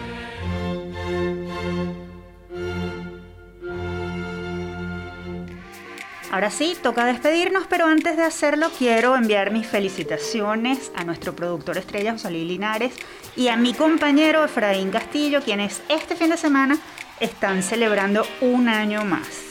Ahora 6.30 6.50
sí, 6.50 6.76
toca 6.80 7.04
despedirnos, 7.04 7.64
pero 7.68 7.86
antes 7.86 8.16
de 8.16 8.22
hacerlo 8.22 8.70
quiero 8.78 9.16
enviar 9.16 9.50
mis 9.50 9.66
felicitaciones 9.66 10.92
a 10.94 11.02
nuestro 11.02 11.34
productor 11.34 11.76
estrella 11.76 12.12
José 12.12 12.30
Luis 12.30 12.46
Linares 12.46 12.94
y 13.34 13.48
a 13.48 13.56
mi 13.56 13.74
compañero 13.74 14.44
Efraín 14.44 14.90
Castillo, 14.90 15.42
quienes 15.42 15.82
este 15.88 16.14
fin 16.14 16.30
de 16.30 16.36
semana 16.36 16.78
están 17.18 17.64
celebrando 17.64 18.24
un 18.40 18.68
año 18.68 19.04
más. 19.04 19.49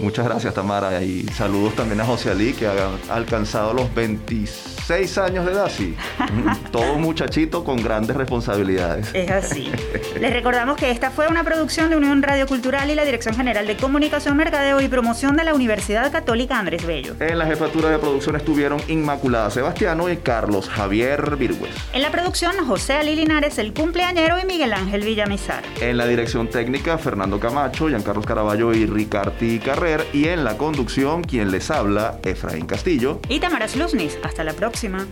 Muchas 0.00 0.24
gracias, 0.24 0.54
Tamara. 0.54 1.02
Y 1.02 1.24
saludos 1.28 1.74
también 1.74 2.00
a 2.00 2.06
José 2.06 2.30
Ali, 2.30 2.54
que 2.54 2.66
ha 2.66 2.90
alcanzado 3.10 3.74
los 3.74 3.94
26 3.94 5.18
años 5.18 5.44
de 5.44 5.52
edad, 5.52 5.70
sí. 5.70 5.94
Todo 6.72 6.96
muchachito 6.96 7.64
con 7.64 7.82
grandes 7.82 8.16
responsabilidades. 8.16 9.14
Es 9.14 9.30
así. 9.30 9.70
Les 10.18 10.32
recordamos 10.32 10.76
que 10.76 10.90
esta 10.90 11.10
fue 11.10 11.28
una 11.28 11.44
producción 11.44 11.90
de 11.90 11.96
Unión 11.96 12.22
Radio 12.22 12.46
Cultural 12.46 12.90
y 12.90 12.94
la 12.94 13.04
Dirección 13.04 13.34
General 13.34 13.66
de 13.66 13.76
Comunicación, 13.76 14.36
Mercadeo 14.38 14.80
y 14.80 14.88
Promoción 14.88 15.36
de 15.36 15.44
la 15.44 15.54
Universidad 15.54 16.10
Católica 16.10 16.58
Andrés 16.58 16.86
Bello. 16.86 17.14
En 17.20 17.38
la 17.38 17.46
jefatura 17.46 17.90
de 17.90 17.98
producción 17.98 18.36
estuvieron 18.36 18.80
Inmaculada 18.88 19.50
Sebastiano 19.50 20.08
y 20.08 20.16
Carlos 20.16 20.68
Javier 20.70 21.36
Virgües. 21.36 21.74
En 21.92 22.00
la 22.00 22.10
producción, 22.10 22.56
José 22.66 22.94
Ali 22.94 23.16
Linares, 23.16 23.58
el 23.58 23.74
cumpleañero, 23.74 24.38
y 24.40 24.46
Miguel 24.46 24.72
Ángel 24.72 25.02
Villamizar. 25.02 25.62
En 25.80 25.98
la 25.98 26.06
dirección 26.06 26.48
técnica, 26.48 26.96
Fernando 26.96 27.38
Camacho, 27.38 27.88
Giancarlos 27.88 28.24
Caraballo 28.24 28.72
y 28.72 28.86
Ricardi 28.86 29.58
Carrera 29.58 29.89
y 30.12 30.28
en 30.28 30.44
la 30.44 30.56
conducción 30.56 31.24
quien 31.24 31.50
les 31.50 31.70
habla, 31.70 32.20
Efraín 32.22 32.66
Castillo 32.66 33.20
y 33.28 33.40
Tamara 33.40 33.66
Sluznis. 33.66 34.18
Hasta 34.22 34.44
la 34.44 34.52
próxima. 34.52 35.06